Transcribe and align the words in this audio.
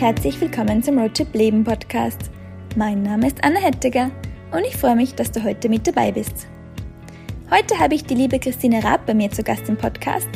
herzlich 0.00 0.38
willkommen 0.42 0.82
zum 0.82 0.98
Roadtrip 0.98 1.34
Leben 1.34 1.64
Podcast. 1.64 2.30
Mein 2.76 3.02
Name 3.02 3.28
ist 3.28 3.42
Anna 3.42 3.58
Hettiger 3.58 4.10
und 4.52 4.62
ich 4.66 4.76
freue 4.76 4.94
mich, 4.94 5.14
dass 5.14 5.32
du 5.32 5.42
heute 5.42 5.70
mit 5.70 5.86
dabei 5.86 6.12
bist. 6.12 6.46
Heute 7.50 7.78
habe 7.78 7.94
ich 7.94 8.04
die 8.04 8.14
liebe 8.14 8.38
Christine 8.38 8.84
Raab 8.84 9.06
bei 9.06 9.14
mir 9.14 9.30
zu 9.30 9.42
Gast 9.42 9.66
im 9.70 9.76
Podcast. 9.78 10.28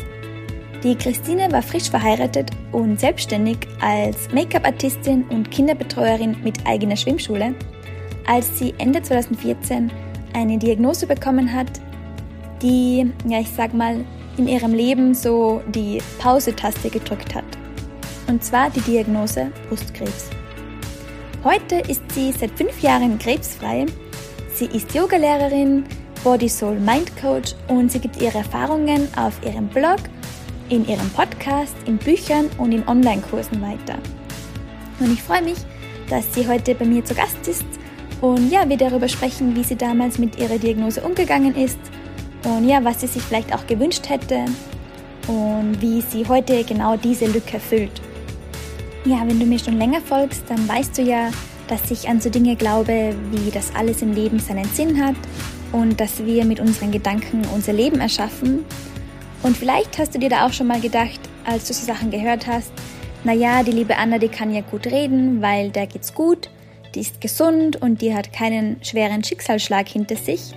Die 0.82 0.96
Christine 0.96 1.52
war 1.52 1.60
frisch 1.60 1.91
verheiratet 1.91 2.50
und 2.73 2.98
selbstständig 2.98 3.59
als 3.82 4.32
Make-up-Artistin 4.32 5.24
und 5.24 5.50
Kinderbetreuerin 5.50 6.36
mit 6.42 6.66
eigener 6.66 6.96
Schwimmschule, 6.96 7.54
als 8.27 8.58
sie 8.58 8.72
Ende 8.79 9.02
2014 9.02 9.92
eine 10.32 10.56
Diagnose 10.56 11.06
bekommen 11.06 11.52
hat, 11.52 11.82
die, 12.62 13.12
ja, 13.29 13.40
ich 13.40 13.50
sag 13.50 13.74
mal, 13.74 14.06
in 14.38 14.48
ihrem 14.48 14.72
Leben 14.72 15.12
so 15.12 15.61
die 15.69 15.98
Pause-Taste 16.19 16.88
gedrückt 16.88 17.34
hat 17.34 17.59
und 18.30 18.45
zwar 18.45 18.70
die 18.70 18.80
Diagnose 18.83 19.51
Brustkrebs. 19.69 20.30
Heute 21.43 21.77
ist 21.91 22.02
sie 22.12 22.30
seit 22.30 22.53
fünf 22.53 22.80
Jahren 22.80 23.19
krebsfrei. 23.19 23.87
Sie 24.55 24.66
ist 24.66 24.95
Yogalehrerin, 24.95 25.84
Body 26.23 26.48
Soul 26.48 26.79
Mind 26.79 27.11
Coach 27.20 27.55
und 27.66 27.91
sie 27.91 27.98
gibt 27.98 28.23
ihre 28.23 28.39
Erfahrungen 28.39 29.09
auf 29.16 29.34
ihrem 29.45 29.66
Blog, 29.66 29.98
in 30.69 30.87
ihrem 30.87 31.11
Podcast, 31.11 31.75
in 31.87 31.97
Büchern 31.97 32.48
und 32.59 32.70
in 32.70 32.87
Online-Kursen 32.87 33.61
weiter. 33.61 33.98
Und 35.01 35.12
ich 35.12 35.23
freue 35.23 35.42
mich, 35.42 35.59
dass 36.09 36.33
sie 36.33 36.47
heute 36.47 36.77
bei 36.77 36.84
mir 36.84 37.05
zu 37.05 37.15
Gast 37.15 37.48
ist 37.48 37.65
und 38.20 38.48
ja, 38.53 38.69
wir 38.69 38.77
darüber 38.77 39.09
sprechen, 39.09 39.56
wie 39.56 39.65
sie 39.65 39.77
damals 39.77 40.19
mit 40.19 40.39
ihrer 40.39 40.59
Diagnose 40.59 41.01
umgegangen 41.01 41.56
ist 41.56 41.81
und 42.45 42.69
ja, 42.69 42.84
was 42.84 43.01
sie 43.01 43.09
sich 43.09 43.23
vielleicht 43.23 43.53
auch 43.53 43.67
gewünscht 43.67 44.09
hätte 44.09 44.45
und 45.27 45.81
wie 45.81 46.01
sie 46.01 46.28
heute 46.28 46.62
genau 46.62 46.97
diese 46.97 47.27
Lücke 47.27 47.59
füllt. 47.59 48.00
Ja, 49.06 49.27
wenn 49.27 49.41
du 49.41 49.47
mir 49.47 49.59
schon 49.59 49.79
länger 49.79 50.01
folgst, 50.03 50.45
dann 50.48 50.69
weißt 50.69 50.98
du 50.98 51.03
ja, 51.03 51.31
dass 51.69 51.91
ich 51.91 52.09
an 52.09 52.20
so 52.20 52.29
Dinge 52.29 52.55
glaube, 52.55 53.15
wie 53.31 53.51
das 53.51 53.75
alles 53.75 54.03
im 54.03 54.12
Leben 54.12 54.39
seinen 54.39 54.67
Sinn 54.67 55.03
hat 55.03 55.15
und 55.73 56.01
dass 56.01 56.25
wir 56.25 56.45
mit 56.45 56.61
unseren 56.61 56.91
Gedanken 56.91 57.43
unser 57.55 57.73
Leben 57.73 58.01
erschaffen. 58.01 58.65
Und 59.43 59.56
vielleicht 59.56 59.98
hast 59.98 60.15
du 60.15 60.19
dir 60.19 60.28
da 60.28 60.47
auch 60.47 60.53
schon 60.53 60.67
mal 60.67 60.81
gedacht, 60.81 61.21
als 61.47 61.69
du 61.69 61.73
so 61.73 61.87
Sachen 61.87 62.11
gehört 62.11 62.47
hast, 62.47 62.73
naja, 63.25 63.62
die 63.62 63.73
liebe 63.73 63.97
Anna, 63.97 64.19
die 64.19 64.28
kann 64.28 64.53
ja 64.53 64.61
gut 64.62 64.87
reden, 64.87 65.41
weil 65.41 65.71
der 65.71 65.87
geht's 65.87 66.15
gut, 66.15 66.51
die 66.95 67.01
ist 67.01 67.21
gesund 67.21 67.81
und 67.81 68.03
die 68.03 68.15
hat 68.15 68.33
keinen 68.33 68.83
schweren 68.84 69.25
Schicksalsschlag 69.25 69.89
hinter 69.89 70.17
sich. 70.17 70.53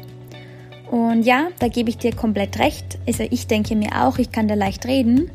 Und 0.90 1.24
ja, 1.24 1.48
da 1.60 1.70
gebe 1.70 1.90
ich 1.90 1.98
dir 1.98 2.16
komplett 2.16 2.60
recht. 2.60 3.00
Also 3.08 3.26
ich 3.30 3.48
denke 3.48 3.76
mir 3.76 4.04
auch, 4.04 4.18
ich 4.18 4.32
kann 4.32 4.48
da 4.48 4.54
leicht 4.54 4.86
reden. 4.86 5.32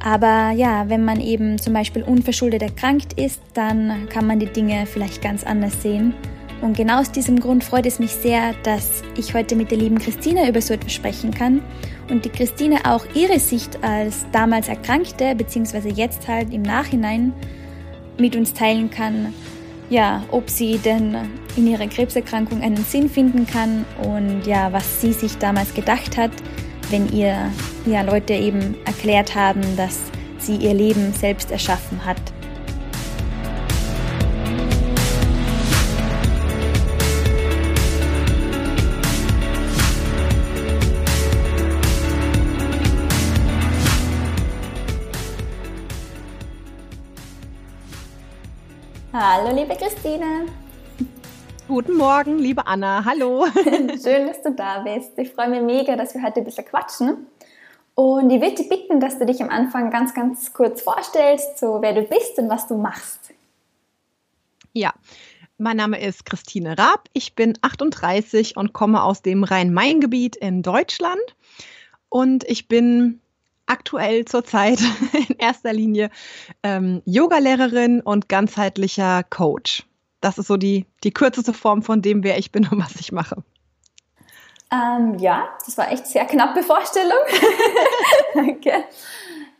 Aber 0.00 0.50
ja, 0.52 0.88
wenn 0.88 1.04
man 1.04 1.20
eben 1.20 1.58
zum 1.58 1.72
Beispiel 1.72 2.02
unverschuldet 2.02 2.62
erkrankt 2.62 3.14
ist, 3.14 3.40
dann 3.54 4.08
kann 4.08 4.26
man 4.26 4.38
die 4.38 4.46
Dinge 4.46 4.86
vielleicht 4.86 5.22
ganz 5.22 5.44
anders 5.44 5.82
sehen. 5.82 6.14
Und 6.60 6.76
genau 6.76 7.00
aus 7.00 7.12
diesem 7.12 7.38
Grund 7.38 7.62
freut 7.62 7.86
es 7.86 7.98
mich 7.98 8.10
sehr, 8.10 8.52
dass 8.64 9.02
ich 9.16 9.34
heute 9.34 9.54
mit 9.54 9.70
der 9.70 9.78
lieben 9.78 9.98
Christina 9.98 10.48
über 10.48 10.60
so 10.60 10.74
etwas 10.74 10.92
sprechen 10.92 11.32
kann. 11.32 11.62
Und 12.10 12.24
die 12.24 12.30
Christine 12.30 12.80
auch 12.84 13.04
ihre 13.14 13.38
Sicht 13.38 13.82
als 13.82 14.26
damals 14.32 14.68
Erkrankte, 14.68 15.34
beziehungsweise 15.34 15.88
jetzt 15.88 16.26
halt 16.26 16.52
im 16.52 16.62
Nachhinein 16.62 17.32
mit 18.18 18.34
uns 18.34 18.52
teilen 18.54 18.90
kann, 18.90 19.32
ja, 19.90 20.24
ob 20.30 20.50
sie 20.50 20.78
denn 20.78 21.16
in 21.56 21.66
ihrer 21.66 21.86
Krebserkrankung 21.86 22.60
einen 22.60 22.76
Sinn 22.76 23.08
finden 23.08 23.46
kann 23.46 23.84
und 24.02 24.46
ja, 24.46 24.72
was 24.72 25.00
sie 25.00 25.12
sich 25.12 25.38
damals 25.38 25.72
gedacht 25.74 26.16
hat, 26.16 26.32
wenn 26.90 27.12
ihr 27.12 27.50
ja 27.86 28.02
Leute 28.02 28.34
eben 28.34 28.76
erklärt 28.84 29.34
haben, 29.34 29.62
dass 29.76 30.00
sie 30.38 30.56
ihr 30.56 30.74
Leben 30.74 31.12
selbst 31.12 31.50
erschaffen 31.50 32.04
hat. 32.04 32.16
Hallo, 49.12 49.54
liebe 49.54 49.74
Christine. 49.74 50.46
Guten 51.68 51.98
Morgen, 51.98 52.38
liebe 52.38 52.66
Anna. 52.66 53.04
Hallo. 53.04 53.46
Schön, 53.54 54.26
dass 54.26 54.40
du 54.40 54.52
da 54.56 54.78
bist. 54.78 55.18
Ich 55.18 55.32
freue 55.32 55.50
mich 55.50 55.60
mega, 55.60 55.96
dass 55.96 56.14
wir 56.14 56.22
heute 56.22 56.40
ein 56.40 56.44
bisschen 56.44 56.64
quatschen. 56.64 57.26
Und 57.94 58.30
ich 58.30 58.40
würde 58.40 58.54
dich 58.54 58.70
bitten, 58.70 59.00
dass 59.00 59.18
du 59.18 59.26
dich 59.26 59.42
am 59.42 59.50
Anfang 59.50 59.90
ganz, 59.90 60.14
ganz 60.14 60.54
kurz 60.54 60.80
vorstellst, 60.80 61.58
so 61.58 61.82
wer 61.82 61.92
du 61.92 62.04
bist 62.04 62.38
und 62.38 62.48
was 62.48 62.66
du 62.68 62.78
machst. 62.78 63.34
Ja, 64.72 64.94
mein 65.58 65.76
Name 65.76 66.00
ist 66.00 66.24
Christine 66.24 66.78
Raab. 66.78 67.06
Ich 67.12 67.34
bin 67.34 67.58
38 67.60 68.56
und 68.56 68.72
komme 68.72 69.02
aus 69.02 69.20
dem 69.20 69.44
Rhein-Main-Gebiet 69.44 70.36
in 70.36 70.62
Deutschland. 70.62 71.20
Und 72.08 72.44
ich 72.44 72.68
bin 72.68 73.20
aktuell 73.66 74.24
zurzeit 74.24 74.80
in 75.28 75.36
erster 75.36 75.74
Linie 75.74 76.08
ähm, 76.62 77.02
Yogalehrerin 77.04 78.00
und 78.00 78.30
ganzheitlicher 78.30 79.22
Coach 79.24 79.87
das 80.20 80.38
ist 80.38 80.46
so 80.48 80.56
die, 80.56 80.86
die 81.04 81.12
kürzeste 81.12 81.52
Form 81.52 81.82
von 81.82 82.02
dem, 82.02 82.24
wer 82.24 82.38
ich 82.38 82.52
bin 82.52 82.66
und 82.68 82.82
was 82.82 82.96
ich 82.96 83.12
mache. 83.12 83.42
Ähm, 84.70 85.16
ja, 85.18 85.48
das 85.64 85.78
war 85.78 85.90
echt 85.90 86.06
sehr 86.06 86.26
knappe 86.26 86.62
Vorstellung. 86.62 87.18
Danke. 88.34 88.84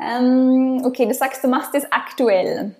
Ähm, 0.01 0.83
okay, 0.85 1.07
du 1.07 1.15
sagst, 1.15 1.43
du 1.43 1.49
machst 1.49 1.75
das 1.75 1.91
aktuell. 1.91 2.75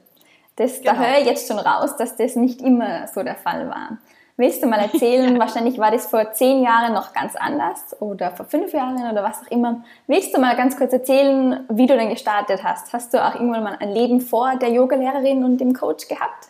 Das, 0.57 0.81
genau. 0.81 0.93
Da 0.93 0.99
höre 0.99 1.19
ich 1.21 1.27
jetzt 1.27 1.49
schon 1.49 1.59
raus, 1.59 1.97
dass 1.97 2.17
das 2.17 2.37
nicht 2.37 2.61
immer 2.61 3.07
so 3.09 3.23
der 3.23 3.37
Fall 3.37 3.69
war. 3.69 3.99
Willst 4.37 4.63
du 4.63 4.67
mal 4.67 4.79
erzählen, 4.93 5.35
ja. 5.35 5.39
wahrscheinlich 5.39 5.79
war 5.79 5.91
das 5.91 6.07
vor 6.07 6.33
zehn 6.33 6.63
Jahren 6.63 6.93
noch 6.93 7.15
ganz 7.15 7.35
anders 7.35 7.97
oder 8.01 8.31
vor 8.33 8.45
fünf 8.45 8.73
Jahren 8.75 9.11
oder 9.11 9.23
was 9.23 9.43
auch 9.43 9.51
immer. 9.51 9.83
Willst 10.07 10.37
du 10.37 10.41
mal 10.41 10.55
ganz 10.55 10.77
kurz 10.77 10.93
erzählen, 10.93 11.65
wie 11.71 11.87
du 11.87 11.97
denn 11.97 12.11
gestartet 12.11 12.63
hast? 12.63 12.93
Hast 12.93 13.15
du 13.15 13.25
auch 13.25 13.35
irgendwann 13.37 13.65
mal 13.65 13.77
ein 13.81 13.93
Leben 13.93 14.21
vor 14.21 14.57
der 14.57 14.71
Yogalehrerin 14.71 15.45
und 15.45 15.59
dem 15.59 15.73
Coach 15.73 16.09
gehabt? 16.09 16.49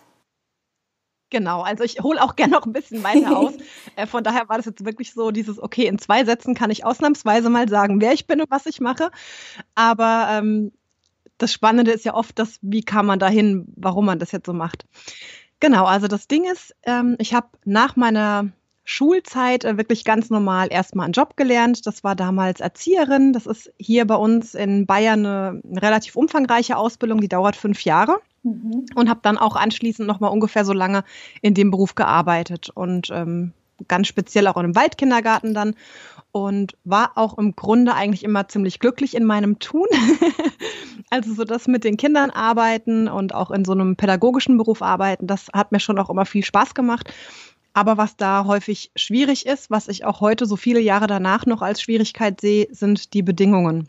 Genau, 1.31 1.63
also 1.63 1.85
ich 1.85 2.01
hole 2.01 2.23
auch 2.23 2.37
gerne 2.37 2.53
noch 2.53 2.67
ein 2.67 2.73
bisschen 2.73 3.03
weiter 3.05 3.37
aus. 3.37 3.55
äh, 3.97 4.07
von 4.07 4.25
daher 4.25 4.49
war 4.49 4.57
das 4.57 4.67
jetzt 4.67 4.85
wirklich 4.85 5.13
so 5.13 5.31
dieses, 5.31 5.63
okay, 5.63 5.87
in 5.87 5.99
zwei 5.99 6.25
Sätzen 6.25 6.55
kann 6.55 6.71
ich 6.71 6.85
ausnahmsweise 6.85 7.51
mal 7.51 7.69
sagen, 7.69 8.01
wer 8.01 8.13
ich 8.13 8.27
bin 8.27 8.41
und 8.41 8.51
was 8.51 8.67
ich 8.67 8.81
mache. 8.81 9.11
Aber 9.75 10.29
ähm, 10.31 10.73
das 11.39 11.53
Spannende 11.53 11.93
ist 11.93 12.05
ja 12.05 12.15
oft, 12.15 12.39
das, 12.39 12.59
wie 12.63 12.83
kam 12.83 13.07
man 13.07 13.19
dahin, 13.19 13.73
warum 13.77 14.07
man 14.07 14.19
das 14.19 14.33
jetzt 14.33 14.47
so 14.47 14.53
macht. 14.53 14.87
Genau, 15.61 15.85
also 15.85 16.07
das 16.07 16.29
Ding 16.29 16.45
ist, 16.45 16.75
ähm, 16.85 17.17
ich 17.19 17.35
habe 17.35 17.49
nach 17.65 17.97
meiner 17.97 18.53
Schulzeit 18.85 19.65
äh, 19.65 19.77
wirklich 19.77 20.05
ganz 20.05 20.31
normal 20.31 20.69
erstmal 20.71 21.05
einen 21.05 21.13
Job 21.13 21.37
gelernt. 21.37 21.87
Das 21.87 22.05
war 22.05 22.17
damals 22.17 22.61
Erzieherin. 22.61 23.35
Das 23.35 23.47
ist 23.47 23.71
hier 23.77 24.07
bei 24.07 24.15
uns 24.15 24.55
in 24.55 24.87
Bayern 24.87 25.27
eine 25.27 25.63
relativ 25.77 26.17
umfangreiche 26.17 26.77
Ausbildung, 26.77 27.21
die 27.21 27.29
dauert 27.29 27.55
fünf 27.55 27.85
Jahre. 27.85 28.21
Mhm. 28.49 28.87
Und 28.95 29.09
habe 29.09 29.21
dann 29.23 29.39
auch 29.39 29.57
anschließend 29.57 30.07
nochmal 30.07 30.31
ungefähr 30.31 30.65
so 30.65 30.73
lange 30.73 31.05
in 31.43 31.55
dem 31.55 31.71
Beruf 31.71 31.95
gearbeitet 31.95 32.71
und 32.71 33.11
ähm, 33.11 33.53
ganz 33.87 34.09
speziell 34.09 34.47
auch 34.49 34.57
in 34.57 34.65
einem 34.65 34.77
Waldkindergarten 34.77 35.55
dann 35.55 35.75
und 36.33 36.77
war 36.85 37.13
auch 37.15 37.39
im 37.39 37.55
Grunde 37.55 37.95
eigentlich 37.95 38.25
immer 38.25 38.49
ziemlich 38.49 38.81
glücklich 38.81 39.15
in 39.15 39.25
meinem 39.25 39.59
Tun. 39.59 39.87
also 41.11 41.33
so 41.35 41.45
das 41.45 41.69
mit 41.69 41.85
den 41.85 41.97
Kindern 41.97 42.31
arbeiten 42.31 43.09
und 43.09 43.35
auch 43.35 43.51
in 43.51 43.65
so 43.65 43.73
einem 43.73 43.97
pädagogischen 43.97 44.57
Beruf 44.57 44.83
arbeiten, 44.83 45.27
das 45.27 45.49
hat 45.53 45.73
mir 45.73 45.81
schon 45.81 45.99
auch 45.99 46.11
immer 46.11 46.27
viel 46.27 46.45
Spaß 46.45 46.75
gemacht. 46.75 47.13
Aber 47.73 47.97
was 47.97 48.17
da 48.17 48.45
häufig 48.45 48.91
schwierig 48.97 49.47
ist, 49.47 49.71
was 49.71 49.89
ich 49.89 50.05
auch 50.05 50.21
heute 50.21 50.47
so 50.47 50.57
viele 50.57 50.81
Jahre 50.81 51.07
danach 51.07 51.47
noch 51.47 51.63
als 51.63 51.81
Schwierigkeit 51.81 52.41
sehe, 52.41 52.67
sind 52.71 53.15
die 53.15 53.23
Bedingungen. 53.23 53.89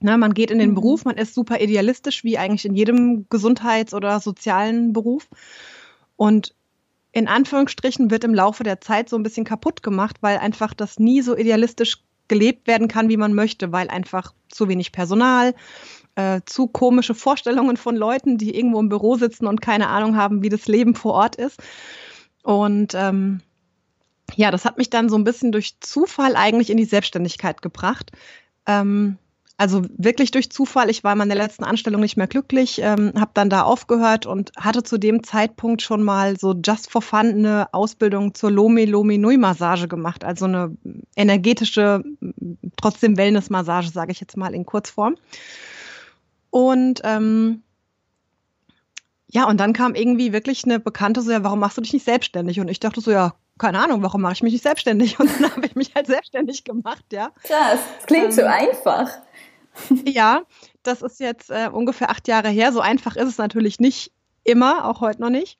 Ne, 0.00 0.16
man 0.16 0.32
geht 0.32 0.50
in 0.50 0.58
den 0.58 0.70
mhm. 0.70 0.74
Beruf, 0.74 1.04
man 1.04 1.16
ist 1.16 1.34
super 1.34 1.60
idealistisch, 1.60 2.22
wie 2.22 2.38
eigentlich 2.38 2.64
in 2.64 2.74
jedem 2.74 3.26
Gesundheits- 3.28 3.94
oder 3.94 4.20
sozialen 4.20 4.92
Beruf. 4.92 5.28
Und 6.16 6.54
in 7.12 7.26
Anführungsstrichen 7.26 8.10
wird 8.10 8.22
im 8.22 8.34
Laufe 8.34 8.62
der 8.62 8.80
Zeit 8.80 9.08
so 9.08 9.16
ein 9.16 9.22
bisschen 9.22 9.44
kaputt 9.44 9.82
gemacht, 9.82 10.18
weil 10.20 10.38
einfach 10.38 10.72
das 10.74 10.98
nie 10.98 11.20
so 11.22 11.36
idealistisch 11.36 11.98
gelebt 12.28 12.66
werden 12.66 12.88
kann, 12.88 13.08
wie 13.08 13.16
man 13.16 13.34
möchte, 13.34 13.72
weil 13.72 13.88
einfach 13.88 14.34
zu 14.50 14.68
wenig 14.68 14.92
Personal, 14.92 15.54
äh, 16.14 16.42
zu 16.46 16.68
komische 16.68 17.14
Vorstellungen 17.14 17.76
von 17.76 17.96
Leuten, 17.96 18.38
die 18.38 18.54
irgendwo 18.54 18.78
im 18.78 18.88
Büro 18.88 19.16
sitzen 19.16 19.46
und 19.46 19.62
keine 19.62 19.88
Ahnung 19.88 20.16
haben, 20.16 20.42
wie 20.42 20.48
das 20.48 20.68
Leben 20.68 20.94
vor 20.94 21.14
Ort 21.14 21.36
ist. 21.36 21.60
Und 22.42 22.94
ähm, 22.94 23.40
ja, 24.36 24.50
das 24.50 24.64
hat 24.64 24.78
mich 24.78 24.90
dann 24.90 25.08
so 25.08 25.16
ein 25.16 25.24
bisschen 25.24 25.52
durch 25.52 25.80
Zufall 25.80 26.36
eigentlich 26.36 26.70
in 26.70 26.76
die 26.76 26.84
Selbstständigkeit 26.84 27.62
gebracht. 27.62 28.12
Ähm, 28.66 29.16
also 29.58 29.82
wirklich 29.96 30.30
durch 30.30 30.50
Zufall. 30.50 30.88
Ich 30.88 31.02
war 31.02 31.12
in 31.12 31.18
meiner 31.18 31.34
letzten 31.34 31.64
Anstellung 31.64 32.00
nicht 32.00 32.16
mehr 32.16 32.28
glücklich, 32.28 32.80
ähm, 32.80 33.12
habe 33.16 33.32
dann 33.34 33.50
da 33.50 33.62
aufgehört 33.62 34.24
und 34.24 34.52
hatte 34.56 34.84
zu 34.84 34.98
dem 34.98 35.24
Zeitpunkt 35.24 35.82
schon 35.82 36.04
mal 36.04 36.38
so 36.38 36.54
just 36.64 36.90
for 36.90 37.02
fun 37.02 37.26
eine 37.26 37.74
Ausbildung 37.74 38.34
zur 38.34 38.52
Lomi 38.52 38.84
Lomi 38.84 39.18
Nui 39.18 39.36
Massage 39.36 39.88
gemacht, 39.88 40.24
also 40.24 40.44
eine 40.44 40.76
energetische, 41.16 42.04
trotzdem 42.76 43.16
Wellness 43.16 43.50
Massage, 43.50 43.90
sage 43.90 44.12
ich 44.12 44.20
jetzt 44.20 44.36
mal 44.36 44.54
in 44.54 44.64
Kurzform. 44.64 45.16
Und 46.50 47.00
ähm, 47.02 47.62
ja, 49.26 49.44
und 49.48 49.58
dann 49.58 49.72
kam 49.72 49.96
irgendwie 49.96 50.32
wirklich 50.32 50.64
eine 50.64 50.78
Bekannte 50.78 51.20
so, 51.20 51.32
ja, 51.32 51.42
warum 51.42 51.58
machst 51.58 51.76
du 51.76 51.82
dich 51.82 51.92
nicht 51.92 52.04
selbstständig? 52.04 52.60
Und 52.60 52.68
ich 52.68 52.78
dachte 52.78 53.00
so, 53.00 53.10
ja, 53.10 53.34
keine 53.58 53.80
Ahnung, 53.80 54.02
warum 54.02 54.22
mache 54.22 54.34
ich 54.34 54.42
mich 54.42 54.52
nicht 54.52 54.62
selbstständig? 54.62 55.18
Und 55.20 55.28
dann 55.40 55.50
habe 55.50 55.66
ich 55.66 55.74
mich 55.74 55.94
halt 55.94 56.06
selbstständig 56.06 56.62
gemacht, 56.62 57.04
ja. 57.12 57.32
Krass, 57.42 57.80
das 57.98 58.06
klingt 58.06 58.26
ähm, 58.26 58.32
so 58.32 58.42
einfach. 58.44 59.10
Ja, 60.06 60.42
das 60.82 61.02
ist 61.02 61.20
jetzt 61.20 61.50
äh, 61.50 61.68
ungefähr 61.72 62.10
acht 62.10 62.28
Jahre 62.28 62.48
her. 62.48 62.72
So 62.72 62.80
einfach 62.80 63.16
ist 63.16 63.28
es 63.28 63.38
natürlich 63.38 63.80
nicht 63.80 64.12
immer, 64.44 64.86
auch 64.86 65.00
heute 65.00 65.20
noch 65.20 65.30
nicht. 65.30 65.58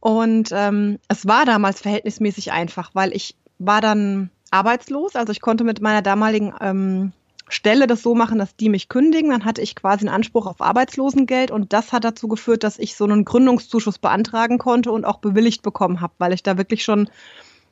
Und 0.00 0.50
ähm, 0.52 0.98
es 1.08 1.26
war 1.26 1.44
damals 1.44 1.80
verhältnismäßig 1.80 2.52
einfach, 2.52 2.90
weil 2.94 3.14
ich 3.14 3.36
war 3.58 3.80
dann 3.80 4.30
arbeitslos. 4.50 5.14
Also 5.14 5.32
ich 5.32 5.40
konnte 5.40 5.64
mit 5.64 5.80
meiner 5.80 6.02
damaligen 6.02 6.52
ähm, 6.60 7.12
Stelle 7.48 7.86
das 7.86 8.02
so 8.02 8.14
machen, 8.14 8.38
dass 8.38 8.56
die 8.56 8.68
mich 8.68 8.88
kündigen. 8.88 9.30
Dann 9.30 9.44
hatte 9.44 9.62
ich 9.62 9.76
quasi 9.76 10.06
einen 10.06 10.14
Anspruch 10.14 10.46
auf 10.46 10.60
Arbeitslosengeld 10.60 11.50
und 11.50 11.72
das 11.72 11.92
hat 11.92 12.04
dazu 12.04 12.26
geführt, 12.26 12.64
dass 12.64 12.78
ich 12.78 12.96
so 12.96 13.04
einen 13.04 13.24
Gründungszuschuss 13.24 13.98
beantragen 13.98 14.58
konnte 14.58 14.90
und 14.90 15.04
auch 15.04 15.18
bewilligt 15.18 15.62
bekommen 15.62 16.00
habe, 16.00 16.14
weil 16.18 16.32
ich 16.32 16.42
da 16.42 16.58
wirklich 16.58 16.82
schon 16.82 17.08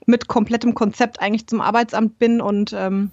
mit 0.07 0.29
komplettem 0.29 0.75
Konzept 0.75 1.21
eigentlich 1.21 1.47
zum 1.47 1.61
Arbeitsamt 1.61 2.19
bin 2.19 2.41
und 2.41 2.73
ähm, 2.73 3.11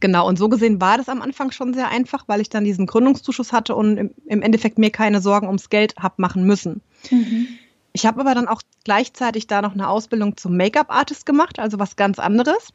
genau, 0.00 0.28
und 0.28 0.38
so 0.38 0.48
gesehen 0.48 0.80
war 0.80 0.98
das 0.98 1.08
am 1.08 1.22
Anfang 1.22 1.50
schon 1.50 1.74
sehr 1.74 1.88
einfach, 1.88 2.24
weil 2.26 2.40
ich 2.40 2.48
dann 2.48 2.64
diesen 2.64 2.86
Gründungszuschuss 2.86 3.52
hatte 3.52 3.74
und 3.74 3.96
im, 3.96 4.10
im 4.26 4.42
Endeffekt 4.42 4.78
mir 4.78 4.90
keine 4.90 5.20
Sorgen 5.20 5.46
ums 5.46 5.70
Geld 5.70 5.94
habe 5.98 6.14
machen 6.18 6.44
müssen. 6.44 6.80
Mhm. 7.10 7.48
Ich 7.92 8.04
habe 8.04 8.20
aber 8.20 8.34
dann 8.34 8.48
auch 8.48 8.60
gleichzeitig 8.84 9.46
da 9.46 9.62
noch 9.62 9.72
eine 9.72 9.88
Ausbildung 9.88 10.36
zum 10.36 10.56
Make-up-Artist 10.56 11.24
gemacht, 11.24 11.58
also 11.58 11.78
was 11.78 11.96
ganz 11.96 12.18
anderes. 12.18 12.68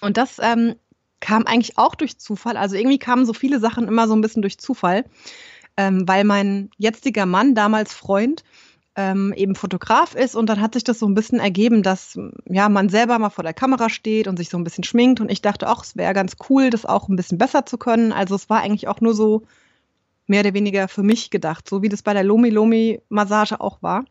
Und 0.00 0.16
das 0.16 0.36
ähm, 0.40 0.76
kam 1.18 1.44
eigentlich 1.46 1.78
auch 1.78 1.94
durch 1.94 2.18
Zufall. 2.18 2.56
Also 2.56 2.76
irgendwie 2.76 2.98
kamen 2.98 3.26
so 3.26 3.32
viele 3.32 3.58
Sachen 3.58 3.88
immer 3.88 4.06
so 4.06 4.14
ein 4.14 4.20
bisschen 4.20 4.42
durch 4.42 4.58
Zufall, 4.58 5.04
ähm, 5.76 6.06
weil 6.06 6.24
mein 6.24 6.70
jetziger 6.78 7.26
Mann, 7.26 7.54
damals 7.54 7.94
Freund, 7.94 8.44
ähm, 8.96 9.32
eben 9.34 9.54
Fotograf 9.54 10.14
ist 10.14 10.34
und 10.34 10.46
dann 10.48 10.60
hat 10.60 10.74
sich 10.74 10.84
das 10.84 10.98
so 10.98 11.06
ein 11.06 11.14
bisschen 11.14 11.40
ergeben, 11.40 11.82
dass 11.82 12.18
ja 12.46 12.68
man 12.68 12.88
selber 12.88 13.18
mal 13.18 13.30
vor 13.30 13.44
der 13.44 13.54
Kamera 13.54 13.88
steht 13.88 14.28
und 14.28 14.36
sich 14.36 14.50
so 14.50 14.58
ein 14.58 14.64
bisschen 14.64 14.84
schminkt 14.84 15.20
und 15.20 15.30
ich 15.30 15.40
dachte 15.40 15.68
auch, 15.70 15.82
es 15.82 15.96
wäre 15.96 16.12
ganz 16.12 16.36
cool, 16.48 16.70
das 16.70 16.84
auch 16.84 17.08
ein 17.08 17.16
bisschen 17.16 17.38
besser 17.38 17.64
zu 17.64 17.78
können. 17.78 18.12
Also 18.12 18.34
es 18.34 18.50
war 18.50 18.60
eigentlich 18.60 18.88
auch 18.88 19.00
nur 19.00 19.14
so 19.14 19.42
mehr 20.26 20.40
oder 20.40 20.54
weniger 20.54 20.88
für 20.88 21.02
mich 21.02 21.30
gedacht, 21.30 21.68
so 21.68 21.82
wie 21.82 21.88
das 21.88 22.02
bei 22.02 22.12
der 22.12 22.24
Lomi 22.24 22.50
Lomi 22.50 23.00
Massage 23.08 23.60
auch 23.60 23.82
war. 23.82 24.04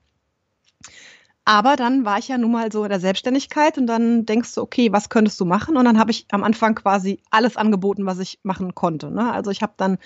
Aber 1.43 1.75
dann 1.75 2.05
war 2.05 2.19
ich 2.19 2.27
ja 2.27 2.37
nun 2.37 2.51
mal 2.51 2.71
so 2.71 2.83
in 2.83 2.89
der 2.89 2.99
Selbstständigkeit 2.99 3.77
und 3.77 3.87
dann 3.87 4.25
denkst 4.25 4.53
du, 4.53 4.61
okay, 4.61 4.91
was 4.91 5.09
könntest 5.09 5.39
du 5.39 5.45
machen? 5.45 5.75
Und 5.75 5.85
dann 5.85 5.97
habe 5.97 6.11
ich 6.11 6.27
am 6.31 6.43
Anfang 6.43 6.75
quasi 6.75 7.19
alles 7.31 7.57
angeboten, 7.57 8.05
was 8.05 8.19
ich 8.19 8.39
machen 8.43 8.75
konnte. 8.75 9.09
Ne? 9.09 9.31
Also 9.31 9.49
ich 9.49 9.63
habe 9.63 9.73
dann 9.77 9.97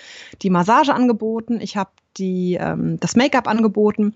die 0.42 0.50
Massage 0.50 0.94
angeboten, 0.94 1.60
ich 1.60 1.76
habe 1.76 1.92
die 2.18 2.58
ähm, 2.60 2.98
das 3.02 3.18
Make-up 3.18 3.50
angeboten 3.50 4.16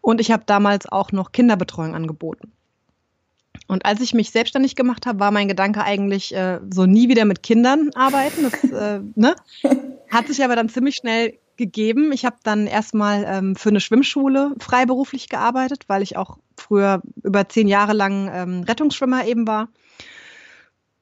und 0.00 0.20
ich 0.20 0.32
habe 0.32 0.42
damals 0.44 0.90
auch 0.90 1.12
noch 1.12 1.30
Kinderbetreuung 1.30 1.94
angeboten. 1.94 2.50
Und 3.68 3.84
als 3.84 4.00
ich 4.00 4.12
mich 4.12 4.30
selbstständig 4.30 4.76
gemacht 4.76 5.06
habe, 5.06 5.20
war 5.20 5.30
mein 5.30 5.48
Gedanke 5.48 5.82
eigentlich 5.82 6.34
äh, 6.34 6.60
so 6.72 6.86
nie 6.86 7.08
wieder 7.08 7.24
mit 7.24 7.42
Kindern 7.42 7.90
arbeiten. 7.94 8.42
Das, 8.42 8.64
äh, 8.64 9.00
ne? 9.14 9.36
Hat 10.10 10.26
sich 10.26 10.44
aber 10.44 10.56
dann 10.56 10.68
ziemlich 10.68 10.96
schnell 10.96 11.38
gegeben. 11.56 12.12
Ich 12.12 12.24
habe 12.24 12.36
dann 12.42 12.66
erstmal 12.66 13.24
ähm, 13.26 13.56
für 13.56 13.70
eine 13.70 13.80
Schwimmschule 13.80 14.54
freiberuflich 14.58 15.28
gearbeitet, 15.28 15.84
weil 15.88 16.02
ich 16.02 16.16
auch 16.16 16.38
früher 16.66 17.02
über 17.22 17.48
zehn 17.48 17.68
Jahre 17.68 17.92
lang 17.92 18.30
ähm, 18.32 18.62
Rettungsschwimmer 18.62 19.26
eben 19.26 19.46
war. 19.46 19.68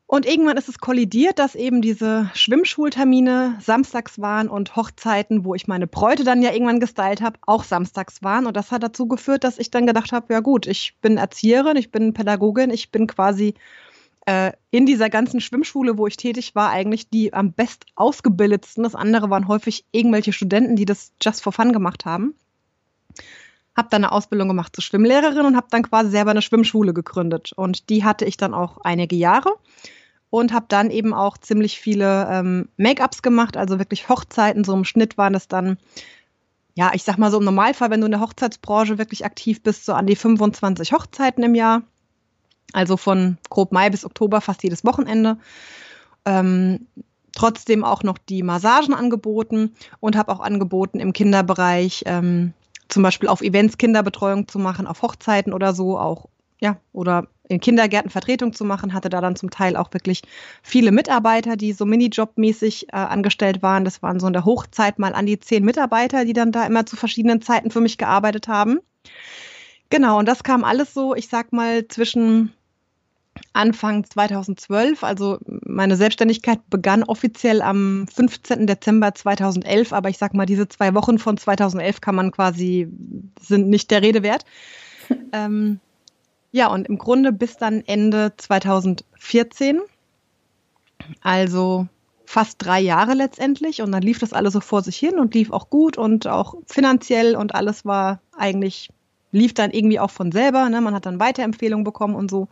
Und 0.06 0.26
irgendwann 0.26 0.58
ist 0.58 0.68
es 0.68 0.78
kollidiert, 0.78 1.38
dass 1.38 1.54
eben 1.54 1.80
diese 1.80 2.30
Schwimmschultermine 2.34 3.58
samstags 3.60 4.20
waren 4.20 4.48
und 4.48 4.76
Hochzeiten, 4.76 5.44
wo 5.44 5.54
ich 5.54 5.66
meine 5.66 5.86
Bräute 5.86 6.24
dann 6.24 6.42
ja 6.42 6.52
irgendwann 6.52 6.78
gestylt 6.78 7.22
habe, 7.22 7.38
auch 7.46 7.64
samstags 7.64 8.22
waren. 8.22 8.46
Und 8.46 8.56
das 8.56 8.70
hat 8.70 8.82
dazu 8.82 9.08
geführt, 9.08 9.44
dass 9.44 9.58
ich 9.58 9.70
dann 9.70 9.86
gedacht 9.86 10.12
habe, 10.12 10.32
ja 10.32 10.40
gut, 10.40 10.66
ich 10.66 10.96
bin 11.00 11.16
Erzieherin, 11.16 11.76
ich 11.76 11.90
bin 11.90 12.12
Pädagogin, 12.12 12.70
ich 12.70 12.92
bin 12.92 13.06
quasi 13.06 13.54
äh, 14.26 14.52
in 14.70 14.84
dieser 14.84 15.08
ganzen 15.08 15.40
Schwimmschule, 15.40 15.96
wo 15.96 16.06
ich 16.06 16.18
tätig 16.18 16.54
war, 16.54 16.70
eigentlich 16.70 17.08
die 17.08 17.32
am 17.32 17.52
best 17.52 17.86
ausgebildetsten. 17.94 18.84
Das 18.84 18.94
andere 18.94 19.30
waren 19.30 19.48
häufig 19.48 19.86
irgendwelche 19.90 20.32
Studenten, 20.32 20.76
die 20.76 20.84
das 20.84 21.12
just 21.22 21.42
for 21.42 21.52
fun 21.52 21.72
gemacht 21.72 22.04
haben. 22.04 22.34
Habe 23.76 23.88
dann 23.90 24.04
eine 24.04 24.12
Ausbildung 24.12 24.48
gemacht 24.48 24.74
zur 24.74 24.82
Schwimmlehrerin 24.82 25.46
und 25.46 25.56
habe 25.56 25.66
dann 25.70 25.82
quasi 25.82 26.10
selber 26.10 26.30
eine 26.30 26.42
Schwimmschule 26.42 26.94
gegründet. 26.94 27.52
Und 27.54 27.90
die 27.90 28.04
hatte 28.04 28.24
ich 28.24 28.36
dann 28.36 28.54
auch 28.54 28.78
einige 28.78 29.16
Jahre 29.16 29.54
und 30.30 30.52
habe 30.52 30.66
dann 30.68 30.90
eben 30.90 31.14
auch 31.14 31.38
ziemlich 31.38 31.78
viele 31.78 32.28
ähm, 32.28 32.68
Make-ups 32.76 33.22
gemacht, 33.22 33.56
also 33.56 33.78
wirklich 33.78 34.08
Hochzeiten. 34.08 34.64
So 34.64 34.74
im 34.74 34.84
Schnitt 34.84 35.16
waren 35.16 35.34
es 35.34 35.46
dann, 35.46 35.78
ja, 36.74 36.90
ich 36.92 37.04
sag 37.04 37.18
mal 37.18 37.30
so 37.30 37.38
im 37.38 37.44
Normalfall, 37.44 37.90
wenn 37.90 38.00
du 38.00 38.06
in 38.06 38.12
der 38.12 38.20
Hochzeitsbranche 38.20 38.98
wirklich 38.98 39.24
aktiv 39.24 39.62
bist, 39.62 39.84
so 39.84 39.92
an 39.92 40.06
die 40.06 40.16
25 40.16 40.92
Hochzeiten 40.92 41.44
im 41.44 41.54
Jahr. 41.54 41.82
Also 42.72 42.96
von 42.96 43.38
grob 43.48 43.70
Mai 43.70 43.90
bis 43.90 44.04
Oktober 44.04 44.40
fast 44.40 44.64
jedes 44.64 44.84
Wochenende. 44.84 45.38
Ähm, 46.24 46.88
trotzdem 47.30 47.84
auch 47.84 48.02
noch 48.02 48.18
die 48.18 48.42
Massagen 48.42 48.94
angeboten 48.94 49.74
und 50.00 50.16
habe 50.16 50.32
auch 50.32 50.40
angeboten 50.40 50.98
im 50.98 51.12
Kinderbereich 51.12 52.02
ähm, 52.06 52.54
zum 52.94 53.02
Beispiel 53.02 53.28
auf 53.28 53.42
Events 53.42 53.76
Kinderbetreuung 53.76 54.46
zu 54.46 54.60
machen, 54.60 54.86
auf 54.86 55.02
Hochzeiten 55.02 55.52
oder 55.52 55.74
so 55.74 55.98
auch, 55.98 56.28
ja, 56.60 56.76
oder 56.92 57.26
in 57.48 57.58
Kindergärten 57.60 58.08
Vertretung 58.08 58.52
zu 58.52 58.64
machen, 58.64 58.94
hatte 58.94 59.10
da 59.10 59.20
dann 59.20 59.34
zum 59.34 59.50
Teil 59.50 59.76
auch 59.76 59.92
wirklich 59.92 60.22
viele 60.62 60.92
Mitarbeiter, 60.92 61.56
die 61.56 61.72
so 61.72 61.84
Minijobmäßig 61.86 62.88
äh, 62.92 62.96
angestellt 62.96 63.62
waren. 63.62 63.84
Das 63.84 64.00
waren 64.00 64.20
so 64.20 64.28
in 64.28 64.32
der 64.32 64.44
Hochzeit 64.44 65.00
mal 65.00 65.12
an 65.12 65.26
die 65.26 65.40
zehn 65.40 65.64
Mitarbeiter, 65.64 66.24
die 66.24 66.32
dann 66.32 66.52
da 66.52 66.64
immer 66.64 66.86
zu 66.86 66.94
verschiedenen 66.94 67.42
Zeiten 67.42 67.72
für 67.72 67.80
mich 67.80 67.98
gearbeitet 67.98 68.46
haben. 68.46 68.78
Genau, 69.90 70.20
und 70.20 70.26
das 70.26 70.44
kam 70.44 70.62
alles 70.62 70.94
so, 70.94 71.16
ich 71.16 71.28
sag 71.28 71.52
mal, 71.52 71.88
zwischen 71.88 72.52
Anfang 73.52 74.04
2012. 74.04 75.04
Also 75.04 75.38
meine 75.46 75.96
Selbstständigkeit 75.96 76.60
begann 76.70 77.02
offiziell 77.04 77.62
am 77.62 78.06
15. 78.12 78.66
Dezember 78.66 79.14
2011, 79.14 79.92
aber 79.92 80.08
ich 80.08 80.18
sag 80.18 80.34
mal, 80.34 80.46
diese 80.46 80.68
zwei 80.68 80.94
Wochen 80.94 81.18
von 81.18 81.36
2011 81.36 82.00
kann 82.00 82.14
man 82.14 82.30
quasi, 82.30 82.88
sind 83.40 83.68
nicht 83.68 83.90
der 83.90 84.02
Rede 84.02 84.22
wert. 84.22 84.44
ähm, 85.32 85.80
ja, 86.52 86.68
und 86.68 86.86
im 86.88 86.98
Grunde 86.98 87.32
bis 87.32 87.56
dann 87.56 87.82
Ende 87.86 88.32
2014, 88.36 89.80
also 91.20 91.88
fast 92.26 92.56
drei 92.58 92.80
Jahre 92.80 93.14
letztendlich. 93.14 93.82
Und 93.82 93.92
dann 93.92 94.02
lief 94.02 94.18
das 94.18 94.32
alles 94.32 94.52
so 94.52 94.60
vor 94.60 94.82
sich 94.82 94.96
hin 94.96 95.18
und 95.18 95.34
lief 95.34 95.50
auch 95.50 95.70
gut 95.70 95.98
und 95.98 96.26
auch 96.26 96.54
finanziell 96.66 97.36
und 97.36 97.54
alles 97.54 97.84
war 97.84 98.20
eigentlich, 98.36 98.90
lief 99.32 99.54
dann 99.54 99.70
irgendwie 99.70 100.00
auch 100.00 100.10
von 100.10 100.32
selber. 100.32 100.68
Ne? 100.68 100.80
Man 100.80 100.94
hat 100.94 101.06
dann 101.06 101.20
Weiterempfehlungen 101.20 101.84
bekommen 101.84 102.14
und 102.14 102.30
so. 102.30 102.48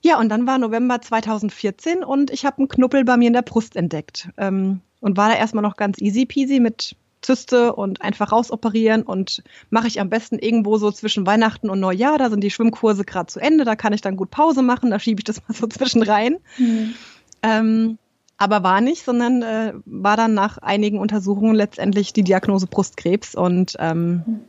Ja, 0.00 0.18
und 0.18 0.28
dann 0.28 0.46
war 0.46 0.58
November 0.58 1.00
2014 1.00 2.04
und 2.04 2.30
ich 2.30 2.44
habe 2.44 2.58
einen 2.58 2.68
Knuppel 2.68 3.04
bei 3.04 3.16
mir 3.16 3.26
in 3.26 3.32
der 3.32 3.42
Brust 3.42 3.76
entdeckt. 3.76 4.28
Ähm, 4.36 4.80
und 5.00 5.16
war 5.16 5.28
da 5.28 5.36
erstmal 5.36 5.62
noch 5.62 5.76
ganz 5.76 6.00
easy 6.00 6.26
peasy 6.26 6.60
mit 6.60 6.96
Zyste 7.20 7.74
und 7.74 8.00
einfach 8.00 8.32
rausoperieren 8.32 9.02
und 9.02 9.42
mache 9.70 9.88
ich 9.88 10.00
am 10.00 10.08
besten 10.08 10.38
irgendwo 10.38 10.78
so 10.78 10.90
zwischen 10.90 11.26
Weihnachten 11.26 11.68
und 11.68 11.80
Neujahr. 11.80 12.18
Da 12.18 12.30
sind 12.30 12.42
die 12.42 12.50
Schwimmkurse 12.50 13.04
gerade 13.04 13.26
zu 13.26 13.40
Ende, 13.40 13.64
da 13.64 13.76
kann 13.76 13.92
ich 13.92 14.00
dann 14.00 14.16
gut 14.16 14.30
Pause 14.30 14.62
machen, 14.62 14.90
da 14.90 14.98
schiebe 14.98 15.20
ich 15.20 15.24
das 15.24 15.42
mal 15.48 15.54
so 15.54 15.66
zwischen 15.66 16.02
rein. 16.02 16.38
Mhm. 16.58 16.94
Ähm, 17.42 17.98
aber 18.36 18.62
war 18.62 18.80
nicht, 18.80 19.04
sondern 19.04 19.42
äh, 19.42 19.72
war 19.84 20.16
dann 20.16 20.34
nach 20.34 20.58
einigen 20.58 21.00
Untersuchungen 21.00 21.56
letztendlich 21.56 22.12
die 22.12 22.22
Diagnose 22.22 22.68
Brustkrebs 22.68 23.34
und 23.34 23.74
ähm, 23.80 24.22
mhm. 24.24 24.40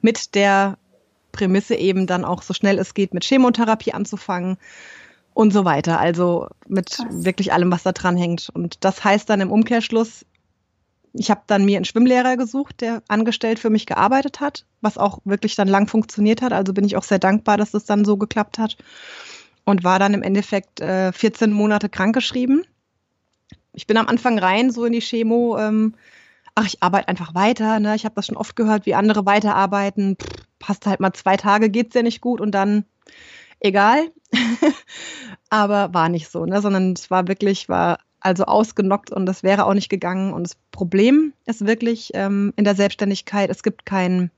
mit 0.00 0.34
der 0.34 0.78
Prämisse 1.36 1.74
eben 1.74 2.06
dann 2.06 2.24
auch 2.24 2.42
so 2.42 2.54
schnell 2.54 2.78
es 2.78 2.94
geht 2.94 3.12
mit 3.12 3.24
Chemotherapie 3.24 3.92
anzufangen 3.92 4.56
und 5.34 5.52
so 5.52 5.66
weiter. 5.66 6.00
Also 6.00 6.48
mit 6.66 6.92
Krass. 6.92 7.06
wirklich 7.10 7.52
allem, 7.52 7.70
was 7.70 7.82
da 7.82 7.92
dran 7.92 8.16
hängt. 8.16 8.48
Und 8.54 8.84
das 8.84 9.04
heißt 9.04 9.28
dann 9.28 9.42
im 9.42 9.52
Umkehrschluss, 9.52 10.24
ich 11.12 11.30
habe 11.30 11.42
dann 11.46 11.64
mir 11.64 11.76
einen 11.76 11.84
Schwimmlehrer 11.84 12.36
gesucht, 12.36 12.80
der 12.80 13.02
angestellt 13.08 13.58
für 13.58 13.70
mich 13.70 13.84
gearbeitet 13.84 14.40
hat, 14.40 14.64
was 14.80 14.96
auch 14.96 15.18
wirklich 15.24 15.54
dann 15.54 15.68
lang 15.68 15.88
funktioniert 15.88 16.40
hat. 16.40 16.52
Also 16.52 16.72
bin 16.72 16.84
ich 16.84 16.96
auch 16.96 17.02
sehr 17.02 17.18
dankbar, 17.18 17.58
dass 17.58 17.70
das 17.70 17.84
dann 17.84 18.04
so 18.04 18.16
geklappt 18.16 18.58
hat. 18.58 18.76
Und 19.64 19.84
war 19.84 19.98
dann 19.98 20.14
im 20.14 20.22
Endeffekt 20.22 20.80
äh, 20.80 21.12
14 21.12 21.52
Monate 21.52 21.88
krankgeschrieben. 21.88 22.64
Ich 23.74 23.86
bin 23.86 23.98
am 23.98 24.06
Anfang 24.06 24.38
rein, 24.38 24.70
so 24.70 24.86
in 24.86 24.92
die 24.92 25.00
Chemo, 25.00 25.58
ähm, 25.58 25.94
ach, 26.54 26.66
ich 26.66 26.82
arbeite 26.82 27.08
einfach 27.08 27.34
weiter. 27.34 27.78
Ne? 27.78 27.94
Ich 27.94 28.04
habe 28.04 28.14
das 28.14 28.26
schon 28.26 28.36
oft 28.36 28.56
gehört, 28.56 28.86
wie 28.86 28.94
andere 28.94 29.26
weiterarbeiten. 29.26 30.16
Pff, 30.16 30.45
passt 30.58 30.86
halt 30.86 31.00
mal 31.00 31.12
zwei 31.12 31.36
Tage, 31.36 31.70
geht's 31.70 31.94
ja 31.94 32.02
nicht 32.02 32.20
gut 32.20 32.40
und 32.40 32.52
dann 32.52 32.84
egal. 33.60 34.10
Aber 35.50 35.94
war 35.94 36.08
nicht 36.08 36.28
so, 36.30 36.44
ne? 36.44 36.60
sondern 36.60 36.92
es 36.92 37.10
war 37.10 37.28
wirklich, 37.28 37.68
war 37.68 37.98
also 38.20 38.44
ausgenockt 38.44 39.12
und 39.12 39.26
das 39.26 39.42
wäre 39.42 39.66
auch 39.66 39.74
nicht 39.74 39.88
gegangen. 39.88 40.32
Und 40.32 40.44
das 40.44 40.56
Problem 40.72 41.32
ist 41.44 41.66
wirklich 41.66 42.10
ähm, 42.14 42.52
in 42.56 42.64
der 42.64 42.74
Selbstständigkeit, 42.74 43.50
es 43.50 43.62
gibt 43.62 43.86
keinen 43.86 44.30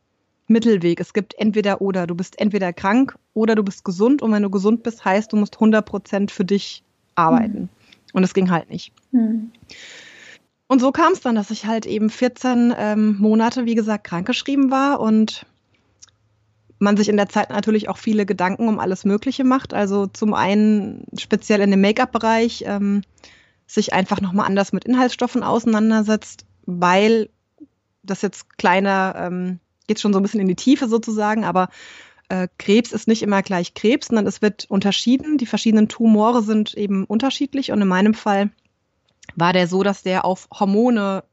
Mittelweg. 0.49 1.01
Es 1.01 1.13
gibt 1.13 1.35
entweder 1.39 1.81
oder. 1.81 2.07
Du 2.07 2.15
bist 2.15 2.39
entweder 2.41 2.73
krank 2.73 3.17
oder 3.35 3.55
du 3.55 3.63
bist 3.63 3.85
gesund. 3.85 4.23
Und 4.23 4.33
wenn 4.33 4.43
du 4.43 4.51
gesund 4.51 4.83
bist, 4.83 5.05
heißt, 5.05 5.33
du 5.33 5.37
musst 5.37 5.57
100 5.57 5.85
Prozent 5.85 6.31
für 6.31 6.45
dich 6.45 6.83
arbeiten. 7.15 7.61
Mhm. 7.61 7.69
Und 8.15 8.25
es 8.25 8.35
ging 8.35 8.51
halt 8.51 8.71
nicht. 8.71 8.93
Mhm. 9.13 9.53
Und 10.67 10.81
so 10.81 10.93
kam 10.93 11.13
es 11.13 11.21
dann, 11.21 11.35
dass 11.35 11.51
ich 11.51 11.67
halt 11.67 11.87
eben 11.87 12.11
14 12.11 12.75
ähm, 12.77 13.17
Monate, 13.19 13.65
wie 13.65 13.75
gesagt, 13.75 14.05
krankgeschrieben 14.05 14.71
war 14.71 15.01
und 15.01 15.47
man 16.79 16.97
sich 16.97 17.09
in 17.09 17.17
der 17.17 17.29
Zeit 17.29 17.51
natürlich 17.51 17.89
auch 17.89 17.99
viele 17.99 18.27
Gedanken 18.27 18.69
um 18.69 18.79
alles 18.79 19.05
Mögliche 19.05 19.45
macht. 19.45 19.75
Also 19.75 20.07
zum 20.07 20.35
einen 20.35 21.05
speziell 21.19 21.61
in 21.61 21.71
dem 21.71 21.81
Make-up-Bereich 21.81 22.65
ähm, 22.67 23.03
sich 23.67 23.93
einfach 23.93 24.21
nochmal 24.21 24.47
anders 24.47 24.73
mit 24.73 24.85
Inhaltsstoffen 24.85 25.43
auseinandersetzt, 25.43 26.47
weil 26.67 27.29
das 28.03 28.23
jetzt 28.23 28.57
kleiner, 28.59 29.15
ähm, 29.19 29.61
geht 29.87 30.01
schon 30.01 30.13
so 30.13 30.19
ein 30.19 30.23
bisschen 30.23 30.41
in 30.41 30.49
die 30.49 30.55
Tiefe 30.55 30.89
sozusagen, 30.89 31.45
aber 31.45 31.69
äh, 32.29 32.49
Krebs 32.59 32.93
ist 32.93 33.09
nicht 33.09 33.23
immer 33.23 33.43
gleich 33.43 33.75
Krebs, 33.75 34.09
sondern 34.09 34.27
es 34.27 34.43
wird 34.43 34.67
unterschieden. 34.69 35.39
Die 35.39 35.47
verschiedenen 35.47 35.89
Tumore 35.89 36.43
sind 36.43 36.75
eben 36.75 37.05
unterschiedlich 37.05 37.73
und 37.73 37.81
in 37.81 37.89
meinem 37.89 38.15
Fall 38.15 38.51
war 39.35 39.53
der 39.53 39.67
so, 39.67 39.83
dass 39.83 40.03
der 40.03 40.25
auf 40.25 40.49
Hormone 40.53 41.25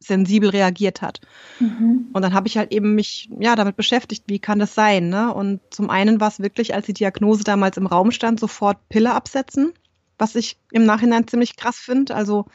sensibel 0.00 0.50
reagiert 0.50 1.02
hat. 1.02 1.20
Mhm. 1.58 2.08
Und 2.12 2.22
dann 2.22 2.32
habe 2.32 2.48
ich 2.48 2.56
halt 2.56 2.72
eben 2.72 2.94
mich 2.94 3.28
ja 3.38 3.56
damit 3.56 3.76
beschäftigt, 3.76 4.24
wie 4.26 4.38
kann 4.38 4.58
das 4.58 4.74
sein? 4.74 5.08
Ne? 5.08 5.32
Und 5.32 5.60
zum 5.70 5.90
einen 5.90 6.20
war 6.20 6.28
es 6.28 6.40
wirklich, 6.40 6.74
als 6.74 6.86
die 6.86 6.92
Diagnose 6.92 7.44
damals 7.44 7.76
im 7.76 7.86
Raum 7.86 8.10
stand, 8.10 8.38
sofort 8.38 8.88
Pille 8.88 9.12
absetzen, 9.12 9.72
was 10.16 10.34
ich 10.34 10.58
im 10.72 10.84
Nachhinein 10.84 11.26
ziemlich 11.26 11.56
krass 11.56 11.76
finde. 11.76 12.14
Also 12.14 12.46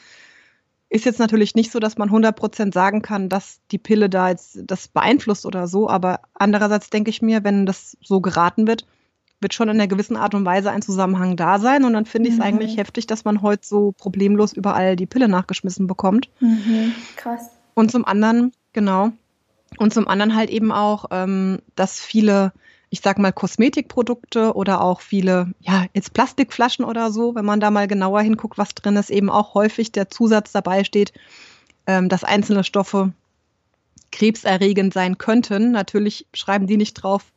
ist 0.90 1.06
jetzt 1.06 1.20
natürlich 1.20 1.56
nicht 1.56 1.72
so, 1.72 1.80
dass 1.80 1.98
man 1.98 2.10
100% 2.10 2.74
sagen 2.74 3.02
kann, 3.02 3.28
dass 3.28 3.62
die 3.72 3.80
Pille 3.80 4.10
da 4.10 4.30
jetzt 4.30 4.60
das 4.66 4.88
beeinflusst 4.88 5.46
oder 5.46 5.68
so, 5.68 5.90
aber 5.90 6.22
andererseits 6.36 6.92
denke 6.92 7.10
ich 7.10 7.22
mir, 7.22 7.44
wenn 7.44 7.66
das 7.66 7.98
so 8.02 8.22
geraten 8.22 8.68
wird, 8.68 8.86
wird 9.44 9.54
schon 9.54 9.70
in 9.70 9.76
einer 9.76 9.88
gewissen 9.88 10.18
Art 10.18 10.34
und 10.34 10.46
Weise 10.46 10.72
ein 10.72 10.82
Zusammenhang 10.82 11.36
da 11.36 11.60
sein. 11.60 11.84
Und 11.84 11.94
dann 11.94 12.06
finde 12.06 12.30
ich 12.30 12.36
es 12.36 12.40
mhm. 12.40 12.46
eigentlich 12.46 12.78
heftig, 12.78 13.06
dass 13.06 13.26
man 13.26 13.42
heute 13.42 13.66
so 13.66 13.92
problemlos 13.92 14.54
überall 14.54 14.96
die 14.96 15.06
Pille 15.06 15.28
nachgeschmissen 15.28 15.86
bekommt. 15.86 16.30
Mhm. 16.40 16.94
Krass. 17.16 17.50
Und 17.76 17.92
zum 17.92 18.06
anderen, 18.06 18.52
genau, 18.72 19.12
und 19.78 19.94
zum 19.94 20.08
anderen 20.08 20.36
halt 20.36 20.50
eben 20.50 20.72
auch, 20.72 21.06
ähm, 21.12 21.60
dass 21.76 22.00
viele, 22.00 22.54
ich 22.90 23.02
sag 23.02 23.18
mal, 23.18 23.32
Kosmetikprodukte 23.32 24.54
oder 24.54 24.82
auch 24.82 25.02
viele, 25.02 25.54
ja, 25.60 25.86
jetzt 25.94 26.14
Plastikflaschen 26.14 26.86
oder 26.86 27.12
so, 27.12 27.36
wenn 27.36 27.46
man 27.46 27.60
da 27.60 27.72
mal 27.72 27.88
genauer 27.88 28.22
hinguckt, 28.22 28.58
was 28.58 28.76
drin 28.76 28.96
ist, 28.96 29.10
eben 29.10 29.30
auch 29.30 29.54
häufig 29.54 29.92
der 29.92 30.10
Zusatz 30.10 30.52
dabei 30.52 30.84
steht, 30.84 31.14
ähm, 31.88 32.10
dass 32.10 32.24
einzelne 32.24 32.64
Stoffe 32.64 33.14
krebserregend 34.12 34.94
sein 34.94 35.18
könnten. 35.18 35.72
Natürlich 35.72 36.28
schreiben 36.34 36.68
die 36.68 36.78
nicht 36.78 36.94
drauf, 36.94 37.33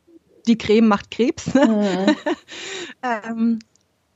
die 0.47 0.57
Creme 0.57 0.87
macht 0.87 1.11
Krebs. 1.11 1.45
Mhm. 1.53 2.15
ähm, 3.03 3.59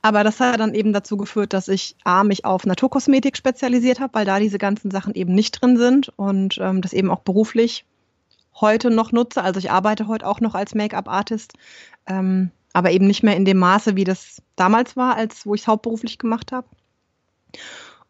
aber 0.02 0.24
das 0.24 0.40
hat 0.40 0.58
dann 0.58 0.74
eben 0.74 0.92
dazu 0.92 1.16
geführt, 1.16 1.52
dass 1.52 1.68
ich 1.68 1.94
A, 2.02 2.24
mich 2.24 2.44
auf 2.44 2.66
Naturkosmetik 2.66 3.36
spezialisiert 3.36 4.00
habe, 4.00 4.14
weil 4.14 4.26
da 4.26 4.40
diese 4.40 4.58
ganzen 4.58 4.90
Sachen 4.90 5.14
eben 5.14 5.34
nicht 5.34 5.52
drin 5.52 5.76
sind 5.76 6.12
und 6.16 6.58
ähm, 6.60 6.80
das 6.82 6.92
eben 6.92 7.10
auch 7.10 7.20
beruflich 7.20 7.84
heute 8.60 8.90
noch 8.90 9.12
nutze. 9.12 9.42
Also 9.42 9.60
ich 9.60 9.70
arbeite 9.70 10.08
heute 10.08 10.26
auch 10.26 10.40
noch 10.40 10.56
als 10.56 10.74
Make-up-Artist, 10.74 11.52
ähm, 12.06 12.50
aber 12.72 12.90
eben 12.90 13.06
nicht 13.06 13.22
mehr 13.22 13.36
in 13.36 13.44
dem 13.44 13.58
Maße, 13.58 13.94
wie 13.94 14.04
das 14.04 14.42
damals 14.56 14.96
war, 14.96 15.16
als 15.16 15.46
wo 15.46 15.54
ich 15.54 15.62
es 15.62 15.66
hauptberuflich 15.68 16.18
gemacht 16.18 16.50
habe. 16.50 16.66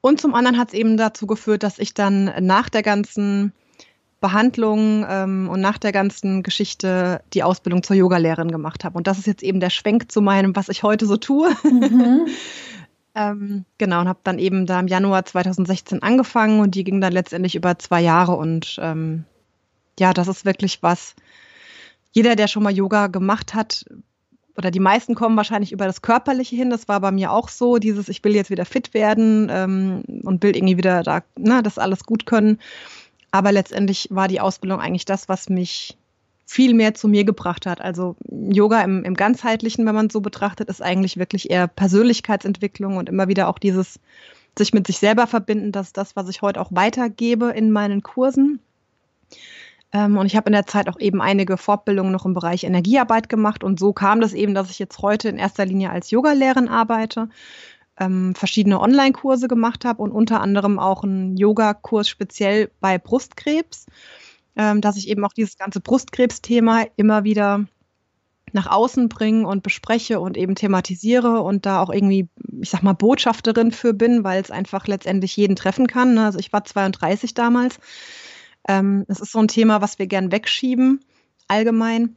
Und 0.01 0.21
zum 0.21 0.35
anderen 0.35 0.59
hat 0.59 0.69
es 0.69 0.75
eben 0.75 0.97
dazu 0.97 1.27
geführt, 1.27 1.63
dass 1.63 1.79
ich 1.79 1.95
dann 1.95 2.33
nach 2.41 2.71
der 2.71 2.83
ganzen 2.83 3.53
Behandlung 4.23 5.05
ähm, 5.07 5.51
und 5.51 5.61
nach 5.61 5.77
der 5.77 5.93
ganzen 5.93 6.43
Geschichte 6.43 7.21
die 7.35 7.43
Ausbildung 7.43 7.83
zur 7.83 7.97
Yogalehrerin 7.97 8.51
gemacht 8.51 8.85
habe. 8.85 8.97
Und 8.97 9.07
das 9.07 9.19
ist 9.19 9.27
jetzt 9.27 9.43
eben 9.43 9.61
der 9.61 9.69
Schwenk 9.69 10.11
zu 10.11 10.23
meinem, 10.23 10.57
was 10.57 10.71
ich 10.71 10.83
heute 10.83 11.05
so 11.05 11.19
tue. 11.19 11.51
Mhm. 11.65 12.29
ähm, 13.15 13.65
genau, 13.77 14.01
und 14.01 14.09
habe 14.09 14.21
dann 14.25 14.39
eben 14.39 14.65
da 14.65 14.81
im 14.81 14.89
Januar 14.89 15.27
2016 15.27 16.03
angefangen 16.03 16.61
und 16.61 16.75
die 16.75 16.85
ging 16.85 17.03
dann 17.03 17.13
letztendlich 17.13 17.55
über 17.55 17.79
zwei 17.79 18.01
Jahre. 18.01 18.37
Und 18.37 18.79
ähm, 18.81 19.25
ja, 20.01 20.15
das 20.15 20.29
ist 20.29 20.47
wirklich 20.47 20.83
was, 20.83 21.15
jeder, 22.13 22.35
der 22.35 22.49
schon 22.49 22.63
mal 22.63 22.73
Yoga 22.73 23.09
gemacht 23.09 23.53
hat, 23.53 23.85
oder 24.57 24.71
die 24.71 24.81
meisten 24.81 25.15
kommen 25.15 25.37
wahrscheinlich 25.37 25.73
über 25.73 25.87
das 25.87 26.03
Körperliche 26.03 26.57
hin. 26.57 26.71
Das 26.71 26.89
war 26.89 27.01
bei 27.01 27.11
mir 27.11 27.33
auch 27.33 27.49
so, 27.49 27.79
dieses, 27.79 28.09
ich 28.09 28.23
will 28.23 28.35
jetzt 28.35 28.51
wieder 28.51 28.65
fit 28.65 28.93
werden 28.95 29.49
ähm, 29.51 30.03
und 30.25 30.43
will 30.43 30.55
irgendwie 30.55 30.77
wieder 30.77 31.03
da, 31.03 31.23
ne, 31.39 31.63
das 31.63 31.79
alles 31.79 32.05
gut 32.05 32.27
können. 32.27 32.59
Aber 33.33 33.51
letztendlich 33.51 34.09
war 34.11 34.29
die 34.29 34.41
Ausbildung 34.41 34.81
eigentlich 34.81 35.07
das, 35.07 35.29
was 35.29 35.49
mich 35.49 35.97
viel 36.45 36.75
mehr 36.75 36.95
zu 36.95 37.09
mir 37.09 37.25
gebracht 37.25 37.67
hat. 37.67 37.81
Also 37.81 38.15
Yoga 38.29 38.83
im, 38.83 39.05
im 39.05 39.15
ganzheitlichen, 39.15 39.87
wenn 39.87 39.95
man 39.95 40.07
es 40.07 40.13
so 40.13 40.21
betrachtet, 40.21 40.69
ist 40.69 40.83
eigentlich 40.83 41.17
wirklich 41.17 41.51
eher 41.51 41.67
Persönlichkeitsentwicklung 41.67 42.99
und 42.99 43.09
immer 43.09 43.27
wieder 43.27 43.49
auch 43.49 43.59
dieses 43.59 43.99
sich 44.59 44.75
mit 44.75 44.87
sich 44.87 44.99
selber 44.99 45.27
verbinden, 45.27 45.73
das 45.73 45.89
ist 45.89 45.97
das, 45.97 46.15
was 46.15 46.29
ich 46.29 46.43
heute 46.43 46.61
auch 46.61 46.69
weitergebe 46.71 47.51
in 47.51 47.71
meinen 47.71 48.03
Kursen. 48.03 48.61
Ähm, 49.93 50.19
und 50.19 50.27
ich 50.27 50.37
habe 50.37 50.49
in 50.49 50.53
der 50.53 50.67
Zeit 50.67 50.89
auch 50.89 50.99
eben 51.01 51.23
einige 51.23 51.57
Fortbildungen 51.57 52.13
noch 52.13 52.27
im 52.27 52.35
Bereich 52.35 52.65
Energiearbeit 52.65 53.29
gemacht 53.29 53.65
und 53.65 53.79
so 53.79 53.93
kam 53.93 54.21
das 54.21 54.33
eben, 54.33 54.55
dass 54.55 54.71
ich 54.71 54.79
jetzt 54.79 54.99
heute 55.01 55.29
in 55.29 55.39
erster 55.39 55.65
Linie 55.65 55.91
als 55.91 56.11
Yogalehrerin 56.11 56.69
arbeite 56.69 57.29
ähm, 57.99 58.35
verschiedene 58.35 58.81
Online-Kurse 58.81 59.49
gemacht 59.49 59.85
habe 59.85 60.03
und 60.03 60.13
unter 60.13 60.41
anderem 60.41 60.79
auch 60.79 61.05
einen 61.05 61.37
Yoga-Kurs 61.37 62.09
speziell 62.09 62.71
bei 62.81 62.99
Brustkrebs, 62.99 63.87
ähm, 64.57 64.81
dass 64.81 64.97
ich 64.97 65.09
eben 65.09 65.25
auch 65.25 65.33
dieses 65.33 65.57
ganze 65.57 65.81
Brustkrebsthema 65.81 66.87
immer 66.97 67.25
wieder 67.25 67.67
nach 68.53 68.67
außen 68.67 69.09
bringe 69.09 69.47
und 69.47 69.63
bespreche 69.63 70.21
und 70.21 70.37
eben 70.37 70.55
thematisiere 70.55 71.41
und 71.41 71.65
da 71.65 71.81
auch 71.81 71.91
irgendwie, 71.91 72.29
ich 72.61 72.71
sag 72.71 72.83
mal, 72.83 72.93
Botschafterin 72.93 73.73
für 73.73 73.95
bin, 73.95 74.25
weil 74.25 74.43
es 74.43 74.51
einfach 74.51 74.87
letztendlich 74.87 75.37
jeden 75.37 75.57
treffen 75.57 75.87
kann. 75.87 76.15
Ne? 76.15 76.27
Also 76.27 76.39
ich 76.39 76.53
war 76.53 76.65
32 76.65 77.35
damals. 77.35 77.79
Ähm, 78.69 79.05
es 79.09 79.21
ist 79.21 79.33
so 79.33 79.39
ein 79.39 79.49
Thema, 79.49 79.81
was 79.81 79.99
wir 79.99 80.07
gern 80.07 80.33
wegschieben, 80.33 81.01
allgemein. 81.49 82.17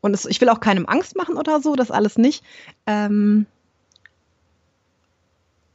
Und 0.00 0.14
es, 0.14 0.24
ich 0.24 0.40
will 0.40 0.48
auch 0.48 0.60
keinem 0.60 0.86
Angst 0.86 1.16
machen 1.16 1.36
oder 1.36 1.60
so, 1.60 1.74
das 1.74 1.90
alles 1.90 2.16
nicht. 2.16 2.44
Ähm, 2.86 3.46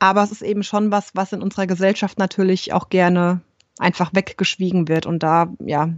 aber 0.05 0.23
es 0.23 0.31
ist 0.31 0.41
eben 0.41 0.63
schon 0.63 0.91
was, 0.91 1.11
was 1.13 1.33
in 1.33 1.41
unserer 1.41 1.67
Gesellschaft 1.67 2.19
natürlich 2.19 2.73
auch 2.73 2.89
gerne 2.89 3.41
einfach 3.79 4.11
weggeschwiegen 4.13 4.87
wird. 4.87 5.05
Und 5.05 5.23
da, 5.23 5.53
ja, 5.59 5.89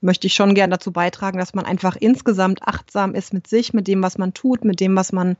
möchte 0.00 0.26
ich 0.26 0.34
schon 0.34 0.54
gerne 0.54 0.72
dazu 0.72 0.92
beitragen, 0.92 1.38
dass 1.38 1.54
man 1.54 1.64
einfach 1.64 1.96
insgesamt 1.96 2.62
achtsam 2.62 3.14
ist 3.14 3.32
mit 3.32 3.46
sich, 3.46 3.72
mit 3.72 3.88
dem, 3.88 4.02
was 4.02 4.18
man 4.18 4.34
tut, 4.34 4.64
mit 4.64 4.80
dem, 4.80 4.94
was 4.94 5.12
man, 5.12 5.36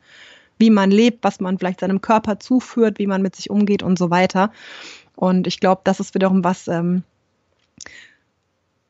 wie 0.58 0.70
man 0.70 0.90
lebt, 0.90 1.24
was 1.24 1.40
man 1.40 1.58
vielleicht 1.58 1.80
seinem 1.80 2.00
Körper 2.00 2.40
zuführt, 2.40 2.98
wie 2.98 3.06
man 3.06 3.22
mit 3.22 3.36
sich 3.36 3.50
umgeht 3.50 3.82
und 3.82 3.98
so 3.98 4.10
weiter. 4.10 4.52
Und 5.14 5.46
ich 5.46 5.60
glaube, 5.60 5.82
das 5.84 6.00
ist 6.00 6.14
wiederum 6.14 6.42
was, 6.42 6.68
ähm, 6.68 7.04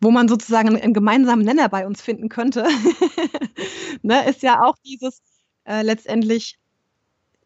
wo 0.01 0.11
man 0.11 0.29
sozusagen 0.29 0.77
einen, 0.77 0.95
gemeinsamen 0.95 1.45
Nenner 1.45 1.69
bei 1.69 1.87
uns 1.87 2.01
finden 2.01 2.29
könnte, 2.29 2.67
ne, 4.03 4.29
ist 4.29 4.43
ja 4.43 4.63
auch 4.65 4.77
dieses 4.85 5.21
äh, 5.65 5.83
letztendlich 5.83 6.59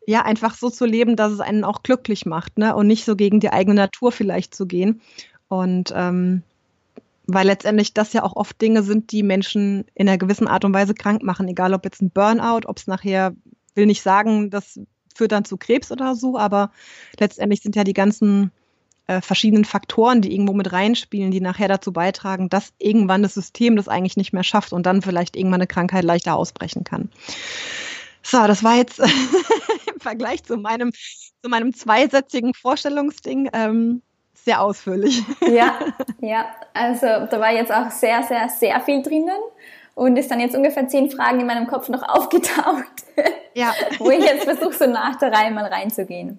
ja, 0.07 0.23
einfach 0.23 0.55
so 0.55 0.71
zu 0.71 0.87
leben, 0.87 1.17
dass 1.17 1.33
es 1.33 1.41
einen 1.41 1.65
auch 1.65 1.83
glücklich 1.83 2.27
macht, 2.27 2.59
ne? 2.59 2.75
Und 2.75 2.87
nicht 2.87 3.05
so 3.05 3.17
gegen 3.17 3.41
die 3.41 3.51
eigene 3.51 3.75
Natur 3.75 4.13
vielleicht 4.13 4.55
zu 4.55 4.67
gehen. 4.67 5.01
Und 5.49 5.93
ähm, 5.95 6.43
weil 7.27 7.47
letztendlich 7.47 7.95
das 7.95 8.13
ja 8.13 8.23
auch 8.23 8.37
oft 8.37 8.61
Dinge 8.61 8.83
sind, 8.83 9.13
die 9.13 9.23
Menschen 9.23 9.85
in 9.95 10.09
einer 10.09 10.19
gewissen 10.19 10.49
Art 10.49 10.65
und 10.65 10.75
Weise 10.75 10.95
krank 10.95 11.23
machen, 11.23 11.49
egal 11.49 11.75
ob 11.75 11.85
jetzt 11.85 12.03
ein 12.03 12.11
Burnout, 12.11 12.67
ob 12.67 12.79
es 12.79 12.87
nachher, 12.87 13.35
will 13.75 13.87
nicht 13.87 14.03
sagen, 14.03 14.51
das 14.51 14.81
führt 15.15 15.33
dann 15.33 15.45
zu 15.45 15.57
Krebs 15.57 15.93
oder 15.93 16.15
so, 16.15 16.39
aber 16.39 16.71
letztendlich 17.19 17.61
sind 17.61 17.77
ja 17.77 17.85
die 17.85 17.93
ganzen 17.93 18.51
äh, 19.07 19.21
verschiedenen 19.21 19.65
Faktoren, 19.65 20.23
die 20.23 20.33
irgendwo 20.33 20.55
mit 20.55 20.73
reinspielen, 20.73 21.31
die 21.31 21.41
nachher 21.41 21.69
dazu 21.69 21.93
beitragen, 21.93 22.49
dass 22.49 22.73
irgendwann 22.79 23.23
das 23.23 23.35
System 23.35 23.77
das 23.77 23.89
eigentlich 23.89 24.17
nicht 24.17 24.33
mehr 24.33 24.45
schafft 24.45 24.73
und 24.73 24.87
dann 24.87 25.03
vielleicht 25.03 25.37
irgendwann 25.37 25.61
eine 25.61 25.67
Krankheit 25.67 26.05
leichter 26.05 26.37
ausbrechen 26.37 26.85
kann. 26.85 27.11
So, 28.23 28.47
das 28.47 28.63
war 28.63 28.77
jetzt 28.77 28.99
im 29.95 30.01
Vergleich 30.01 30.45
zu 30.45 30.57
meinem, 30.57 30.93
zu 30.93 31.49
meinem 31.49 31.75
zweisätzigen 31.75 32.55
Vorstellungsding 32.55 33.51
ähm, 33.53 34.03
sehr 34.45 34.63
ausführlich. 34.63 35.23
Ja, 35.41 35.79
ja, 36.21 36.47
also 36.75 37.07
da 37.07 37.41
war 37.41 37.53
jetzt 37.53 37.73
auch 37.73 37.91
sehr, 37.91 38.23
sehr, 38.23 38.49
sehr 38.49 38.81
viel 38.81 39.03
drinnen 39.03 39.41
und 39.95 40.17
ist 40.17 40.31
dann 40.31 40.41
jetzt 40.41 40.55
ungefähr 40.55 40.87
zehn 40.89 41.11
Fragen 41.11 41.41
in 41.41 41.47
meinem 41.47 41.67
Kopf 41.67 41.89
noch 41.89 42.03
aufgetaucht, 42.09 43.05
ja. 43.55 43.73
wo 43.99 44.11
ich 44.11 44.25
jetzt 44.25 44.45
versuche, 44.45 44.73
so 44.73 44.87
nach 44.87 45.17
der 45.17 45.33
Reihe 45.33 45.51
mal 45.51 45.67
reinzugehen. 45.67 46.39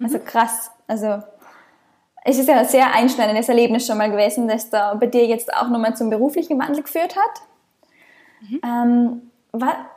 Also 0.00 0.18
mhm. 0.18 0.24
krass, 0.24 0.70
also 0.86 1.22
es 2.24 2.38
ist 2.38 2.48
ja 2.48 2.58
ein 2.58 2.68
sehr 2.68 2.94
einschneidendes 2.94 3.48
Erlebnis 3.48 3.86
schon 3.86 3.98
mal 3.98 4.10
gewesen, 4.10 4.48
das 4.48 4.70
da 4.70 4.94
bei 4.94 5.06
dir 5.06 5.26
jetzt 5.26 5.52
auch 5.54 5.68
nochmal 5.68 5.96
zum 5.96 6.10
beruflichen 6.10 6.58
Wandel 6.58 6.82
geführt 6.82 7.16
hat. 7.16 7.42
Mhm. 8.40 8.60
Ähm, 8.64 9.30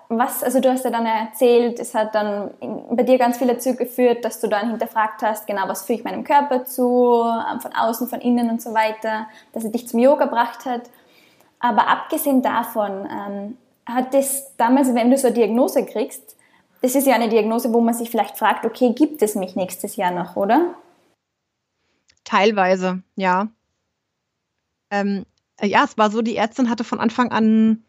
was, 0.10 0.44
also 0.44 0.60
du 0.60 0.70
hast 0.70 0.84
ja 0.84 0.92
dann 0.92 1.06
erzählt, 1.06 1.80
es 1.80 1.96
hat 1.96 2.14
dann 2.16 2.52
bei 2.92 3.04
dir 3.04 3.18
ganz 3.18 3.38
viel 3.38 3.48
dazu 3.48 3.76
geführt, 3.76 4.26
dass 4.26 4.40
du 4.40 4.48
dann 4.48 4.70
hinterfragt 4.70 5.22
hast, 5.22 5.48
genau, 5.48 5.68
was 5.68 5.86
fühle 5.86 6.00
ich 6.00 6.06
meinem 6.06 6.24
Körper 6.24 6.66
zu, 6.66 7.24
ähm, 7.24 7.62
von 7.62 7.74
außen, 7.74 8.08
von 8.08 8.20
innen 8.22 8.50
und 8.50 8.62
so 8.62 8.74
weiter, 8.74 9.28
dass 9.54 9.64
es 9.64 9.72
dich 9.72 9.88
zum 9.88 10.00
Yoga 10.00 10.26
gebracht 10.26 10.66
hat. 10.66 10.90
Aber 11.60 11.88
abgesehen 11.88 12.42
davon, 12.42 13.08
ähm, 13.10 13.58
hat 13.86 14.14
das 14.14 14.56
damals, 14.58 14.94
wenn 14.94 15.12
du 15.12 15.18
so 15.18 15.28
eine 15.28 15.36
Diagnose 15.36 15.86
kriegst, 15.86 16.36
das 16.82 16.96
ist 16.96 17.08
ja 17.08 17.16
eine 17.16 17.30
Diagnose, 17.30 17.74
wo 17.74 17.80
man 17.80 17.94
sich 17.94 18.10
vielleicht 18.10 18.38
fragt, 18.38 18.66
okay, 18.66 18.94
gibt 18.94 19.22
es 19.22 19.36
mich 19.36 19.56
nächstes 19.56 19.96
Jahr 19.96 20.12
noch, 20.12 20.36
oder? 20.36 20.76
Teilweise, 22.24 23.04
ja. 23.16 23.50
Ähm, 24.90 25.26
ja, 25.62 25.84
es 25.84 25.98
war 25.98 26.10
so, 26.10 26.22
die 26.22 26.36
Ärztin 26.36 26.70
hatte 26.70 26.84
von 26.84 27.00
Anfang 27.00 27.32
an 27.32 27.84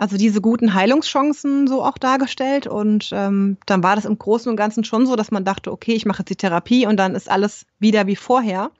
also 0.00 0.16
diese 0.16 0.40
guten 0.40 0.72
Heilungschancen 0.72 1.66
so 1.66 1.84
auch 1.84 1.98
dargestellt. 1.98 2.66
Und 2.66 3.10
ähm, 3.12 3.58
dann 3.66 3.82
war 3.82 3.96
das 3.96 4.06
im 4.06 4.18
Großen 4.18 4.48
und 4.48 4.56
Ganzen 4.56 4.82
schon 4.82 5.04
so, 5.04 5.14
dass 5.14 5.30
man 5.30 5.44
dachte, 5.44 5.70
okay, 5.70 5.92
ich 5.92 6.06
mache 6.06 6.20
jetzt 6.20 6.30
die 6.30 6.36
Therapie 6.36 6.86
und 6.86 6.96
dann 6.96 7.14
ist 7.14 7.30
alles 7.30 7.66
wieder 7.80 8.06
wie 8.06 8.16
vorher. 8.16 8.70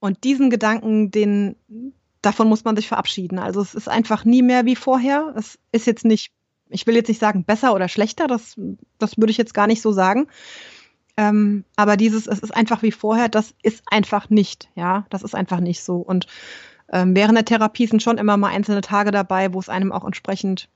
Und 0.00 0.24
diesen 0.24 0.48
Gedanken, 0.48 1.10
den, 1.10 1.56
davon 2.22 2.48
muss 2.48 2.64
man 2.64 2.74
sich 2.74 2.88
verabschieden. 2.88 3.38
Also 3.38 3.60
es 3.60 3.74
ist 3.74 3.90
einfach 3.90 4.24
nie 4.24 4.40
mehr 4.40 4.64
wie 4.64 4.76
vorher. 4.76 5.34
Es 5.36 5.58
ist 5.72 5.86
jetzt 5.86 6.06
nicht, 6.06 6.32
ich 6.70 6.86
will 6.86 6.96
jetzt 6.96 7.08
nicht 7.08 7.20
sagen 7.20 7.44
besser 7.44 7.74
oder 7.74 7.88
schlechter, 7.88 8.26
das, 8.26 8.58
das 8.98 9.18
würde 9.18 9.30
ich 9.30 9.36
jetzt 9.36 9.52
gar 9.52 9.66
nicht 9.66 9.82
so 9.82 9.92
sagen. 9.92 10.26
Ähm, 11.18 11.66
aber 11.76 11.98
dieses, 11.98 12.26
es 12.26 12.38
ist 12.38 12.56
einfach 12.56 12.80
wie 12.80 12.92
vorher, 12.92 13.28
das 13.28 13.54
ist 13.62 13.82
einfach 13.90 14.30
nicht, 14.30 14.70
ja, 14.74 15.04
das 15.10 15.22
ist 15.22 15.34
einfach 15.34 15.60
nicht 15.60 15.84
so. 15.84 15.96
Und 15.96 16.26
ähm, 16.92 17.16
während 17.16 17.36
der 17.36 17.44
Therapie 17.44 17.86
sind 17.86 18.02
schon 18.02 18.18
immer 18.18 18.36
mal 18.36 18.48
einzelne 18.48 18.82
Tage 18.82 19.10
dabei, 19.10 19.52
wo 19.52 19.58
es 19.58 19.68
einem 19.68 19.92
auch 19.92 20.04
entsprechend 20.04 20.68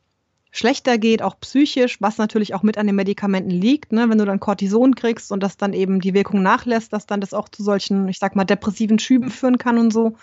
schlechter 0.50 0.96
geht, 0.96 1.23
auch 1.23 1.38
psychisch, 1.40 2.00
was 2.00 2.16
natürlich 2.16 2.54
auch 2.54 2.62
mit 2.62 2.78
an 2.78 2.87
den 2.87 2.96
Medikamenten 2.96 3.50
liegt, 3.50 3.92
ne? 3.92 4.08
wenn 4.08 4.18
du 4.18 4.25
dann 4.25 4.40
Cortison 4.40 4.94
kriegst 4.94 5.30
und 5.30 5.42
das 5.42 5.58
dann 5.58 5.75
eben 5.75 6.00
die 6.00 6.14
Wirkung 6.14 6.42
nachlässt, 6.42 6.92
dass 6.92 7.06
dann 7.06 7.20
das 7.20 7.35
auch 7.35 7.49
zu 7.49 7.62
solchen, 7.62 8.08
ich 8.08 8.18
sag 8.18 8.35
mal, 8.37 8.44
depressiven 8.44 8.99
Schüben 8.99 9.30
führen 9.30 9.58
kann 9.58 9.78
und 9.78 9.92
so. 9.92 10.14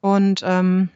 Und 0.00 0.40
ähm, 0.44 0.88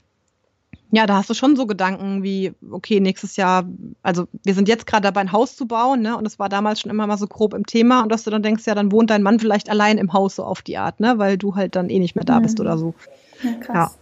ja, 0.93 1.07
da 1.07 1.17
hast 1.17 1.31
du 1.31 1.35
schon 1.35 1.57
so 1.57 1.67
Gedanken 1.67 2.23
wie, 2.23 2.53
okay, 2.71 3.01
nächstes 3.01 3.37
Jahr, 3.37 3.65
also 4.03 4.27
wir 4.45 4.55
sind 4.55 4.69
jetzt 4.69 4.87
gerade 4.87 5.03
dabei, 5.03 5.21
ein 5.21 5.33
Haus 5.33 5.57
zu 5.57 5.67
bauen, 5.67 6.03
ne? 6.03 6.17
Und 6.17 6.27
es 6.27 6.39
war 6.39 6.49
damals 6.49 6.81
schon 6.81 6.91
immer 6.91 7.07
mal 7.07 7.17
so 7.17 7.27
grob 7.27 7.55
im 7.55 7.65
Thema 7.65 8.03
und 8.03 8.11
dass 8.11 8.25
du 8.25 8.31
dann 8.31 8.43
denkst, 8.43 8.67
ja, 8.67 8.75
dann 8.75 8.91
wohnt 8.91 9.11
dein 9.11 9.23
Mann 9.23 9.39
vielleicht 9.39 9.71
allein 9.71 9.99
im 9.99 10.13
Haus 10.13 10.37
so 10.37 10.45
auf 10.45 10.63
die 10.63 10.79
Art, 10.79 10.99
ne? 10.99 11.19
Weil 11.19 11.39
du 11.39 11.55
halt 11.55 11.77
dann 11.77 11.91
eh 11.91 11.99
nicht 11.99 12.17
mehr 12.17 12.25
da 12.25 12.41
bist 12.41 12.59
mhm. 12.59 12.65
oder 12.65 12.79
so. 12.79 12.95
Ja, 13.43 13.53
krass. 13.61 13.99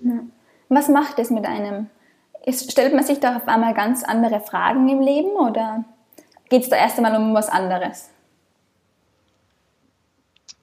Ja. 0.00 0.10
Ja. 0.10 0.20
Was 0.68 0.88
macht 0.88 1.18
es 1.18 1.30
mit 1.30 1.46
einem? 1.46 1.86
Ist, 2.44 2.70
stellt 2.70 2.94
man 2.94 3.04
sich 3.04 3.20
da 3.20 3.36
auf 3.36 3.48
einmal 3.48 3.74
ganz 3.74 4.04
andere 4.04 4.40
Fragen 4.40 4.88
im 4.88 5.00
Leben 5.00 5.30
oder 5.30 5.84
geht 6.50 6.62
es 6.62 6.68
da 6.68 6.76
erst 6.76 6.98
einmal 6.98 7.16
um 7.16 7.34
was 7.34 7.48
anderes? 7.48 8.10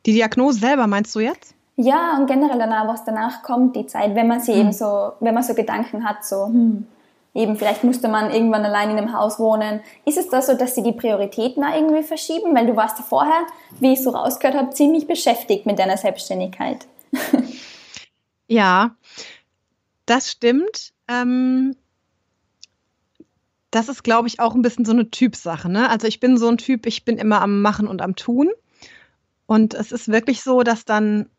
Die 0.05 0.13
Diagnose 0.13 0.59
selber 0.59 0.85
meinst 0.85 1.15
du 1.15 1.19
jetzt? 1.19 1.54
Ja, 1.77 2.17
und 2.17 2.27
generell 2.27 2.57
danach, 2.57 2.87
was 2.87 3.03
danach 3.03 3.43
kommt, 3.43 3.75
die 3.75 3.85
Zeit, 3.85 4.15
wenn 4.15 4.27
man 4.27 4.39
sie 4.39 4.53
hm. 4.53 4.61
eben 4.61 4.73
so, 4.73 5.11
wenn 5.19 5.33
man 5.33 5.43
so 5.43 5.53
Gedanken 5.53 6.07
hat, 6.07 6.23
so, 6.23 6.45
hm, 6.45 6.87
eben 7.33 7.57
vielleicht 7.57 7.83
musste 7.83 8.07
man 8.07 8.31
irgendwann 8.31 8.63
allein 8.63 8.91
in 8.91 8.97
einem 8.97 9.13
Haus 9.13 9.39
wohnen. 9.39 9.81
Ist 10.05 10.17
es 10.17 10.29
da 10.29 10.41
so, 10.41 10.55
dass 10.55 10.73
sie 10.73 10.83
die 10.83 10.93
Prioritäten 10.93 11.63
da 11.63 11.75
irgendwie 11.75 12.03
verschieben? 12.03 12.55
Weil 12.55 12.65
du 12.65 12.75
warst 12.75 12.97
ja 12.97 13.03
vorher, 13.03 13.45
wie 13.79 13.93
ich 13.93 14.01
so 14.01 14.11
rausgehört 14.11 14.55
habe, 14.55 14.69
ziemlich 14.69 15.05
beschäftigt 15.05 15.65
mit 15.65 15.77
deiner 15.79 15.97
Selbstständigkeit. 15.97 16.87
Ja, 18.47 18.95
das 20.05 20.31
stimmt. 20.31 20.93
Ähm, 21.07 21.75
das 23.71 23.89
ist, 23.89 24.03
glaube 24.03 24.27
ich, 24.27 24.39
auch 24.39 24.55
ein 24.55 24.61
bisschen 24.61 24.85
so 24.85 24.91
eine 24.91 25.09
Typsache. 25.09 25.69
Ne? 25.69 25.89
Also 25.89 26.07
ich 26.07 26.19
bin 26.19 26.37
so 26.37 26.47
ein 26.47 26.57
Typ, 26.57 26.85
ich 26.85 27.05
bin 27.05 27.17
immer 27.17 27.41
am 27.41 27.61
Machen 27.61 27.87
und 27.87 28.01
am 28.01 28.15
Tun. 28.15 28.49
Und 29.47 29.73
es 29.73 29.91
ist 29.91 30.07
wirklich 30.07 30.41
so, 30.41 30.63
dass 30.63 30.85
dann 30.85 31.29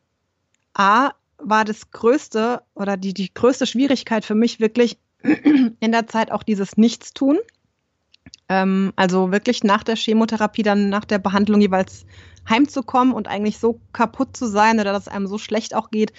A 0.77 1.13
war 1.39 1.65
das 1.65 1.91
größte 1.91 2.63
oder 2.75 2.97
die, 2.97 3.15
die 3.15 3.33
größte 3.33 3.67
Schwierigkeit 3.67 4.25
für 4.25 4.35
mich 4.35 4.61
wirklich 4.61 4.99
in 5.23 5.93
der 5.93 6.07
Zeit 6.07 6.31
auch 6.31 6.43
dieses 6.43 6.77
Nichtstun. 6.77 7.39
Ähm, 8.49 8.93
also 8.97 9.33
wirklich 9.33 9.65
nach 9.65 9.83
der 9.83 9.97
Chemotherapie, 9.97 10.63
dann 10.63 10.89
nach 10.89 11.05
der 11.05 11.19
Behandlung 11.19 11.61
jeweils 11.61 12.07
heimzukommen 12.49 13.13
und 13.13 13.27
eigentlich 13.27 13.59
so 13.59 13.81
kaputt 13.93 14.37
zu 14.37 14.47
sein 14.47 14.79
oder 14.79 14.93
dass 14.93 15.07
es 15.07 15.13
einem 15.13 15.27
so 15.27 15.39
schlecht 15.39 15.75
auch 15.75 15.91
geht, 15.91 16.13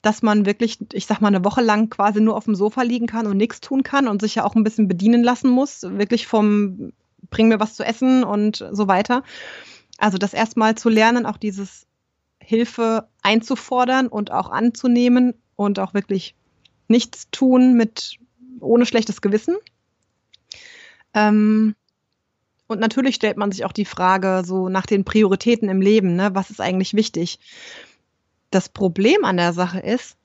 dass 0.00 0.22
man 0.22 0.46
wirklich, 0.46 0.78
ich 0.92 1.06
sag 1.06 1.20
mal, 1.20 1.28
eine 1.28 1.44
Woche 1.44 1.60
lang 1.60 1.90
quasi 1.90 2.20
nur 2.20 2.36
auf 2.36 2.44
dem 2.44 2.54
Sofa 2.54 2.82
liegen 2.82 3.06
kann 3.06 3.26
und 3.26 3.36
nichts 3.36 3.60
tun 3.60 3.82
kann 3.82 4.08
und 4.08 4.20
sich 4.20 4.36
ja 4.36 4.44
auch 4.44 4.54
ein 4.54 4.64
bisschen 4.64 4.88
bedienen 4.88 5.22
lassen 5.22 5.50
muss, 5.50 5.82
wirklich 5.82 6.26
vom 6.26 6.92
bring 7.30 7.48
mir 7.48 7.60
was 7.60 7.74
zu 7.74 7.84
essen 7.84 8.24
und 8.24 8.64
so 8.70 8.88
weiter. 8.88 9.22
Also 9.98 10.16
das 10.16 10.32
erstmal 10.32 10.76
zu 10.76 10.88
lernen, 10.88 11.26
auch 11.26 11.36
dieses 11.36 11.87
Hilfe 12.48 13.06
einzufordern 13.20 14.06
und 14.06 14.32
auch 14.32 14.48
anzunehmen 14.48 15.34
und 15.54 15.78
auch 15.78 15.92
wirklich 15.92 16.34
nichts 16.88 17.28
tun 17.30 17.74
mit 17.74 18.16
ohne 18.60 18.86
schlechtes 18.86 19.20
Gewissen. 19.20 19.56
Ähm, 21.12 21.74
und 22.66 22.80
natürlich 22.80 23.16
stellt 23.16 23.36
man 23.36 23.52
sich 23.52 23.66
auch 23.66 23.72
die 23.72 23.84
Frage 23.84 24.44
so 24.46 24.70
nach 24.70 24.86
den 24.86 25.04
Prioritäten 25.04 25.68
im 25.68 25.82
Leben, 25.82 26.16
ne? 26.16 26.30
was 26.32 26.48
ist 26.48 26.62
eigentlich 26.62 26.94
wichtig? 26.94 27.38
Das 28.50 28.70
Problem 28.70 29.26
an 29.26 29.36
der 29.36 29.52
Sache 29.52 29.80
ist, 29.80 30.16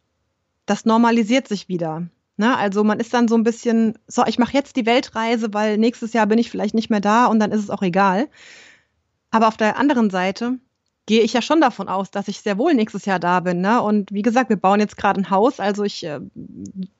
das 0.66 0.86
normalisiert 0.86 1.50
sich 1.50 1.68
wieder. 1.68 2.08
Ne? 2.38 2.58
Also 2.58 2.86
man 2.86 3.02
ist 3.02 3.14
dann 3.14 3.28
so 3.28 3.36
ein 3.36 3.44
bisschen, 3.44 4.00
so, 4.08 4.24
ich 4.28 4.40
mache 4.40 4.54
jetzt 4.54 4.78
die 4.78 4.86
Weltreise, 4.86 5.54
weil 5.54 5.78
nächstes 5.78 6.14
Jahr 6.14 6.28
bin 6.28 6.40
ich 6.40 6.50
vielleicht 6.50 6.74
nicht 6.74 6.90
mehr 6.90 7.02
da 7.02 7.26
und 7.26 7.42
dann 7.42 7.52
ist 7.52 7.64
es 7.64 7.70
auch 7.70 7.82
egal. 7.82 8.30
Aber 9.30 9.50
auf 9.50 9.58
der 9.58 9.78
anderen 9.78 10.10
Seite 10.10 10.60
gehe 11.06 11.22
ich 11.22 11.34
ja 11.34 11.42
schon 11.42 11.60
davon 11.60 11.90
aus, 11.90 12.12
dass 12.12 12.28
ich 12.28 12.40
sehr 12.40 12.58
wohl 12.58 12.74
nächstes 12.74 13.06
Jahr 13.06 13.20
da 13.20 13.42
bin. 13.42 13.62
Ne? 13.62 13.82
Und 13.82 14.12
wie 14.14 14.22
gesagt, 14.22 14.50
wir 14.50 14.58
bauen 14.58 14.80
jetzt 14.80 14.98
gerade 14.98 15.20
ein 15.20 15.30
Haus. 15.30 15.60
Also 15.60 15.84
ich, 15.84 16.04
äh, 16.06 16.20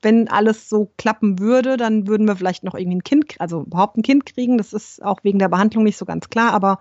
wenn 0.02 0.28
alles 0.28 0.68
so 0.68 0.90
klappen 0.98 1.38
würde, 1.38 1.76
dann 1.76 2.06
würden 2.06 2.26
wir 2.26 2.36
vielleicht 2.36 2.64
noch 2.64 2.74
irgendwie 2.74 2.98
ein 2.98 3.04
Kind, 3.04 3.34
also 3.38 3.62
überhaupt 3.62 3.96
ein 3.96 4.02
Kind 4.02 4.26
kriegen. 4.26 4.58
Das 4.58 4.72
ist 4.72 5.02
auch 5.02 5.20
wegen 5.22 5.38
der 5.38 5.48
Behandlung 5.48 5.84
nicht 5.84 5.96
so 5.96 6.04
ganz 6.04 6.28
klar. 6.28 6.52
Aber 6.52 6.80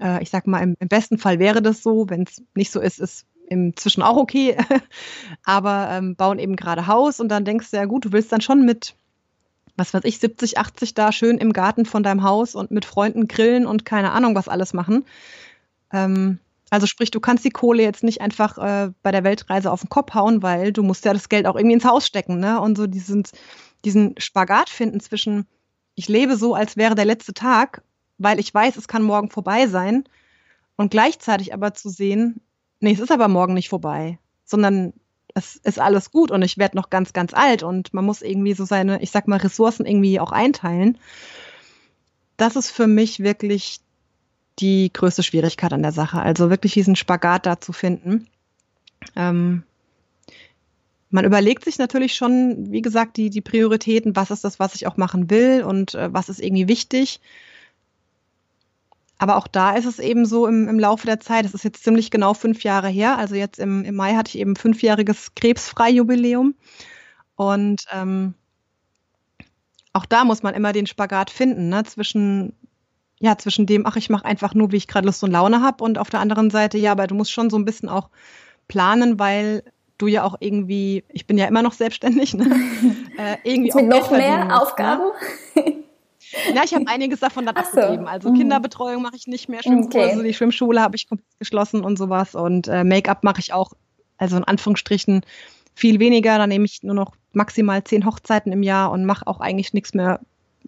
äh, 0.00 0.22
ich 0.22 0.30
sag 0.30 0.46
mal, 0.46 0.62
im, 0.62 0.76
im 0.78 0.88
besten 0.88 1.18
Fall 1.18 1.38
wäre 1.38 1.62
das 1.62 1.82
so. 1.82 2.08
Wenn 2.08 2.22
es 2.22 2.42
nicht 2.54 2.70
so 2.70 2.80
ist, 2.80 3.00
ist 3.00 3.26
inzwischen 3.48 4.02
auch 4.02 4.16
okay, 4.16 4.56
aber 5.44 5.88
ähm, 5.90 6.16
bauen 6.16 6.38
eben 6.38 6.56
gerade 6.56 6.86
Haus 6.86 7.20
und 7.20 7.28
dann 7.28 7.44
denkst 7.44 7.70
du 7.70 7.76
ja 7.76 7.84
gut, 7.84 8.04
du 8.04 8.12
willst 8.12 8.32
dann 8.32 8.40
schon 8.40 8.64
mit, 8.64 8.94
was 9.76 9.94
weiß 9.94 10.02
ich, 10.04 10.18
70, 10.18 10.58
80 10.58 10.94
da 10.94 11.12
schön 11.12 11.38
im 11.38 11.52
Garten 11.52 11.86
von 11.86 12.02
deinem 12.02 12.22
Haus 12.22 12.54
und 12.54 12.70
mit 12.70 12.84
Freunden 12.84 13.28
grillen 13.28 13.66
und 13.66 13.84
keine 13.84 14.12
Ahnung 14.12 14.34
was 14.34 14.48
alles 14.48 14.74
machen. 14.74 15.04
Ähm, 15.96 16.38
also 16.70 16.86
sprich, 16.86 17.10
du 17.10 17.20
kannst 17.20 17.44
die 17.44 17.50
Kohle 17.50 17.82
jetzt 17.82 18.02
nicht 18.02 18.20
einfach 18.20 18.58
äh, 18.58 18.90
bei 19.02 19.12
der 19.12 19.24
Weltreise 19.24 19.70
auf 19.70 19.80
den 19.80 19.88
Kopf 19.88 20.14
hauen, 20.14 20.42
weil 20.42 20.72
du 20.72 20.82
musst 20.82 21.04
ja 21.04 21.12
das 21.12 21.28
Geld 21.28 21.46
auch 21.46 21.56
irgendwie 21.56 21.74
ins 21.74 21.84
Haus 21.84 22.06
stecken, 22.06 22.38
ne? 22.38 22.60
Und 22.60 22.76
so 22.76 22.86
diesen, 22.86 23.22
diesen 23.84 24.14
Spagat 24.18 24.68
finden 24.68 25.00
zwischen, 25.00 25.46
ich 25.94 26.08
lebe 26.08 26.36
so, 26.36 26.54
als 26.54 26.76
wäre 26.76 26.94
der 26.94 27.04
letzte 27.04 27.34
Tag, 27.34 27.82
weil 28.18 28.40
ich 28.40 28.52
weiß, 28.52 28.76
es 28.76 28.88
kann 28.88 29.02
morgen 29.02 29.30
vorbei 29.30 29.66
sein. 29.66 30.04
Und 30.76 30.90
gleichzeitig 30.90 31.54
aber 31.54 31.72
zu 31.72 31.88
sehen, 31.88 32.40
nee, 32.80 32.92
es 32.92 33.00
ist 33.00 33.12
aber 33.12 33.28
morgen 33.28 33.54
nicht 33.54 33.70
vorbei, 33.70 34.18
sondern 34.44 34.92
es 35.34 35.56
ist 35.56 35.78
alles 35.78 36.10
gut 36.10 36.30
und 36.30 36.42
ich 36.42 36.58
werde 36.58 36.76
noch 36.76 36.90
ganz, 36.90 37.12
ganz 37.12 37.32
alt 37.32 37.62
und 37.62 37.94
man 37.94 38.04
muss 38.04 38.22
irgendwie 38.22 38.54
so 38.54 38.64
seine, 38.64 39.00
ich 39.02 39.10
sag 39.10 39.28
mal, 39.28 39.38
Ressourcen 39.38 39.86
irgendwie 39.86 40.18
auch 40.20 40.32
einteilen. 40.32 40.98
Das 42.36 42.56
ist 42.56 42.70
für 42.70 42.86
mich 42.86 43.20
wirklich 43.20 43.80
die 44.58 44.92
größte 44.92 45.22
Schwierigkeit 45.22 45.72
an 45.72 45.82
der 45.82 45.92
Sache. 45.92 46.20
Also 46.20 46.50
wirklich 46.50 46.72
diesen 46.72 46.96
Spagat 46.96 47.46
da 47.46 47.60
zu 47.60 47.72
finden. 47.72 48.26
Ähm, 49.14 49.62
man 51.10 51.24
überlegt 51.24 51.64
sich 51.64 51.78
natürlich 51.78 52.14
schon, 52.14 52.70
wie 52.70 52.82
gesagt, 52.82 53.16
die, 53.16 53.30
die 53.30 53.40
Prioritäten, 53.40 54.16
was 54.16 54.30
ist 54.30 54.44
das, 54.44 54.58
was 54.58 54.74
ich 54.74 54.86
auch 54.86 54.96
machen 54.96 55.30
will 55.30 55.62
und 55.62 55.94
äh, 55.94 56.12
was 56.12 56.28
ist 56.28 56.40
irgendwie 56.40 56.68
wichtig. 56.68 57.20
Aber 59.18 59.36
auch 59.36 59.46
da 59.46 59.76
ist 59.76 59.86
es 59.86 59.98
eben 59.98 60.26
so 60.26 60.46
im, 60.46 60.68
im 60.68 60.78
Laufe 60.78 61.06
der 61.06 61.20
Zeit, 61.20 61.46
es 61.46 61.54
ist 61.54 61.64
jetzt 61.64 61.82
ziemlich 61.82 62.10
genau 62.10 62.34
fünf 62.34 62.64
Jahre 62.64 62.88
her, 62.88 63.16
also 63.16 63.34
jetzt 63.34 63.58
im, 63.58 63.84
im 63.84 63.94
Mai 63.94 64.14
hatte 64.14 64.28
ich 64.28 64.38
eben 64.38 64.56
fünfjähriges 64.56 65.34
Krebsfrei-Jubiläum. 65.34 66.54
Und 67.36 67.84
ähm, 67.92 68.34
auch 69.92 70.04
da 70.04 70.24
muss 70.24 70.42
man 70.42 70.54
immer 70.54 70.72
den 70.72 70.86
Spagat 70.86 71.30
finden, 71.30 71.70
ne? 71.70 71.84
zwischen, 71.84 72.52
ja, 73.18 73.38
zwischen 73.38 73.66
dem, 73.66 73.86
ach, 73.86 73.96
ich 73.96 74.10
mache 74.10 74.24
einfach 74.24 74.54
nur, 74.54 74.72
wie 74.72 74.76
ich 74.76 74.88
gerade 74.88 75.06
Lust 75.06 75.22
und 75.24 75.30
Laune 75.30 75.62
habe, 75.62 75.82
und 75.82 75.98
auf 75.98 76.10
der 76.10 76.20
anderen 76.20 76.50
Seite, 76.50 76.78
ja, 76.78 76.92
aber 76.92 77.06
du 77.06 77.14
musst 77.14 77.32
schon 77.32 77.50
so 77.50 77.56
ein 77.56 77.64
bisschen 77.64 77.88
auch 77.88 78.10
planen, 78.68 79.18
weil 79.18 79.62
du 79.98 80.06
ja 80.06 80.24
auch 80.24 80.36
irgendwie, 80.40 81.04
ich 81.08 81.26
bin 81.26 81.38
ja 81.38 81.46
immer 81.46 81.62
noch 81.62 81.72
selbstständig, 81.72 82.34
ne? 82.34 82.44
äh, 83.18 83.36
irgendwie 83.44 83.82
Mit 83.82 83.88
noch 83.88 84.10
mehr 84.10 84.44
musst? 84.44 84.62
Aufgaben? 84.62 85.04
Ne? 85.54 85.84
Ja, 86.54 86.62
ich 86.64 86.74
habe 86.74 86.86
einiges 86.88 87.20
davon 87.20 87.46
dann 87.46 87.54
so. 87.54 87.80
abgegeben. 87.80 88.06
Also 88.06 88.30
mhm. 88.30 88.38
Kinderbetreuung 88.38 89.02
mache 89.02 89.16
ich 89.16 89.26
nicht 89.26 89.48
mehr, 89.48 89.62
Schwimmkurse, 89.62 90.18
okay. 90.18 90.26
die 90.26 90.34
Schwimmschule 90.34 90.80
habe 90.80 90.96
ich 90.96 91.08
komplett 91.08 91.38
geschlossen 91.38 91.84
und 91.84 91.96
sowas. 91.96 92.34
Und 92.34 92.68
äh, 92.68 92.84
Make-up 92.84 93.24
mache 93.24 93.40
ich 93.40 93.52
auch, 93.52 93.72
also 94.18 94.36
in 94.36 94.44
Anführungsstrichen, 94.44 95.22
viel 95.74 96.00
weniger. 96.00 96.38
Da 96.38 96.46
nehme 96.46 96.64
ich 96.64 96.82
nur 96.82 96.94
noch 96.94 97.12
maximal 97.32 97.84
zehn 97.84 98.04
Hochzeiten 98.04 98.52
im 98.52 98.62
Jahr 98.62 98.90
und 98.90 99.04
mache 99.04 99.26
auch 99.26 99.40
eigentlich 99.40 99.72
nichts 99.72 99.94
mehr 99.94 100.20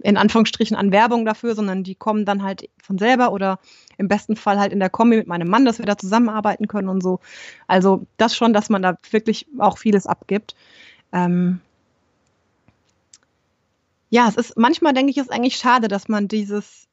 in 0.02 0.16
Anführungsstrichen 0.16 0.76
an 0.76 0.92
Werbung 0.92 1.24
dafür, 1.24 1.54
sondern 1.54 1.82
die 1.84 1.94
kommen 1.94 2.24
dann 2.24 2.42
halt 2.42 2.68
von 2.82 2.98
selber 2.98 3.32
oder 3.32 3.58
im 3.96 4.08
besten 4.08 4.36
Fall 4.36 4.58
halt 4.58 4.72
in 4.72 4.80
der 4.80 4.90
Kombi 4.90 5.16
mit 5.16 5.26
meinem 5.26 5.48
Mann, 5.48 5.64
dass 5.64 5.78
wir 5.78 5.86
da 5.86 5.98
zusammenarbeiten 5.98 6.68
können 6.68 6.88
und 6.88 7.02
so. 7.02 7.20
Also 7.66 8.06
das 8.16 8.36
schon, 8.36 8.52
dass 8.52 8.70
man 8.70 8.82
da 8.82 8.96
wirklich 9.10 9.46
auch 9.58 9.78
vieles 9.78 10.06
abgibt. 10.06 10.54
Ähm, 11.12 11.60
ja, 14.10 14.28
es 14.28 14.36
ist, 14.36 14.56
manchmal 14.56 14.94
denke 14.94 15.10
ich, 15.10 15.18
ist 15.18 15.32
eigentlich 15.32 15.56
schade, 15.56 15.88
dass 15.88 16.08
man 16.08 16.28
dieses, 16.28 16.86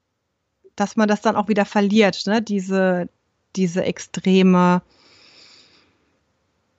dass 0.75 0.95
man 0.95 1.07
das 1.07 1.21
dann 1.21 1.35
auch 1.35 1.47
wieder 1.47 1.65
verliert, 1.65 2.25
ne? 2.27 2.41
Diese, 2.41 3.07
diese 3.55 3.83
extreme, 3.83 4.81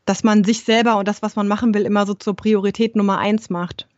dass 0.04 0.24
man 0.24 0.44
sich 0.44 0.64
selber 0.64 0.96
und 0.98 1.08
das, 1.08 1.22
was 1.22 1.36
man 1.36 1.48
machen 1.48 1.72
will, 1.74 1.86
immer 1.86 2.06
so 2.06 2.14
zur 2.14 2.36
Priorität 2.36 2.96
Nummer 2.96 3.18
eins 3.18 3.48
macht. 3.48 3.88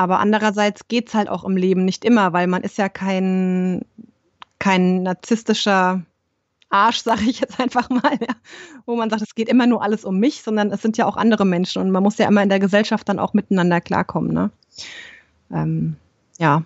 Aber 0.00 0.18
andererseits 0.18 0.88
geht's 0.88 1.12
halt 1.12 1.28
auch 1.28 1.44
im 1.44 1.58
Leben 1.58 1.84
nicht 1.84 2.06
immer, 2.06 2.32
weil 2.32 2.46
man 2.46 2.62
ist 2.62 2.78
ja 2.78 2.88
kein, 2.88 3.84
kein 4.58 5.02
narzisstischer 5.02 6.00
Arsch, 6.70 7.00
sage 7.02 7.24
ich 7.28 7.40
jetzt 7.40 7.60
einfach 7.60 7.90
mal, 7.90 8.12
ja, 8.18 8.34
wo 8.86 8.96
man 8.96 9.10
sagt, 9.10 9.20
es 9.20 9.34
geht 9.34 9.50
immer 9.50 9.66
nur 9.66 9.82
alles 9.82 10.06
um 10.06 10.18
mich, 10.18 10.40
sondern 10.40 10.72
es 10.72 10.80
sind 10.80 10.96
ja 10.96 11.04
auch 11.04 11.18
andere 11.18 11.44
Menschen 11.44 11.82
und 11.82 11.90
man 11.90 12.02
muss 12.02 12.16
ja 12.16 12.26
immer 12.26 12.42
in 12.42 12.48
der 12.48 12.60
Gesellschaft 12.60 13.10
dann 13.10 13.18
auch 13.18 13.34
miteinander 13.34 13.82
klarkommen. 13.82 14.32
Ne? 14.32 14.50
Ähm, 15.52 15.96
ja. 16.38 16.62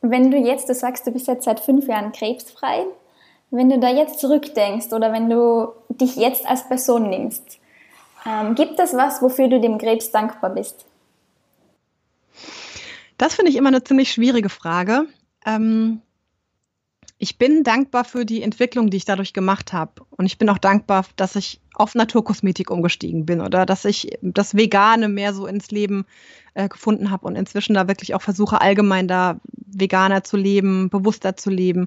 Wenn 0.00 0.32
du 0.32 0.38
jetzt, 0.38 0.68
du 0.68 0.74
sagst, 0.74 1.06
du 1.06 1.12
bist 1.12 1.28
jetzt 1.28 1.44
seit 1.44 1.60
fünf 1.60 1.86
Jahren 1.86 2.10
krebsfrei, 2.10 2.84
wenn 3.52 3.70
du 3.70 3.78
da 3.78 3.90
jetzt 3.90 4.18
zurückdenkst 4.18 4.92
oder 4.92 5.12
wenn 5.12 5.30
du 5.30 5.68
dich 5.88 6.16
jetzt 6.16 6.44
als 6.48 6.66
Person 6.66 7.10
nimmst, 7.10 7.60
ähm, 8.26 8.56
gibt 8.56 8.80
es 8.80 8.92
was, 8.92 9.22
wofür 9.22 9.46
du 9.46 9.60
dem 9.60 9.78
Krebs 9.78 10.10
dankbar 10.10 10.50
bist? 10.50 10.84
Das 13.18 13.34
finde 13.34 13.50
ich 13.50 13.56
immer 13.56 13.68
eine 13.68 13.84
ziemlich 13.84 14.12
schwierige 14.12 14.48
Frage. 14.48 15.06
Ähm, 15.44 16.00
ich 17.18 17.38
bin 17.38 17.64
dankbar 17.64 18.04
für 18.04 18.26
die 18.26 18.42
Entwicklung, 18.42 18.90
die 18.90 18.98
ich 18.98 19.06
dadurch 19.06 19.32
gemacht 19.32 19.72
habe. 19.72 20.04
Und 20.10 20.26
ich 20.26 20.36
bin 20.36 20.50
auch 20.50 20.58
dankbar, 20.58 21.06
dass 21.16 21.34
ich 21.34 21.60
auf 21.74 21.94
Naturkosmetik 21.94 22.70
umgestiegen 22.70 23.24
bin 23.24 23.40
oder 23.40 23.64
dass 23.64 23.86
ich 23.86 24.18
das 24.20 24.54
Vegane 24.54 25.08
mehr 25.08 25.32
so 25.32 25.46
ins 25.46 25.70
Leben 25.70 26.04
äh, 26.54 26.68
gefunden 26.68 27.10
habe 27.10 27.26
und 27.26 27.36
inzwischen 27.36 27.74
da 27.74 27.88
wirklich 27.88 28.14
auch 28.14 28.22
versuche, 28.22 28.60
allgemein 28.60 29.08
da 29.08 29.40
veganer 29.52 30.24
zu 30.24 30.36
leben, 30.36 30.90
bewusster 30.90 31.36
zu 31.36 31.48
leben. 31.48 31.86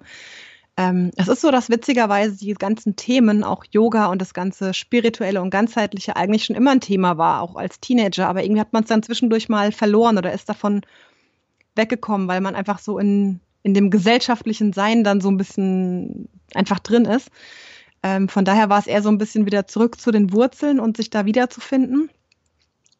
Ähm, 0.77 1.11
es 1.15 1.27
ist 1.27 1.41
so, 1.41 1.51
dass 1.51 1.69
witzigerweise 1.69 2.37
die 2.37 2.53
ganzen 2.53 2.95
Themen, 2.95 3.43
auch 3.43 3.65
Yoga 3.69 4.07
und 4.07 4.21
das 4.21 4.33
ganze 4.33 4.73
Spirituelle 4.73 5.41
und 5.41 5.49
Ganzheitliche 5.51 6.15
eigentlich 6.15 6.45
schon 6.45 6.55
immer 6.55 6.71
ein 6.71 6.81
Thema 6.81 7.17
war, 7.17 7.41
auch 7.41 7.55
als 7.55 7.79
Teenager. 7.79 8.27
Aber 8.27 8.43
irgendwie 8.43 8.61
hat 8.61 8.73
man 8.73 8.83
es 8.83 8.89
dann 8.89 9.03
zwischendurch 9.03 9.49
mal 9.49 9.71
verloren 9.71 10.17
oder 10.17 10.33
ist 10.33 10.49
davon 10.49 10.81
weggekommen, 11.79 12.27
weil 12.27 12.41
man 12.41 12.53
einfach 12.53 12.77
so 12.77 12.99
in 12.99 13.39
in 13.63 13.73
dem 13.73 13.89
gesellschaftlichen 13.89 14.73
Sein 14.73 15.03
dann 15.03 15.21
so 15.21 15.29
ein 15.29 15.37
bisschen 15.37 16.29
einfach 16.53 16.79
drin 16.79 17.05
ist. 17.05 17.29
Ähm, 18.01 18.29
von 18.29 18.45
daher 18.45 18.69
war 18.69 18.79
es 18.79 18.87
eher 18.87 19.01
so 19.01 19.09
ein 19.09 19.17
bisschen 19.17 19.45
wieder 19.45 19.67
zurück 19.67 19.99
zu 19.99 20.11
den 20.11 20.31
Wurzeln 20.31 20.79
und 20.79 20.97
sich 20.97 21.09
da 21.09 21.25
wiederzufinden. 21.25 22.09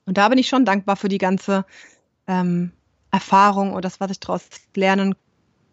Und 0.05 0.17
da 0.17 0.27
bin 0.27 0.37
ich 0.37 0.49
schon 0.49 0.65
dankbar 0.65 0.95
für 0.97 1.07
die 1.07 1.17
ganze 1.17 1.65
ähm, 2.27 2.71
Erfahrung 3.11 3.73
und 3.73 3.85
das, 3.85 3.99
was 3.99 4.11
ich 4.11 4.19
daraus 4.19 4.47
lernen 4.75 5.15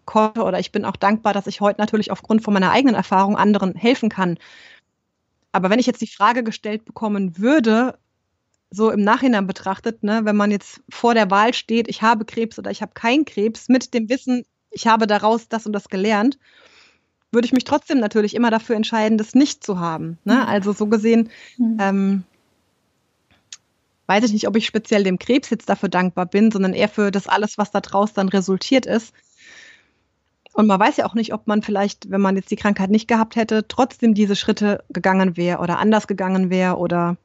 konnte. 0.05 0.45
Oder 0.45 0.61
ich 0.61 0.71
bin 0.71 0.85
auch 0.85 0.97
dankbar, 0.97 1.33
dass 1.33 1.49
ich 1.49 1.61
heute 1.61 1.81
natürlich 1.81 2.13
aufgrund 2.13 2.45
von 2.45 2.55
meiner 2.55 2.71
eigenen 2.71 2.95
Erfahrung 2.95 3.37
anderen 3.37 3.75
helfen 3.75 4.09
kann. 4.09 4.39
Aber 5.51 5.71
wenn 5.71 5.81
ich 5.81 5.87
jetzt 5.87 6.03
die 6.03 6.07
Frage 6.07 6.45
gestellt 6.45 6.85
bekommen 6.85 7.39
würde, 7.39 7.99
so 8.71 8.91
im 8.91 9.03
Nachhinein 9.03 9.47
betrachtet, 9.47 10.03
ne, 10.03 10.21
wenn 10.25 10.37
man 10.37 10.51
jetzt 10.51 10.81
vor 10.89 11.15
der 11.15 11.31
Wahl 11.31 11.55
steht, 11.55 11.89
ich 11.89 12.03
habe 12.03 12.25
Krebs 12.25 12.59
oder 12.59 12.71
ich 12.71 12.83
habe 12.83 12.93
keinen 12.95 13.25
Krebs, 13.25 13.69
mit 13.69 13.95
dem 13.95 14.09
Wissen, 14.09 14.45
ich 14.71 14.87
habe 14.87 15.07
daraus 15.07 15.49
das 15.49 15.67
und 15.67 15.73
das 15.73 15.89
gelernt, 15.89 16.39
würde 17.33 17.47
ich 17.47 17.53
mich 17.53 17.65
trotzdem 17.65 17.99
natürlich 17.99 18.35
immer 18.35 18.51
dafür 18.51 18.77
entscheiden, 18.77 19.19
das 19.19 19.35
nicht 19.35 19.65
zu 19.65 19.79
haben. 19.79 20.19
Ne? 20.25 20.35
Mhm. 20.35 20.43
Also 20.43 20.73
so 20.73 20.87
gesehen, 20.87 21.31
mhm. 21.59 21.77
ähm, 21.81 22.25
weiß 24.07 24.25
ich 24.25 24.33
nicht, 24.33 24.49
ob 24.49 24.57
ich 24.57 24.67
speziell 24.67 25.05
dem 25.05 25.19
Krebs 25.19 25.51
jetzt 25.51 25.69
dafür 25.69 25.89
dankbar 25.89 26.27
bin, 26.27 26.51
sondern 26.51 26.75
eher 26.75 26.89
für 26.89 27.11
das 27.11 27.29
alles, 27.29 27.59
was 27.59 27.71
da 27.71 27.81
draus 27.81 28.13
dann 28.13 28.29
resultiert 28.29 28.87
ist. 28.87 29.13
Und 30.53 30.67
man 30.67 30.81
weiß 30.81 30.97
ja 30.97 31.07
auch 31.07 31.15
nicht, 31.15 31.35
ob 31.35 31.47
man 31.47 31.63
vielleicht, 31.63 32.11
wenn 32.11 32.21
man 32.21 32.37
jetzt 32.37 32.51
die 32.51 32.57
Krankheit 32.57 32.91
nicht 32.91 33.09
gehabt 33.09 33.37
hätte, 33.37 33.69
trotzdem 33.69 34.15
diese 34.15 34.37
Schritte 34.37 34.83
gegangen 34.89 35.37
wäre 35.37 35.59
oder 35.59 35.79
anders 35.79 36.07
gegangen 36.07 36.49
wäre 36.49 36.79
oder 36.79 37.19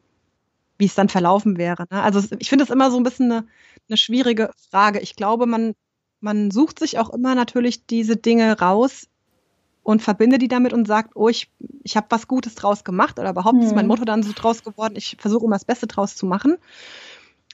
wie 0.82 0.86
es 0.86 0.96
dann 0.96 1.10
verlaufen 1.10 1.58
wäre. 1.58 1.86
Ne? 1.92 2.02
Also 2.02 2.22
ich 2.40 2.50
finde 2.50 2.64
es 2.64 2.72
immer 2.72 2.90
so 2.92 2.98
ein 2.98 3.04
bisschen 3.04 3.32
eine, 3.32 3.48
eine 3.88 3.98
schwierige 3.98 4.50
Frage. 4.70 5.00
Ich 5.00 5.16
glaube, 5.16 5.46
man 5.46 5.76
man 6.22 6.52
sucht 6.52 6.80
sich 6.80 7.00
auch 7.00 7.10
immer 7.10 7.36
natürlich 7.36 7.86
diese 7.86 8.16
Dinge 8.16 8.60
raus 8.60 9.08
und 9.84 10.02
verbindet 10.02 10.42
die 10.42 10.48
damit 10.48 10.72
und 10.72 10.88
sagt, 10.88 11.16
oh, 11.16 11.28
ich, 11.28 11.50
ich 11.84 11.98
habe 11.98 12.08
was 12.10 12.28
Gutes 12.28 12.56
draus 12.56 12.84
gemacht 12.84 13.20
oder 13.20 13.32
überhaupt 13.32 13.58
hm. 13.58 13.64
ist 13.64 13.76
mein 13.76 13.86
mhm. 13.86 13.90
Motto 13.90 14.06
dann 14.06 14.24
so 14.24 14.32
draus 14.34 14.64
geworden, 14.64 14.94
ich 14.96 15.18
versuche 15.20 15.46
immer 15.46 15.56
das 15.56 15.66
Beste 15.66 15.88
draus 15.88 16.16
zu 16.16 16.28
machen, 16.28 16.58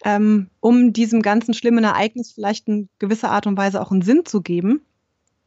ähm, 0.04 0.50
um 0.60 0.94
diesem 0.94 1.22
ganzen 1.22 1.54
schlimmen 1.54 1.86
Ereignis 1.86 2.34
vielleicht 2.34 2.68
in 2.68 2.90
gewisser 3.00 3.32
Art 3.32 3.48
und 3.48 3.58
Weise 3.58 3.82
auch 3.82 3.92
einen 3.92 4.02
Sinn 4.02 4.26
zu 4.26 4.42
geben. 4.42 4.82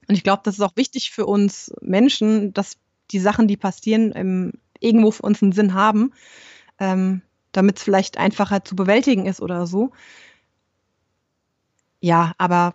Und 0.08 0.14
ich 0.14 0.24
glaube, 0.24 0.42
das 0.44 0.54
ist 0.54 0.62
auch 0.62 0.76
wichtig 0.76 1.10
für 1.12 1.26
uns 1.26 1.72
Menschen, 1.82 2.52
dass 2.54 2.78
die 3.10 3.20
Sachen, 3.20 3.46
die 3.46 3.56
passieren, 3.56 4.12
im, 4.12 4.52
irgendwo 4.80 5.10
für 5.10 5.22
uns 5.22 5.42
einen 5.42 5.52
Sinn 5.52 5.74
haben, 5.74 6.12
ähm, 6.78 7.20
damit 7.52 7.78
es 7.78 7.82
vielleicht 7.82 8.18
einfacher 8.18 8.64
zu 8.64 8.76
bewältigen 8.76 9.26
ist 9.26 9.40
oder 9.40 9.66
so. 9.66 9.90
Ja, 12.00 12.32
aber 12.38 12.74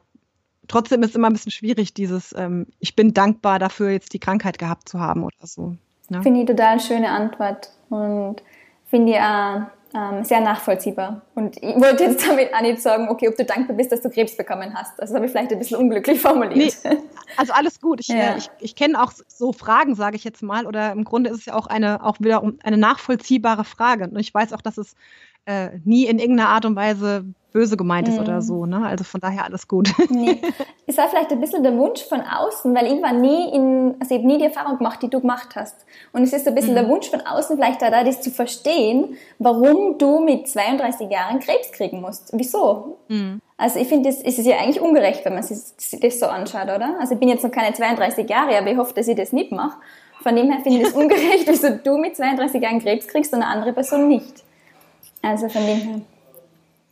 trotzdem 0.68 1.02
ist 1.04 1.12
es 1.12 1.16
immer 1.16 1.30
ein 1.30 1.34
bisschen 1.34 1.52
schwierig, 1.52 1.94
dieses, 1.94 2.34
ähm, 2.38 2.68
ich 2.80 2.96
bin 2.96 3.14
dankbar 3.14 3.60
dafür, 3.60 3.90
jetzt 3.90 4.14
die 4.14 4.20
Krankheit 4.20 4.60
gehabt 4.60 4.90
zu 4.90 5.00
haben 5.00 5.24
oder 5.24 5.46
so. 5.46 5.76
Ne? 6.10 6.22
Finde 6.22 6.42
ich 6.42 6.48
total 6.48 6.80
schöne 6.80 7.10
Antwort 7.10 7.72
und 7.90 8.38
finde 8.86 9.14
ich 9.14 9.20
auch 9.20 9.62
ähm, 9.96 10.24
sehr 10.24 10.42
nachvollziehbar. 10.42 11.22
Und 11.36 11.56
ich 11.58 11.76
wollte 11.76 12.04
jetzt 12.04 12.28
damit 12.28 12.54
auch 12.54 12.62
nicht 12.62 12.82
sagen, 12.82 13.08
okay, 13.10 13.30
ob 13.30 13.38
du 13.38 13.46
dankbar 13.46 13.78
bist, 13.78 13.92
dass 13.92 14.02
du 14.02 14.10
Krebs 14.10 14.36
bekommen 14.36 14.74
hast. 14.76 15.00
Also 15.00 15.14
das 15.14 15.16
habe 15.16 15.26
ich 15.26 15.32
vielleicht 15.32 15.52
ein 15.52 15.60
bisschen 15.60 15.78
unglücklich 15.78 16.20
formuliert. 16.22 16.76
Nee, 16.84 16.98
also 17.38 17.54
alles 17.54 17.80
gut. 17.80 18.02
Ich, 18.02 18.10
ja. 18.10 18.34
äh, 18.34 18.38
ich, 18.38 18.50
ich 18.60 18.76
kenne 18.76 19.02
auch 19.02 19.14
so 19.28 19.54
Fragen, 19.54 19.96
sage 19.96 20.18
ich 20.18 20.24
jetzt 20.24 20.44
mal, 20.44 20.68
oder 20.68 20.92
im 20.92 21.06
Grunde 21.06 21.30
ist 21.30 21.40
es 21.40 21.46
ja 21.46 21.54
auch 21.54 21.68
eine, 21.68 22.04
auch 22.04 22.20
wieder 22.20 22.44
eine 22.64 22.78
nachvollziehbare 22.78 23.64
Frage. 23.64 24.10
Und 24.10 24.20
ich 24.20 24.34
weiß 24.34 24.52
auch, 24.54 24.62
dass 24.62 24.78
es 24.78 24.96
äh, 25.46 25.70
nie 25.86 26.06
in 26.06 26.20
irgendeiner 26.20 26.50
Art 26.50 26.66
und 26.66 26.76
Weise 26.76 27.26
böse 27.56 27.78
gemeint 27.78 28.10
ist 28.10 28.16
mhm. 28.16 28.24
oder 28.24 28.42
so. 28.42 28.66
Ne? 28.66 28.86
Also 28.86 29.06
von 29.06 29.22
daher 29.22 29.46
alles 29.46 29.68
gut. 29.68 29.90
Nee. 30.10 30.42
Es 30.88 30.98
war 30.98 31.10
vielleicht 31.10 31.32
ein 31.32 31.42
bisschen 31.42 31.64
der 31.64 31.76
Wunsch 31.76 32.04
von 32.04 32.22
außen, 32.22 32.76
weil 32.76 32.86
ich 32.94 33.02
war 33.02 33.12
nie 33.12 33.52
in, 33.56 33.96
also 34.00 34.14
ich 34.14 34.22
habe 34.22 34.28
nie 34.28 34.38
die 34.38 34.46
Erfahrung 34.46 34.78
gemacht, 34.78 35.02
die 35.02 35.10
du 35.10 35.20
gemacht 35.20 35.56
hast. 35.56 35.84
Und 36.14 36.22
es 36.22 36.32
ist 36.32 36.48
ein 36.48 36.54
bisschen 36.54 36.74
mhm. 36.74 36.76
der 36.76 36.88
Wunsch 36.90 37.10
von 37.10 37.22
außen, 37.22 37.58
vielleicht 37.58 37.82
da, 37.82 38.04
das 38.04 38.22
zu 38.22 38.30
verstehen, 38.30 39.18
warum 39.40 39.98
du 39.98 40.20
mit 40.20 40.48
32 40.48 41.10
Jahren 41.10 41.40
Krebs 41.40 41.72
kriegen 41.72 42.02
musst. 42.02 42.30
Wieso? 42.34 43.00
Mhm. 43.08 43.42
Also 43.58 43.80
ich 43.80 43.88
finde, 43.88 44.10
es 44.10 44.22
ist 44.22 44.46
ja 44.46 44.58
eigentlich 44.58 44.80
ungerecht, 44.80 45.26
wenn 45.26 45.34
man 45.34 45.42
sich 45.42 45.58
das 46.00 46.20
so 46.20 46.28
anschaut, 46.28 46.66
oder? 46.66 46.98
Also 47.00 47.16
ich 47.16 47.20
bin 47.20 47.30
jetzt 47.30 47.44
noch 47.44 47.52
keine 47.52 47.74
32 47.74 48.30
Jahre, 48.30 48.56
aber 48.56 48.70
ich 48.70 48.78
hoffe, 48.78 48.94
dass 48.94 49.08
ich 49.08 49.16
das 49.16 49.34
nicht 49.34 49.52
mache. 49.52 49.80
Von 50.22 50.36
dem 50.36 50.52
her 50.52 50.60
finde 50.62 50.82
ich 50.82 50.88
es 50.88 50.94
ungerecht, 51.02 51.48
wieso 51.48 51.70
du 51.84 51.98
mit 51.98 52.16
32 52.16 52.62
Jahren 52.62 52.80
Krebs 52.80 53.08
kriegst 53.08 53.34
und 53.34 53.42
eine 53.42 53.52
andere 53.52 53.74
Person 53.74 54.08
nicht. 54.08 54.44
Also 55.24 55.50
von 55.50 55.66
dem 55.66 55.78
her. 55.78 56.02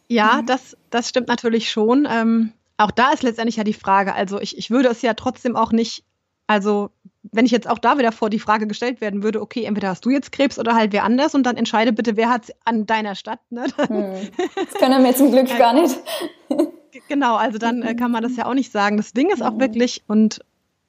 Ja, 0.08 0.42
mhm. 0.42 0.46
das, 0.46 0.78
das 0.90 1.10
stimmt 1.10 1.28
natürlich 1.28 1.72
schon. 1.72 2.08
Ähm, 2.10 2.54
auch 2.78 2.92
da 2.92 3.12
ist 3.12 3.24
letztendlich 3.24 3.56
ja 3.56 3.64
die 3.64 3.74
Frage, 3.74 4.14
also 4.14 4.40
ich, 4.40 4.58
ich 4.58 4.70
würde 4.72 4.90
es 4.90 5.02
ja 5.02 5.14
trotzdem 5.14 5.56
auch 5.56 5.72
nicht, 5.72 6.04
also 6.48 6.90
wenn 7.32 7.46
ich 7.46 7.52
jetzt 7.52 7.70
auch 7.70 7.80
da 7.80 7.98
wieder 7.98 8.12
vor 8.12 8.30
die 8.30 8.40
Frage 8.40 8.68
gestellt 8.68 9.00
werden 9.00 9.24
würde, 9.24 9.42
okay, 9.42 9.64
entweder 9.64 9.90
hast 9.90 10.06
du 10.06 10.10
jetzt 10.10 10.32
Krebs 10.32 10.60
oder 10.60 10.76
halt 10.76 10.92
wer 10.92 11.04
anders 11.04 11.36
und 11.36 11.44
dann 11.44 11.56
entscheide 11.56 11.94
bitte, 11.94 12.18
wer 12.18 12.30
hat 12.30 12.46
es 12.46 12.56
an 12.66 12.86
deiner 12.86 13.16
Stadt. 13.16 13.40
Ne? 13.50 13.66
Hm. 13.88 14.30
Das 14.56 14.74
können 14.80 15.04
wir 15.04 15.16
zum 15.16 15.32
Glück 15.32 15.48
gar 15.58 15.74
nicht. 15.74 15.98
Genau, 17.08 17.36
also 17.36 17.58
dann 17.58 17.82
äh, 17.82 17.96
kann 17.96 18.12
man 18.12 18.24
das 18.24 18.36
ja 18.36 18.46
auch 18.46 18.54
nicht 18.54 18.72
sagen. 18.72 18.98
Das 18.98 19.14
Ding 19.14 19.32
ist 19.32 19.42
auch 19.42 19.58
wirklich, 19.58 20.04
und 20.08 20.40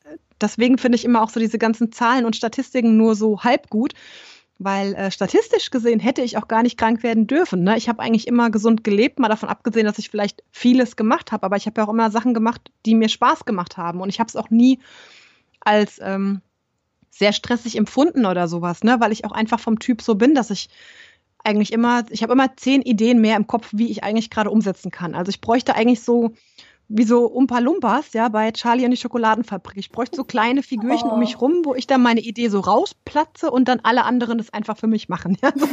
äh, 0.05 0.17
deswegen 0.41 0.79
finde 0.79 0.97
ich 0.97 1.05
immer 1.05 1.23
auch 1.23 1.31
so 1.31 1.41
diese 1.41 1.59
ganzen 1.59 1.93
Zahlen 1.93 2.25
und 2.25 2.37
Statistiken 2.37 2.97
nur 2.97 3.15
so 3.15 3.43
halb 3.43 3.71
gut 3.71 3.95
weil 4.65 4.95
äh, 4.95 5.11
statistisch 5.11 5.71
gesehen 5.71 6.01
hätte 6.01 6.23
ich 6.23 6.39
auch 6.39 6.49
gar 6.49 6.63
nicht 6.63 6.79
krank 6.79 7.03
werden 7.03 7.27
dürfen. 7.27 7.63
Ne? 7.63 7.77
Ich 7.77 7.89
habe 7.89 8.03
eigentlich 8.03 8.27
immer 8.27 8.51
gesund 8.51 8.83
gelebt, 8.83 9.19
mal 9.19 9.29
davon 9.29 9.51
abgesehen, 9.51 9.85
dass 9.85 9.99
ich 9.99 10.09
vielleicht 10.09 10.43
vieles 10.51 10.97
gemacht 10.97 11.33
habe, 11.33 11.45
aber 11.45 11.57
ich 11.57 11.67
habe 11.67 11.81
ja 11.81 11.87
auch 11.87 11.93
immer 11.93 12.11
Sachen 12.11 12.33
gemacht, 12.33 12.73
die 12.87 12.95
mir 12.95 13.09
Spaß 13.09 13.45
gemacht 13.45 13.77
haben 13.77 14.01
und 14.01 14.09
ich 14.09 14.21
habe 14.21 14.29
es 14.29 14.37
auch 14.37 14.51
nie 14.51 14.81
als 15.61 16.01
ähm, 16.03 16.41
sehr 17.11 17.33
stressig 17.33 17.77
empfunden 17.77 18.27
oder 18.27 18.49
sowas, 18.49 18.83
ne? 18.83 18.97
weil 19.01 19.13
ich 19.13 19.25
auch 19.25 19.33
einfach 19.33 19.61
vom 19.61 19.79
Typ 19.79 20.03
so 20.03 20.15
bin, 20.15 20.35
dass 20.35 20.51
ich 20.51 20.69
eigentlich 21.45 21.73
immer, 21.73 22.05
ich 22.11 22.23
habe 22.23 22.33
immer 22.33 22.57
zehn 22.57 22.81
Ideen 22.81 23.21
mehr 23.21 23.37
im 23.37 23.47
Kopf, 23.47 23.69
wie 23.73 23.91
ich 23.91 24.03
eigentlich 24.03 24.31
gerade 24.31 24.51
umsetzen 24.51 24.91
kann. 24.91 25.15
Also 25.15 25.29
ich 25.29 25.43
bräuchte 25.43 25.75
eigentlich 25.75 26.01
so 26.01 26.33
wie 26.89 27.05
so 27.05 27.27
Umpa 27.27 27.59
Lumpas, 27.59 28.13
ja, 28.13 28.29
bei 28.29 28.51
Charlie 28.53 28.85
und 28.85 28.91
die 28.91 28.97
Schokoladenfabrik. 28.97 29.79
Ich 29.79 29.91
bräuchte 29.91 30.17
so 30.17 30.25
kleine 30.25 30.63
Figürchen 30.63 31.09
oh. 31.11 31.15
um 31.15 31.19
mich 31.19 31.41
rum, 31.41 31.63
wo 31.65 31.75
ich 31.75 31.87
dann 31.87 32.03
meine 32.03 32.21
Idee 32.21 32.49
so 32.49 32.61
rausplatze 32.61 33.51
und 33.51 33.69
dann 33.69 33.81
alle 33.83 34.05
anderen 34.05 34.39
das 34.39 34.53
einfach 34.53 34.77
für 34.77 34.87
mich 34.87 35.09
machen. 35.09 35.39
Ja, 35.43 35.53
so. 35.57 35.67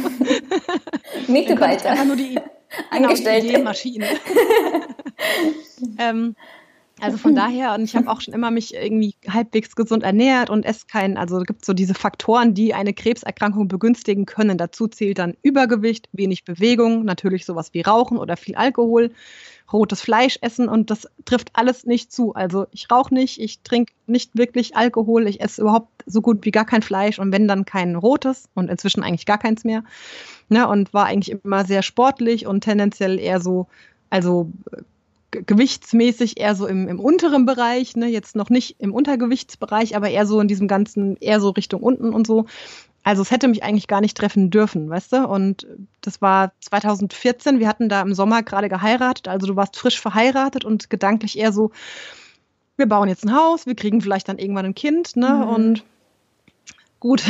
Mitarbeiter. 1.32 1.90
Einfach 1.90 2.06
nur 2.06 2.16
die, 2.16 2.34
genau, 2.90 3.08
Angestellte. 3.08 3.46
Genau, 3.46 3.58
Ideenmaschine. 3.58 4.06
ähm, 5.98 6.34
Also 7.02 7.18
von 7.18 7.34
daher, 7.34 7.74
und 7.74 7.82
ich 7.82 7.96
habe 7.96 8.08
auch 8.08 8.20
schon 8.20 8.32
immer 8.32 8.50
mich 8.50 8.74
irgendwie 8.74 9.14
halbwegs 9.28 9.74
gesund 9.74 10.04
ernährt 10.04 10.50
und 10.50 10.64
esse 10.64 10.86
keinen, 10.86 11.16
also 11.16 11.38
es 11.38 11.46
gibt 11.46 11.64
so 11.64 11.72
diese 11.72 11.94
Faktoren, 11.94 12.54
die 12.54 12.74
eine 12.74 12.94
Krebserkrankung 12.94 13.66
begünstigen 13.66 14.24
können. 14.24 14.56
Dazu 14.56 14.86
zählt 14.86 15.18
dann 15.18 15.34
Übergewicht, 15.42 16.08
wenig 16.12 16.44
Bewegung, 16.44 17.04
natürlich 17.04 17.44
sowas 17.44 17.74
wie 17.74 17.80
Rauchen 17.80 18.18
oder 18.18 18.36
viel 18.36 18.54
Alkohol, 18.54 19.10
rotes 19.72 20.00
Fleisch 20.00 20.38
essen 20.42 20.68
und 20.68 20.90
das 20.90 21.08
trifft 21.24 21.50
alles 21.54 21.86
nicht 21.86 22.12
zu. 22.12 22.34
Also 22.34 22.66
ich 22.70 22.90
rauche 22.90 23.12
nicht, 23.12 23.40
ich 23.40 23.62
trinke 23.62 23.92
nicht 24.06 24.36
wirklich 24.36 24.76
Alkohol, 24.76 25.26
ich 25.26 25.40
esse 25.40 25.62
überhaupt 25.62 26.04
so 26.06 26.20
gut 26.20 26.44
wie 26.44 26.50
gar 26.50 26.66
kein 26.66 26.82
Fleisch 26.82 27.18
und 27.18 27.32
wenn 27.32 27.48
dann 27.48 27.64
kein 27.64 27.96
rotes 27.96 28.48
und 28.54 28.70
inzwischen 28.70 29.02
eigentlich 29.02 29.26
gar 29.26 29.38
keins 29.38 29.64
mehr. 29.64 29.82
Ne, 30.48 30.68
und 30.68 30.92
war 30.94 31.06
eigentlich 31.06 31.36
immer 31.44 31.64
sehr 31.64 31.82
sportlich 31.82 32.46
und 32.46 32.62
tendenziell 32.62 33.18
eher 33.18 33.40
so, 33.40 33.66
also 34.10 34.52
gewichtsmäßig 35.32 36.38
eher 36.38 36.54
so 36.54 36.66
im, 36.66 36.88
im 36.88 37.00
unteren 37.00 37.46
Bereich, 37.46 37.96
ne, 37.96 38.06
jetzt 38.06 38.36
noch 38.36 38.50
nicht 38.50 38.76
im 38.78 38.94
Untergewichtsbereich, 38.94 39.96
aber 39.96 40.10
eher 40.10 40.26
so 40.26 40.40
in 40.40 40.48
diesem 40.48 40.68
ganzen, 40.68 41.16
eher 41.16 41.40
so 41.40 41.50
Richtung 41.50 41.82
unten 41.82 42.12
und 42.12 42.26
so. 42.26 42.46
Also 43.02 43.22
es 43.22 43.30
hätte 43.32 43.48
mich 43.48 43.64
eigentlich 43.64 43.88
gar 43.88 44.00
nicht 44.00 44.16
treffen 44.16 44.50
dürfen, 44.50 44.88
weißt 44.88 45.12
du? 45.12 45.26
Und 45.26 45.66
das 46.02 46.22
war 46.22 46.52
2014, 46.60 47.58
wir 47.58 47.66
hatten 47.66 47.88
da 47.88 48.00
im 48.00 48.14
Sommer 48.14 48.42
gerade 48.42 48.68
geheiratet, 48.68 49.26
also 49.26 49.46
du 49.46 49.56
warst 49.56 49.76
frisch 49.76 50.00
verheiratet 50.00 50.64
und 50.64 50.88
gedanklich 50.88 51.38
eher 51.38 51.52
so, 51.52 51.72
wir 52.76 52.86
bauen 52.86 53.08
jetzt 53.08 53.24
ein 53.24 53.34
Haus, 53.34 53.66
wir 53.66 53.74
kriegen 53.74 54.00
vielleicht 54.00 54.28
dann 54.28 54.38
irgendwann 54.38 54.66
ein 54.66 54.74
Kind, 54.74 55.16
ne? 55.16 55.30
Mhm. 55.30 55.48
Und 55.48 55.84
gut. 57.00 57.22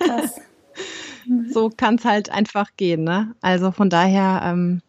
Krass. 0.00 0.40
so 1.52 1.70
kann 1.70 1.96
es 1.96 2.04
halt 2.04 2.30
einfach 2.30 2.70
gehen, 2.76 3.04
ne? 3.04 3.34
Also 3.40 3.70
von 3.70 3.90
daher, 3.90 4.42
ähm, 4.44 4.82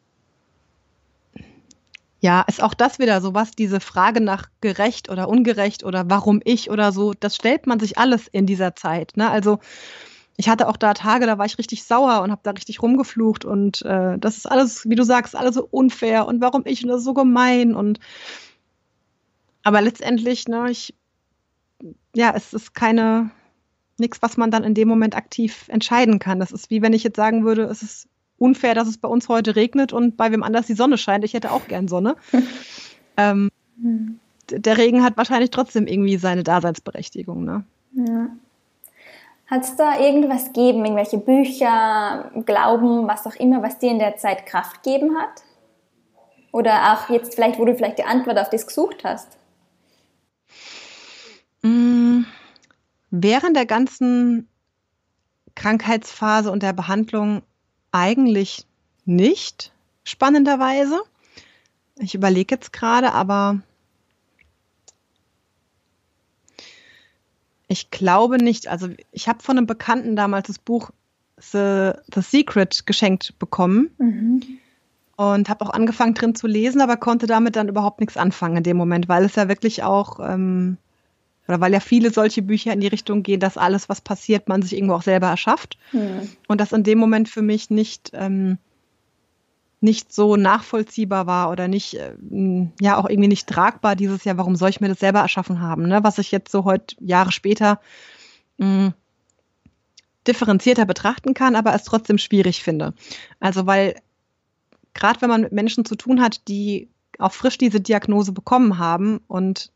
ja, 2.21 2.41
ist 2.41 2.61
auch 2.61 2.75
das 2.75 2.99
wieder 2.99 3.19
so 3.19 3.33
was, 3.33 3.51
diese 3.51 3.79
Frage 3.79 4.21
nach 4.21 4.47
gerecht 4.61 5.09
oder 5.09 5.27
ungerecht 5.27 5.83
oder 5.83 6.05
warum 6.07 6.39
ich 6.43 6.69
oder 6.69 6.91
so, 6.91 7.13
das 7.13 7.35
stellt 7.35 7.65
man 7.65 7.79
sich 7.79 7.97
alles 7.97 8.27
in 8.27 8.45
dieser 8.45 8.75
Zeit. 8.75 9.13
Ne? 9.17 9.29
Also 9.29 9.59
ich 10.37 10.47
hatte 10.47 10.67
auch 10.67 10.77
da 10.77 10.93
Tage, 10.93 11.25
da 11.25 11.39
war 11.39 11.47
ich 11.47 11.57
richtig 11.57 11.83
sauer 11.83 12.21
und 12.21 12.31
habe 12.31 12.41
da 12.43 12.51
richtig 12.51 12.81
rumgeflucht 12.83 13.43
und 13.43 13.81
äh, 13.81 14.19
das 14.19 14.37
ist 14.37 14.45
alles, 14.45 14.87
wie 14.87 14.95
du 14.95 15.03
sagst, 15.03 15.35
alles 15.35 15.55
so 15.55 15.67
unfair 15.69 16.27
und 16.27 16.41
warum 16.41 16.61
ich 16.65 16.83
und 16.83 16.89
das 16.89 16.99
ist 16.99 17.05
so 17.05 17.15
gemein 17.15 17.75
und 17.75 17.99
aber 19.63 19.81
letztendlich, 19.81 20.47
ne, 20.47 20.69
ich, 20.69 20.93
ja, 22.15 22.33
es 22.35 22.53
ist 22.53 22.75
keine, 22.75 23.31
nichts, 23.97 24.21
was 24.21 24.37
man 24.37 24.51
dann 24.51 24.63
in 24.63 24.75
dem 24.75 24.87
Moment 24.87 25.15
aktiv 25.15 25.67
entscheiden 25.69 26.19
kann. 26.19 26.39
Das 26.39 26.51
ist 26.51 26.69
wie 26.69 26.81
wenn 26.81 26.93
ich 26.93 27.03
jetzt 27.03 27.17
sagen 27.17 27.45
würde, 27.45 27.63
es 27.63 27.81
ist 27.83 28.07
unfair, 28.41 28.73
dass 28.73 28.87
es 28.87 28.97
bei 28.97 29.07
uns 29.07 29.29
heute 29.29 29.55
regnet 29.55 29.93
und 29.93 30.17
bei 30.17 30.31
wem 30.31 30.43
anders 30.43 30.65
die 30.65 30.73
Sonne 30.73 30.97
scheint. 30.97 31.23
Ich 31.23 31.33
hätte 31.33 31.51
auch 31.51 31.67
gern 31.67 31.87
Sonne. 31.87 32.15
ähm, 33.17 33.51
der 34.49 34.77
Regen 34.77 35.03
hat 35.03 35.15
wahrscheinlich 35.15 35.51
trotzdem 35.51 35.87
irgendwie 35.87 36.17
seine 36.17 36.43
Daseinsberechtigung. 36.43 37.43
Ne? 37.43 37.63
Ja. 37.93 38.29
Hat 39.47 39.63
es 39.63 39.75
da 39.75 39.99
irgendwas 39.99 40.45
gegeben, 40.45 40.83
irgendwelche 40.83 41.17
Bücher, 41.17 42.31
Glauben, 42.45 43.07
was 43.07 43.27
auch 43.27 43.35
immer, 43.35 43.61
was 43.61 43.79
dir 43.79 43.91
in 43.91 43.99
der 43.99 44.17
Zeit 44.17 44.45
Kraft 44.45 44.81
gegeben 44.81 45.17
hat? 45.17 45.43
Oder 46.51 46.93
auch 46.93 47.09
jetzt 47.09 47.35
vielleicht, 47.35 47.59
wo 47.59 47.65
du 47.65 47.75
vielleicht 47.75 47.99
die 47.99 48.03
Antwort 48.03 48.39
auf 48.39 48.49
das 48.49 48.65
gesucht 48.65 49.03
hast? 49.03 49.37
Mm, 51.61 52.23
während 53.11 53.55
der 53.55 53.65
ganzen 53.65 54.47
Krankheitsphase 55.55 56.51
und 56.51 56.63
der 56.63 56.73
Behandlung 56.73 57.43
eigentlich 57.91 58.65
nicht, 59.05 59.71
spannenderweise. 60.03 61.01
Ich 61.97 62.15
überlege 62.15 62.55
jetzt 62.55 62.73
gerade, 62.73 63.13
aber 63.13 63.61
ich 67.67 67.91
glaube 67.91 68.37
nicht. 68.37 68.67
Also 68.67 68.89
ich 69.11 69.27
habe 69.27 69.43
von 69.43 69.57
einem 69.57 69.67
Bekannten 69.67 70.15
damals 70.15 70.47
das 70.47 70.59
Buch 70.59 70.91
The, 71.37 71.91
The 72.13 72.21
Secret 72.21 72.85
geschenkt 72.85 73.37
bekommen. 73.39 73.91
Mhm. 73.97 74.41
Und 75.17 75.49
habe 75.49 75.63
auch 75.63 75.69
angefangen 75.69 76.15
drin 76.15 76.33
zu 76.33 76.47
lesen, 76.47 76.81
aber 76.81 76.97
konnte 76.97 77.27
damit 77.27 77.55
dann 77.55 77.69
überhaupt 77.69 77.99
nichts 77.99 78.17
anfangen 78.17 78.57
in 78.57 78.63
dem 78.63 78.77
Moment, 78.77 79.07
weil 79.07 79.23
es 79.23 79.35
ja 79.35 79.47
wirklich 79.47 79.83
auch 79.83 80.19
ähm, 80.19 80.77
oder 81.51 81.59
weil 81.59 81.73
ja 81.73 81.81
viele 81.81 82.11
solche 82.11 82.41
Bücher 82.41 82.71
in 82.71 82.79
die 82.79 82.87
Richtung 82.87 83.23
gehen, 83.23 83.41
dass 83.41 83.57
alles, 83.57 83.89
was 83.89 83.99
passiert, 83.99 84.47
man 84.47 84.61
sich 84.61 84.73
irgendwo 84.73 84.93
auch 84.95 85.01
selber 85.01 85.27
erschafft. 85.27 85.77
Hm. 85.91 86.29
Und 86.47 86.61
das 86.61 86.71
in 86.71 86.83
dem 86.83 86.97
Moment 86.97 87.27
für 87.27 87.41
mich 87.41 87.69
nicht, 87.69 88.11
ähm, 88.13 88.57
nicht 89.81 90.13
so 90.13 90.37
nachvollziehbar 90.37 91.27
war 91.27 91.51
oder 91.51 91.67
nicht, 91.67 91.95
äh, 91.95 92.13
ja, 92.79 92.97
auch 92.97 93.09
irgendwie 93.09 93.27
nicht 93.27 93.47
tragbar 93.47 93.97
dieses 93.97 94.23
Jahr, 94.23 94.37
warum 94.37 94.55
soll 94.55 94.69
ich 94.69 94.79
mir 94.79 94.87
das 94.87 94.99
selber 94.99 95.19
erschaffen 95.19 95.59
haben, 95.59 95.89
ne? 95.89 96.05
Was 96.05 96.19
ich 96.19 96.31
jetzt 96.31 96.53
so 96.53 96.63
heute, 96.63 96.95
Jahre 97.01 97.33
später, 97.33 97.81
mh, 98.57 98.93
differenzierter 100.25 100.85
betrachten 100.85 101.33
kann, 101.33 101.57
aber 101.57 101.73
es 101.73 101.83
trotzdem 101.83 102.17
schwierig 102.17 102.63
finde. 102.63 102.93
Also, 103.41 103.65
weil 103.65 103.95
gerade 104.93 105.21
wenn 105.21 105.29
man 105.29 105.41
mit 105.41 105.51
Menschen 105.51 105.83
zu 105.83 105.95
tun 105.95 106.21
hat, 106.21 106.47
die 106.47 106.87
auch 107.17 107.33
frisch 107.33 107.57
diese 107.57 107.81
Diagnose 107.81 108.31
bekommen 108.31 108.77
haben 108.77 109.19
und 109.27 109.71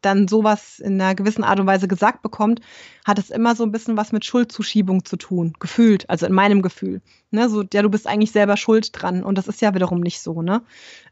dann 0.00 0.28
sowas 0.28 0.78
in 0.78 1.00
einer 1.00 1.14
gewissen 1.14 1.44
Art 1.44 1.60
und 1.60 1.66
Weise 1.66 1.88
gesagt 1.88 2.22
bekommt, 2.22 2.60
hat 3.04 3.18
es 3.18 3.30
immer 3.30 3.54
so 3.54 3.64
ein 3.64 3.72
bisschen 3.72 3.96
was 3.96 4.12
mit 4.12 4.24
Schuldzuschiebung 4.24 5.04
zu 5.04 5.16
tun, 5.16 5.54
gefühlt, 5.58 6.08
also 6.08 6.26
in 6.26 6.32
meinem 6.32 6.62
Gefühl. 6.62 7.02
Ne? 7.30 7.48
So, 7.48 7.62
ja, 7.72 7.82
du 7.82 7.88
bist 7.90 8.06
eigentlich 8.06 8.32
selber 8.32 8.56
schuld 8.56 8.90
dran 8.92 9.22
und 9.22 9.36
das 9.36 9.48
ist 9.48 9.60
ja 9.60 9.74
wiederum 9.74 10.00
nicht 10.00 10.20
so, 10.20 10.42
ne? 10.42 10.62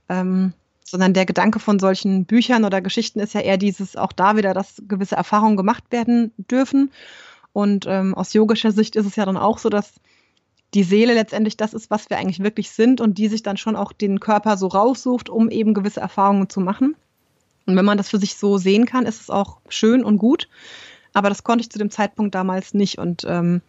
Ähm, 0.08 0.52
sondern 0.84 1.12
der 1.12 1.26
Gedanke 1.26 1.58
von 1.58 1.78
solchen 1.78 2.24
Büchern 2.24 2.64
oder 2.64 2.80
Geschichten 2.80 3.20
ist 3.20 3.34
ja 3.34 3.40
eher 3.40 3.58
dieses, 3.58 3.96
auch 3.96 4.12
da 4.12 4.36
wieder, 4.36 4.54
dass 4.54 4.82
gewisse 4.88 5.16
Erfahrungen 5.16 5.58
gemacht 5.58 5.84
werden 5.90 6.32
dürfen. 6.38 6.90
Und 7.52 7.86
ähm, 7.86 8.14
aus 8.14 8.32
yogischer 8.32 8.72
Sicht 8.72 8.96
ist 8.96 9.04
es 9.04 9.16
ja 9.16 9.26
dann 9.26 9.36
auch 9.36 9.58
so, 9.58 9.68
dass 9.68 9.92
die 10.74 10.82
Seele 10.82 11.14
letztendlich 11.14 11.56
das 11.56 11.74
ist, 11.74 11.90
was 11.90 12.10
wir 12.10 12.18
eigentlich 12.18 12.42
wirklich 12.42 12.70
sind 12.70 13.00
und 13.00 13.18
die 13.18 13.28
sich 13.28 13.42
dann 13.42 13.56
schon 13.56 13.76
auch 13.76 13.92
den 13.92 14.20
Körper 14.20 14.56
so 14.56 14.66
raussucht, 14.66 15.28
um 15.28 15.50
eben 15.50 15.74
gewisse 15.74 16.00
Erfahrungen 16.00 16.48
zu 16.48 16.60
machen. 16.60 16.96
Und 17.68 17.76
wenn 17.76 17.84
man 17.84 17.98
das 17.98 18.08
für 18.08 18.18
sich 18.18 18.34
so 18.36 18.56
sehen 18.56 18.86
kann, 18.86 19.04
ist 19.04 19.20
es 19.20 19.28
auch 19.28 19.58
schön 19.68 20.02
und 20.02 20.16
gut. 20.16 20.48
Aber 21.12 21.28
das 21.28 21.44
konnte 21.44 21.60
ich 21.60 21.70
zu 21.70 21.78
dem 21.78 21.90
Zeitpunkt 21.90 22.34
damals 22.34 22.72
nicht. 22.72 22.96
Und 22.96 23.26
ähm, 23.28 23.60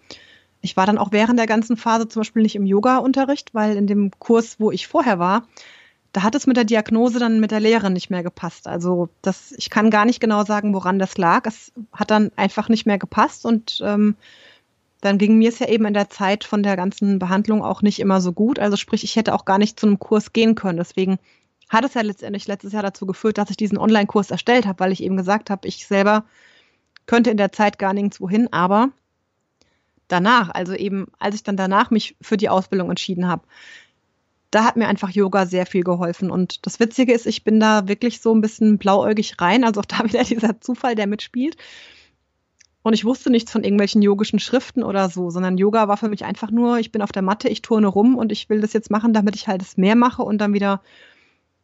ich 0.62 0.78
war 0.78 0.86
dann 0.86 0.98
auch 0.98 1.12
während 1.12 1.38
der 1.38 1.48
ganzen 1.48 1.76
Phase 1.76 2.08
zum 2.08 2.22
Beispiel 2.22 2.42
nicht 2.42 2.56
im 2.56 2.66
Yoga-Unterricht, 2.66 3.54
weil 3.54 3.76
in 3.76 3.88
dem 3.88 4.12
Kurs, 4.18 4.56
wo 4.58 4.72
ich 4.72 4.88
vorher 4.88 5.20
war, 5.20 5.44
da 6.14 6.24
hat 6.24 6.34
es 6.34 6.48
mit 6.48 6.56
der 6.56 6.64
Diagnose 6.64 7.20
dann 7.20 7.42
mit 7.42 7.52
der 7.52 7.60
Lehrerin 7.60 7.92
nicht 7.92 8.10
mehr 8.10 8.24
gepasst. 8.24 8.68
Also 8.68 9.10
das, 9.22 9.52
ich 9.58 9.70
kann 9.70 9.92
gar 9.92 10.06
nicht 10.06 10.22
genau 10.22 10.46
sagen, 10.46 10.74
woran 10.74 10.98
das 10.98 11.18
lag. 11.18 11.46
Es 11.46 11.74
hat 11.92 12.10
dann 12.10 12.32
einfach 12.38 12.70
nicht 12.70 12.86
mehr 12.86 13.00
gepasst 13.00 13.46
und 13.46 13.82
ähm, 13.84 14.16
dann 15.02 15.18
ging 15.18 15.38
mir 15.38 15.50
es 15.50 15.60
ja 15.60 15.68
eben 15.68 15.86
in 15.86 15.94
der 15.94 16.10
Zeit 16.10 16.46
von 16.46 16.64
der 16.64 16.78
ganzen 16.78 17.20
Behandlung 17.20 17.64
auch 17.64 17.82
nicht 17.82 18.00
immer 18.00 18.22
so 18.22 18.32
gut. 18.32 18.60
Also 18.60 18.78
sprich, 18.78 19.04
ich 19.04 19.18
hätte 19.18 19.34
auch 19.34 19.44
gar 19.44 19.58
nicht 19.58 19.78
zu 19.78 19.88
einem 19.88 20.00
Kurs 20.00 20.32
gehen 20.32 20.56
können. 20.56 20.78
Deswegen 20.78 21.20
hat 21.70 21.86
es 21.86 21.94
ja 21.94 22.02
letztendlich 22.02 22.48
letztes 22.48 22.74
Jahr 22.74 22.84
dazu 22.84 23.06
geführt, 23.06 23.38
dass 23.38 23.50
ich 23.50 23.58
diesen 23.58 23.78
Online-Kurs 23.78 24.32
erstellt 24.32 24.66
habe, 24.66 24.80
weil 24.80 24.92
ich 24.92 25.04
eben 25.04 25.18
gesagt 25.18 25.50
habe, 25.50 25.68
ich 25.68 25.86
selber 25.86 26.26
könnte 27.06 27.30
in 27.30 27.38
der 27.38 27.52
Zeit 27.52 27.80
gar 27.80 27.94
nirgendwo 27.94 28.30
hin, 28.30 28.50
aber 28.52 28.90
danach, 30.08 30.50
also 30.50 30.74
eben, 30.74 31.08
als 31.20 31.36
ich 31.36 31.44
dann 31.44 31.58
danach 31.58 31.92
mich 31.92 32.16
für 32.22 32.38
die 32.38 32.50
Ausbildung 32.50 32.90
entschieden 32.90 33.28
habe, 33.28 33.44
da 34.52 34.64
hat 34.64 34.76
mir 34.76 34.88
einfach 34.88 35.12
Yoga 35.12 35.46
sehr 35.46 35.66
viel 35.66 35.84
geholfen. 35.84 36.32
Und 36.32 36.66
das 36.66 36.80
Witzige 36.80 37.14
ist, 37.14 37.28
ich 37.28 37.44
bin 37.44 37.60
da 37.60 37.88
wirklich 37.88 38.20
so 38.20 38.34
ein 38.34 38.42
bisschen 38.42 38.80
blauäugig 38.80 39.40
rein, 39.40 39.64
also 39.64 39.82
auch 39.82 39.86
da 39.86 40.00
wieder 40.04 40.24
dieser 40.24 40.60
Zufall, 40.60 40.96
der 40.96 41.08
mitspielt. 41.08 41.56
Und 42.82 42.94
ich 42.94 43.06
wusste 43.06 43.30
nichts 43.30 43.52
von 43.52 43.64
irgendwelchen 43.64 44.02
yogischen 44.02 44.40
Schriften 44.40 44.84
oder 44.84 45.10
so, 45.10 45.30
sondern 45.30 45.58
Yoga 45.58 45.88
war 45.88 45.98
für 45.98 46.10
mich 46.10 46.26
einfach 46.26 46.50
nur, 46.50 46.80
ich 46.80 46.92
bin 46.92 47.02
auf 47.02 47.12
der 47.12 47.22
Matte, 47.22 47.50
ich 47.50 47.62
turne 47.62 47.88
rum 47.88 48.16
und 48.16 48.32
ich 48.32 48.50
will 48.50 48.62
das 48.62 48.74
jetzt 48.74 48.90
machen, 48.90 49.14
damit 49.14 49.36
ich 49.36 49.48
halt 49.48 49.62
es 49.62 49.78
mehr 49.78 49.96
mache 49.96 50.24
und 50.24 50.40
dann 50.40 50.54
wieder 50.54 50.82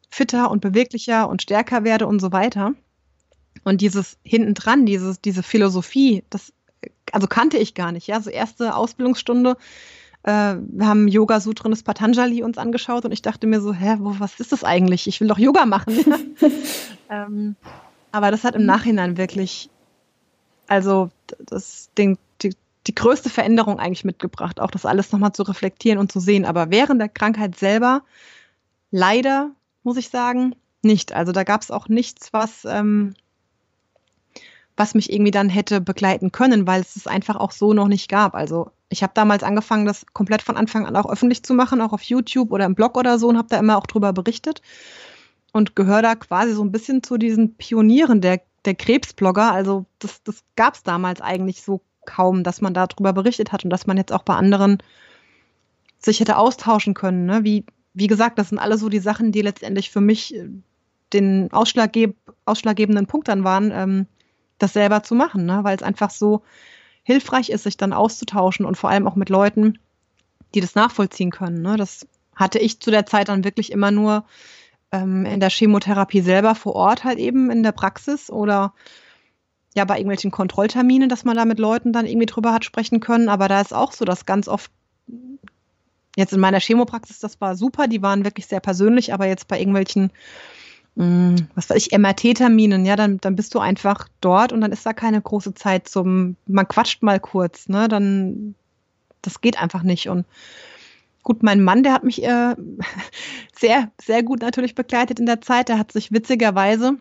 fitter 0.08 0.50
und 0.50 0.60
beweglicher 0.60 1.28
und 1.28 1.42
stärker 1.42 1.84
werde 1.84 2.06
und 2.06 2.20
so 2.20 2.32
weiter. 2.32 2.72
Und 3.64 3.80
dieses 3.80 4.18
hintendran, 4.22 4.86
dieses, 4.86 5.20
diese 5.20 5.42
Philosophie, 5.42 6.24
das 6.30 6.52
also 7.12 7.26
kannte 7.26 7.58
ich 7.58 7.74
gar 7.74 7.92
nicht. 7.92 8.06
Ja, 8.06 8.20
so 8.20 8.30
erste 8.30 8.74
Ausbildungsstunde, 8.74 9.56
äh, 10.22 10.56
wir 10.58 10.86
haben 10.86 11.08
Yoga 11.08 11.40
Sutren 11.40 11.70
des 11.70 11.82
Patanjali 11.82 12.42
uns 12.42 12.58
angeschaut 12.58 13.04
und 13.04 13.12
ich 13.12 13.22
dachte 13.22 13.46
mir 13.46 13.60
so, 13.60 13.72
hä, 13.72 13.96
wo, 14.00 14.16
was 14.18 14.40
ist 14.40 14.52
das 14.52 14.64
eigentlich? 14.64 15.06
Ich 15.06 15.20
will 15.20 15.28
doch 15.28 15.38
Yoga 15.38 15.66
machen. 15.66 15.96
ähm, 17.10 17.56
aber 18.12 18.30
das 18.30 18.44
hat 18.44 18.56
im 18.56 18.66
Nachhinein 18.66 19.16
wirklich, 19.16 19.70
also 20.66 21.10
das 21.38 21.90
Ding, 21.96 22.18
die, 22.42 22.54
die 22.86 22.94
größte 22.94 23.30
Veränderung 23.30 23.78
eigentlich 23.78 24.04
mitgebracht, 24.04 24.60
auch 24.60 24.70
das 24.70 24.86
alles 24.86 25.12
nochmal 25.12 25.32
zu 25.32 25.42
reflektieren 25.42 25.98
und 25.98 26.10
zu 26.10 26.20
sehen. 26.20 26.44
Aber 26.44 26.70
während 26.70 27.00
der 27.00 27.08
Krankheit 27.08 27.56
selber 27.56 28.02
leider 28.90 29.50
muss 29.86 29.96
ich 29.96 30.10
sagen, 30.10 30.54
nicht. 30.82 31.14
Also 31.14 31.32
da 31.32 31.44
gab 31.44 31.62
es 31.62 31.70
auch 31.70 31.88
nichts, 31.88 32.32
was, 32.32 32.64
ähm, 32.66 33.14
was 34.76 34.94
mich 34.94 35.12
irgendwie 35.12 35.30
dann 35.30 35.48
hätte 35.48 35.80
begleiten 35.80 36.32
können, 36.32 36.66
weil 36.66 36.82
es 36.82 36.96
es 36.96 37.06
einfach 37.06 37.36
auch 37.36 37.52
so 37.52 37.72
noch 37.72 37.88
nicht 37.88 38.10
gab. 38.10 38.34
Also 38.34 38.70
ich 38.88 39.02
habe 39.02 39.12
damals 39.14 39.42
angefangen, 39.42 39.86
das 39.86 40.04
komplett 40.12 40.42
von 40.42 40.56
Anfang 40.56 40.86
an 40.86 40.96
auch 40.96 41.08
öffentlich 41.08 41.42
zu 41.42 41.54
machen, 41.54 41.80
auch 41.80 41.92
auf 41.92 42.02
YouTube 42.02 42.52
oder 42.52 42.66
im 42.66 42.74
Blog 42.74 42.98
oder 42.98 43.18
so 43.18 43.28
und 43.28 43.38
habe 43.38 43.48
da 43.48 43.58
immer 43.58 43.78
auch 43.78 43.86
drüber 43.86 44.12
berichtet. 44.12 44.60
und 45.52 45.74
gehöre 45.74 46.02
da 46.02 46.14
quasi 46.14 46.52
so 46.52 46.62
ein 46.62 46.72
bisschen 46.72 47.02
zu 47.02 47.16
diesen 47.16 47.54
Pionieren 47.56 48.20
der, 48.20 48.42
der 48.64 48.74
Krebsblogger. 48.74 49.52
Also 49.52 49.86
das, 50.00 50.22
das 50.22 50.44
gab 50.56 50.74
es 50.74 50.82
damals 50.82 51.20
eigentlich 51.20 51.62
so 51.62 51.80
kaum, 52.04 52.44
dass 52.44 52.60
man 52.60 52.74
darüber 52.74 53.12
berichtet 53.12 53.52
hat 53.52 53.64
und 53.64 53.70
dass 53.70 53.86
man 53.86 53.96
jetzt 53.96 54.12
auch 54.12 54.22
bei 54.22 54.34
anderen 54.34 54.78
sich 55.98 56.20
hätte 56.20 56.36
austauschen 56.36 56.94
können. 56.94 57.26
Ne? 57.26 57.44
Wie, 57.44 57.64
wie 57.96 58.08
gesagt, 58.08 58.38
das 58.38 58.50
sind 58.50 58.58
alle 58.58 58.76
so 58.76 58.90
die 58.90 58.98
Sachen, 58.98 59.32
die 59.32 59.40
letztendlich 59.40 59.90
für 59.90 60.02
mich 60.02 60.34
äh, 60.34 60.48
den 61.12 61.50
ausschlaggeb 61.50 62.14
ausschlaggebenden 62.44 63.06
Punkt 63.06 63.26
dann 63.28 63.42
waren, 63.42 63.72
ähm, 63.72 64.06
das 64.58 64.74
selber 64.74 65.02
zu 65.02 65.14
machen, 65.14 65.46
ne? 65.46 65.60
weil 65.62 65.74
es 65.74 65.82
einfach 65.82 66.10
so 66.10 66.42
hilfreich 67.02 67.48
ist, 67.48 67.62
sich 67.62 67.76
dann 67.76 67.94
auszutauschen 67.94 68.66
und 68.66 68.76
vor 68.76 68.90
allem 68.90 69.06
auch 69.08 69.16
mit 69.16 69.30
Leuten, 69.30 69.78
die 70.54 70.60
das 70.60 70.74
nachvollziehen 70.74 71.30
können. 71.30 71.62
Ne? 71.62 71.76
Das 71.76 72.06
hatte 72.34 72.58
ich 72.58 72.80
zu 72.80 72.90
der 72.90 73.06
Zeit 73.06 73.28
dann 73.28 73.44
wirklich 73.44 73.72
immer 73.72 73.90
nur 73.90 74.24
ähm, 74.92 75.24
in 75.24 75.40
der 75.40 75.50
Chemotherapie 75.50 76.20
selber 76.20 76.54
vor 76.54 76.76
Ort 76.76 77.02
halt 77.02 77.18
eben 77.18 77.50
in 77.50 77.62
der 77.62 77.72
Praxis 77.72 78.28
oder 78.30 78.74
ja 79.74 79.86
bei 79.86 79.96
irgendwelchen 79.96 80.30
Kontrollterminen, 80.30 81.08
dass 81.08 81.24
man 81.24 81.36
da 81.36 81.46
mit 81.46 81.58
Leuten 81.58 81.94
dann 81.94 82.06
irgendwie 82.06 82.26
drüber 82.26 82.52
hat 82.52 82.64
sprechen 82.66 83.00
können. 83.00 83.30
Aber 83.30 83.48
da 83.48 83.60
ist 83.60 83.72
auch 83.72 83.92
so, 83.92 84.04
dass 84.04 84.26
ganz 84.26 84.48
oft 84.48 84.70
jetzt 86.16 86.32
in 86.32 86.40
meiner 86.40 86.60
Chemopraxis, 86.60 87.20
das 87.20 87.40
war 87.40 87.56
super, 87.56 87.86
die 87.86 88.02
waren 88.02 88.24
wirklich 88.24 88.46
sehr 88.46 88.60
persönlich, 88.60 89.14
aber 89.14 89.26
jetzt 89.26 89.46
bei 89.46 89.58
irgendwelchen 89.58 90.10
mh, 90.96 91.04
hm, 91.04 91.48
was 91.54 91.70
weiß 91.70 91.76
ich, 91.76 91.96
MRT-Terminen, 91.96 92.84
ja, 92.84 92.96
dann, 92.96 93.18
dann 93.18 93.36
bist 93.36 93.54
du 93.54 93.60
einfach 93.60 94.08
dort 94.20 94.52
und 94.52 94.60
dann 94.62 94.72
ist 94.72 94.84
da 94.84 94.92
keine 94.92 95.20
große 95.20 95.54
Zeit 95.54 95.88
zum, 95.88 96.36
man 96.46 96.66
quatscht 96.66 97.02
mal 97.02 97.20
kurz, 97.20 97.68
ne, 97.68 97.86
dann, 97.86 98.56
das 99.22 99.40
geht 99.40 99.62
einfach 99.62 99.84
nicht 99.84 100.08
und 100.08 100.26
Gut, 101.26 101.42
mein 101.42 101.60
Mann, 101.60 101.82
der 101.82 101.92
hat 101.92 102.04
mich 102.04 102.22
äh, 102.22 102.54
sehr, 103.52 103.90
sehr 104.00 104.22
gut 104.22 104.42
natürlich 104.42 104.76
begleitet 104.76 105.18
in 105.18 105.26
der 105.26 105.40
Zeit. 105.40 105.68
Der 105.68 105.76
hat 105.76 105.90
sich 105.90 106.12
witzigerweise 106.12 106.98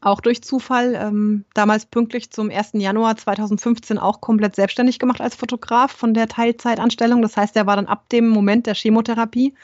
auch 0.00 0.20
durch 0.20 0.42
Zufall 0.42 0.94
ähm, 0.94 1.44
damals 1.54 1.86
pünktlich 1.86 2.30
zum 2.30 2.50
1. 2.50 2.72
Januar 2.74 3.16
2015 3.16 3.98
auch 3.98 4.20
komplett 4.20 4.54
selbstständig 4.54 4.98
gemacht 4.98 5.20
als 5.20 5.34
Fotograf 5.34 5.90
von 5.92 6.14
der 6.14 6.28
Teilzeitanstellung. 6.28 7.22
Das 7.22 7.36
heißt, 7.36 7.56
er 7.56 7.66
war 7.66 7.76
dann 7.76 7.86
ab 7.86 8.08
dem 8.10 8.28
Moment 8.28 8.66
der 8.66 8.74
Chemotherapie 8.74 9.54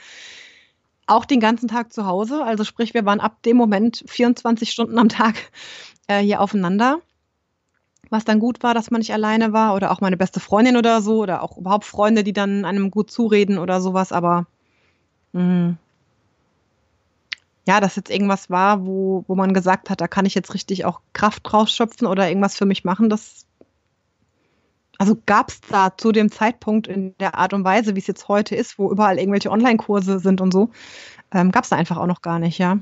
auch 1.07 1.25
den 1.25 1.41
ganzen 1.41 1.69
Tag 1.69 1.93
zu 1.93 2.07
Hause. 2.07 2.43
Also 2.43 2.65
sprich, 2.65 2.95
wir 2.95 3.05
waren 3.05 3.21
ab 3.21 3.43
dem 3.43 3.57
Moment 3.57 4.05
24 4.07 4.71
Stunden 4.71 4.99
am 4.99 5.09
Tag 5.09 5.37
äh, 6.09 6.21
hier 6.21 6.41
aufeinander 6.41 7.01
was 8.11 8.25
dann 8.25 8.39
gut 8.39 8.63
war, 8.63 8.75
dass 8.75 8.91
man 8.91 9.01
nicht 9.01 9.13
alleine 9.13 9.53
war 9.53 9.75
oder 9.75 9.91
auch 9.91 10.01
meine 10.01 10.17
beste 10.17 10.41
Freundin 10.41 10.77
oder 10.77 11.03
so 11.03 11.19
oder 11.19 11.43
auch 11.43 11.59
überhaupt 11.59 11.85
Freunde, 11.85 12.25
die 12.25 12.33
dann 12.33 12.65
einem 12.65 12.91
gut 12.91 13.11
zureden 13.11 13.59
oder 13.59 13.81
sowas, 13.81 14.13
aber 14.13 14.47
mh, 15.33 15.43
mm, 15.43 15.79
ja, 17.67 17.81
dass 17.81 17.97
jetzt 17.97 18.11
irgendwas 18.11 18.51
war, 18.51 18.87
wo, 18.87 19.25
wo 19.27 19.35
man 19.35 19.55
gesagt 19.55 19.91
hat, 19.91 20.01
da 20.01 20.09
kann 20.09 20.27
ich 20.27 20.35
jetzt 20.35 20.55
richtig 20.55 20.85
auch 20.85 21.01
Kraft 21.13 21.53
rausschöpfen 21.53 22.07
oder 22.07 22.29
irgendwas 22.29 22.57
für 22.57 22.67
mich 22.67 22.85
machen, 22.85 23.09
das 23.09 23.47
also 24.99 25.17
gab 25.27 25.49
es 25.49 25.61
da 25.61 25.97
zu 25.97 26.13
dem 26.13 26.31
Zeitpunkt 26.31 26.87
in 26.87 27.17
der 27.19 27.37
Art 27.37 27.53
und 27.53 27.65
Weise, 27.65 27.97
wie 27.97 27.99
es 27.99 28.07
jetzt 28.07 28.29
heute 28.29 28.55
ist, 28.55 28.79
wo 28.79 28.91
überall 28.91 29.19
irgendwelche 29.19 29.51
Online-Kurse 29.51 30.21
sind 30.21 30.41
und 30.41 30.53
so, 30.53 30.71
ähm, 31.33 31.51
gab 31.51 31.65
es 31.65 31.71
da 31.71 31.77
einfach 31.77 31.97
auch 31.97 32.07
noch 32.07 32.23
gar 32.23 32.39
nicht, 32.39 32.59
ja. 32.59 32.79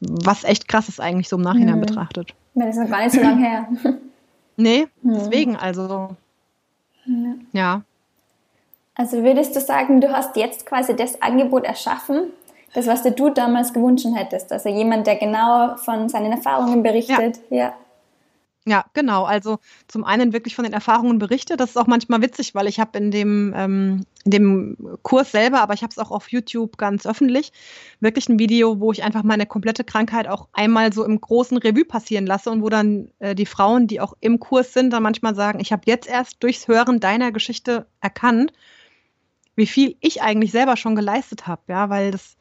Was 0.00 0.44
echt 0.44 0.68
krass 0.68 0.88
ist 0.88 1.00
eigentlich 1.00 1.28
so 1.28 1.36
im 1.36 1.42
Nachhinein 1.42 1.76
mhm. 1.76 1.80
betrachtet. 1.80 2.34
Das 2.54 2.76
ist 2.76 2.82
noch 2.82 2.88
gar 2.88 3.02
nicht 3.02 3.12
so 3.12 3.20
lange 3.20 3.46
her. 3.46 3.68
Nee, 4.60 4.88
hm. 5.02 5.14
deswegen 5.14 5.56
also. 5.56 6.16
Ja. 7.06 7.34
ja. 7.52 7.82
Also 8.96 9.22
würdest 9.22 9.54
du 9.54 9.60
sagen, 9.60 10.00
du 10.00 10.12
hast 10.12 10.34
jetzt 10.34 10.66
quasi 10.66 10.96
das 10.96 11.22
Angebot 11.22 11.62
erschaffen, 11.62 12.32
das, 12.74 12.86
was 12.86 13.02
du 13.02 13.30
damals 13.30 13.72
gewünscht 13.72 14.06
hättest? 14.14 14.52
Also 14.52 14.68
jemand, 14.68 15.06
der 15.06 15.16
genau 15.16 15.76
von 15.76 16.08
seinen 16.08 16.32
Erfahrungen 16.32 16.82
berichtet. 16.82 17.40
Ja. 17.50 17.56
ja. 17.56 17.74
Ja, 18.68 18.84
genau. 18.92 19.24
Also 19.24 19.60
zum 19.86 20.04
einen 20.04 20.34
wirklich 20.34 20.54
von 20.54 20.64
den 20.64 20.74
Erfahrungen 20.74 21.18
berichte. 21.18 21.56
Das 21.56 21.70
ist 21.70 21.76
auch 21.78 21.86
manchmal 21.86 22.20
witzig, 22.20 22.54
weil 22.54 22.66
ich 22.66 22.78
habe 22.78 22.98
in 22.98 23.10
dem, 23.10 23.54
ähm, 23.56 24.04
in 24.24 24.30
dem 24.30 24.98
Kurs 25.02 25.32
selber, 25.32 25.62
aber 25.62 25.72
ich 25.72 25.82
habe 25.82 25.90
es 25.90 25.98
auch 25.98 26.10
auf 26.10 26.30
YouTube 26.30 26.76
ganz 26.76 27.06
öffentlich, 27.06 27.52
wirklich 28.00 28.28
ein 28.28 28.38
Video, 28.38 28.78
wo 28.78 28.92
ich 28.92 29.02
einfach 29.02 29.22
meine 29.22 29.46
komplette 29.46 29.84
Krankheit 29.84 30.28
auch 30.28 30.48
einmal 30.52 30.92
so 30.92 31.02
im 31.02 31.18
großen 31.18 31.56
Revue 31.56 31.86
passieren 31.86 32.26
lasse 32.26 32.50
und 32.50 32.62
wo 32.62 32.68
dann 32.68 33.10
äh, 33.20 33.34
die 33.34 33.46
Frauen, 33.46 33.86
die 33.86 34.02
auch 34.02 34.12
im 34.20 34.38
Kurs 34.38 34.74
sind, 34.74 34.90
dann 34.90 35.02
manchmal 35.02 35.34
sagen, 35.34 35.60
ich 35.60 35.72
habe 35.72 35.82
jetzt 35.86 36.06
erst 36.06 36.42
durchs 36.42 36.68
Hören 36.68 37.00
deiner 37.00 37.32
Geschichte 37.32 37.86
erkannt, 38.02 38.52
wie 39.56 39.66
viel 39.66 39.96
ich 40.00 40.20
eigentlich 40.20 40.52
selber 40.52 40.76
schon 40.76 40.94
geleistet 40.94 41.46
habe, 41.46 41.62
ja, 41.68 41.88
weil 41.88 42.10
das 42.10 42.36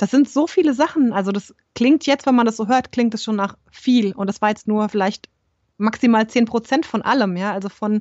das 0.00 0.10
sind 0.10 0.30
so 0.30 0.46
viele 0.46 0.72
Sachen. 0.72 1.12
Also 1.12 1.30
das 1.30 1.54
klingt 1.74 2.06
jetzt, 2.06 2.24
wenn 2.24 2.34
man 2.34 2.46
das 2.46 2.56
so 2.56 2.68
hört, 2.68 2.90
klingt 2.90 3.12
es 3.12 3.22
schon 3.22 3.36
nach 3.36 3.58
viel. 3.70 4.14
Und 4.14 4.28
das 4.28 4.40
war 4.40 4.48
jetzt 4.48 4.66
nur 4.66 4.88
vielleicht 4.88 5.28
maximal 5.76 6.26
10 6.26 6.46
Prozent 6.46 6.86
von 6.86 7.02
allem, 7.02 7.36
ja, 7.36 7.52
also 7.52 7.68
von 7.68 8.00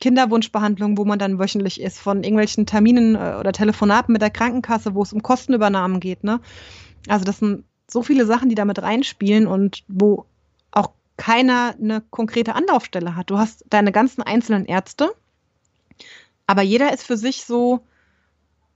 Kinderwunschbehandlung, 0.00 0.98
wo 0.98 1.04
man 1.04 1.20
dann 1.20 1.38
wöchentlich 1.38 1.80
ist, 1.80 2.00
von 2.00 2.24
irgendwelchen 2.24 2.66
Terminen 2.66 3.14
äh, 3.14 3.36
oder 3.38 3.52
Telefonaten 3.52 4.12
mit 4.12 4.22
der 4.22 4.30
Krankenkasse, 4.30 4.96
wo 4.96 5.02
es 5.02 5.12
um 5.12 5.22
Kostenübernahmen 5.22 6.00
geht, 6.00 6.24
ne? 6.24 6.40
Also 7.06 7.24
das 7.24 7.38
sind 7.38 7.62
so 7.88 8.02
viele 8.02 8.26
Sachen, 8.26 8.48
die 8.48 8.56
damit 8.56 8.82
reinspielen 8.82 9.46
und 9.46 9.84
wo 9.86 10.26
auch 10.72 10.90
keiner 11.16 11.76
eine 11.80 12.02
konkrete 12.10 12.56
Anlaufstelle 12.56 13.14
hat. 13.14 13.30
Du 13.30 13.38
hast 13.38 13.64
deine 13.70 13.92
ganzen 13.92 14.22
einzelnen 14.22 14.66
Ärzte, 14.66 15.14
aber 16.48 16.62
jeder 16.62 16.92
ist 16.92 17.04
für 17.04 17.16
sich 17.16 17.44
so 17.44 17.86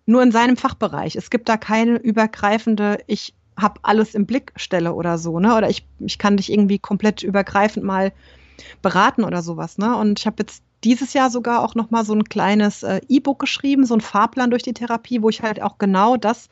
nur 0.09 0.23
in 0.23 0.33
seinem 0.33 0.57
Fachbereich. 0.57 1.17
Es 1.17 1.29
gibt 1.29 1.51
da 1.51 1.59
keine 1.59 1.99
übergreifende, 1.99 2.99
ich 3.07 3.35
habe 3.59 3.79
alles 3.83 4.15
im 4.15 4.25
Blick 4.25 4.53
stelle 4.57 4.95
oder 4.95 5.19
so, 5.19 5.39
ne? 5.39 5.55
Oder 5.55 5.69
ich, 5.69 5.85
ich 5.99 6.17
kann 6.17 6.39
dich 6.39 6.51
irgendwie 6.51 6.79
komplett 6.79 7.23
übergreifend 7.23 7.85
mal 7.85 8.13
beraten 8.81 9.23
oder 9.23 9.43
sowas, 9.43 9.77
ne? 9.77 9.95
Und 9.97 10.19
ich 10.19 10.27
habe 10.27 10.37
jetzt 10.39 10.63
dieses 10.83 11.13
Jahr 11.13 11.29
sogar 11.29 11.63
auch 11.63 11.75
noch 11.75 11.91
mal 11.91 12.07
so 12.07 12.15
ein 12.15 12.25
kleines 12.25 12.83
äh, 12.85 13.03
E-Book 13.09 13.39
geschrieben, 13.39 13.85
so 13.85 13.95
ein 13.95 14.01
Fahrplan 14.01 14.49
durch 14.49 14.63
die 14.63 14.73
Therapie, 14.73 15.21
wo 15.21 15.29
ich 15.29 15.43
halt 15.43 15.61
auch 15.61 15.77
genau 15.77 16.17
das, 16.17 16.49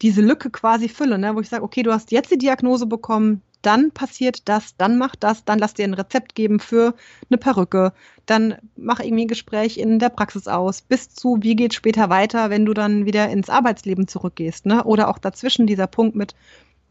diese 0.00 0.22
Lücke 0.22 0.48
quasi 0.48 0.88
fülle, 0.88 1.18
ne? 1.18 1.36
Wo 1.36 1.40
ich 1.40 1.50
sage, 1.50 1.62
okay, 1.62 1.82
du 1.82 1.92
hast 1.92 2.10
jetzt 2.10 2.30
die 2.30 2.38
Diagnose 2.38 2.86
bekommen, 2.86 3.42
dann 3.62 3.90
passiert 3.90 4.48
das, 4.48 4.76
dann 4.76 4.98
mach 4.98 5.16
das, 5.16 5.44
dann 5.44 5.58
lass 5.58 5.74
dir 5.74 5.84
ein 5.84 5.94
Rezept 5.94 6.34
geben 6.34 6.60
für 6.60 6.94
eine 7.30 7.38
Perücke, 7.38 7.92
dann 8.26 8.56
mach 8.76 9.00
irgendwie 9.00 9.24
ein 9.24 9.28
Gespräch 9.28 9.78
in 9.78 9.98
der 9.98 10.08
Praxis 10.08 10.48
aus, 10.48 10.82
bis 10.82 11.10
zu, 11.10 11.38
wie 11.40 11.56
geht 11.56 11.74
später 11.74 12.08
weiter, 12.10 12.50
wenn 12.50 12.64
du 12.64 12.74
dann 12.74 13.06
wieder 13.06 13.28
ins 13.28 13.50
Arbeitsleben 13.50 14.08
zurückgehst, 14.08 14.66
ne? 14.66 14.84
Oder 14.84 15.08
auch 15.08 15.18
dazwischen 15.18 15.66
dieser 15.66 15.86
Punkt 15.86 16.16
mit, 16.16 16.34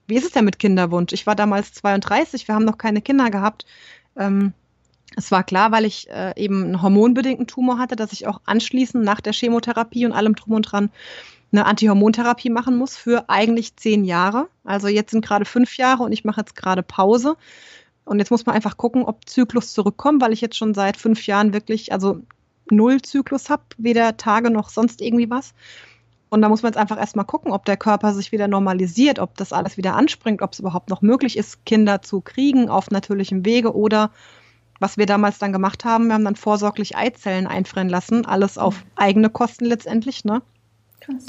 wie 0.08 0.16
ist 0.16 0.26
es 0.26 0.32
denn 0.32 0.46
mit 0.46 0.60
Kinderwunsch? 0.60 1.14
Ich 1.14 1.26
war 1.26 1.36
damals 1.36 1.74
32, 1.74 2.48
wir 2.48 2.56
haben 2.56 2.66
noch 2.66 2.78
keine 2.78 3.02
Kinder 3.02 3.30
gehabt. 3.30 3.66
Ähm, 4.18 4.54
es 5.16 5.32
war 5.32 5.44
klar, 5.44 5.72
weil 5.72 5.86
ich 5.86 6.10
äh, 6.10 6.34
eben 6.36 6.64
einen 6.64 6.82
hormonbedingten 6.82 7.48
Tumor 7.48 7.78
hatte, 7.78 7.96
dass 7.96 8.12
ich 8.12 8.28
auch 8.28 8.42
anschließend 8.46 9.04
nach 9.04 9.22
der 9.22 9.34
Chemotherapie 9.34 10.06
und 10.06 10.12
allem 10.12 10.36
drum 10.36 10.54
und 10.54 10.64
dran 10.64 10.90
eine 11.58 11.66
Antihormontherapie 11.66 12.50
machen 12.50 12.78
muss 12.78 12.98
für 12.98 13.30
eigentlich 13.30 13.76
zehn 13.76 14.04
Jahre. 14.04 14.48
Also 14.64 14.88
jetzt 14.88 15.12
sind 15.12 15.26
gerade 15.26 15.46
fünf 15.46 15.78
Jahre 15.78 16.04
und 16.04 16.12
ich 16.12 16.26
mache 16.26 16.42
jetzt 16.42 16.56
gerade 16.56 16.84
Pause. 16.84 17.38
Und 18.04 18.20
jetzt 18.20 18.32
muss 18.32 18.46
man 18.46 18.56
einfach 18.56 18.78
gucken, 18.78 19.04
ob 19.04 19.28
Zyklus 19.28 19.74
zurückkommt, 19.74 20.22
weil 20.22 20.34
ich 20.34 20.42
jetzt 20.42 20.58
schon 20.58 20.74
seit 20.74 20.98
fünf 20.98 21.26
Jahren 21.26 21.54
wirklich, 21.54 21.92
also 21.92 22.22
null 22.70 23.02
Zyklus 23.02 23.50
habe, 23.50 23.64
weder 23.78 24.18
Tage 24.18 24.52
noch 24.52 24.70
sonst 24.70 25.02
irgendwie 25.02 25.30
was. 25.30 25.54
Und 26.30 26.42
da 26.42 26.50
muss 26.50 26.64
man 26.64 26.72
jetzt 26.72 26.78
einfach 26.78 26.98
erstmal 26.98 27.26
gucken, 27.26 27.52
ob 27.52 27.66
der 27.66 27.78
Körper 27.78 28.14
sich 28.14 28.32
wieder 28.32 28.48
normalisiert, 28.48 29.20
ob 29.20 29.38
das 29.38 29.54
alles 29.54 29.78
wieder 29.78 29.96
anspringt, 29.96 30.42
ob 30.42 30.54
es 30.54 30.60
überhaupt 30.60 30.90
noch 30.90 31.02
möglich 31.02 31.38
ist, 31.38 31.66
Kinder 31.66 32.02
zu 32.02 32.22
kriegen 32.22 32.70
auf 32.70 32.92
natürlichem 32.92 33.46
Wege 33.46 33.76
oder 33.76 34.12
was 34.80 34.98
wir 34.98 35.06
damals 35.06 35.38
dann 35.38 35.54
gemacht 35.54 35.86
haben, 35.86 36.08
wir 36.08 36.16
haben 36.16 36.26
dann 36.26 36.36
vorsorglich 36.36 36.98
Eizellen 36.98 37.48
einfrieren 37.48 37.88
lassen, 37.88 38.26
alles 38.26 38.58
auf 38.58 38.84
eigene 38.96 39.30
Kosten 39.30 39.66
letztendlich, 39.66 40.26
ne? 40.26 40.42
Krass. 41.06 41.26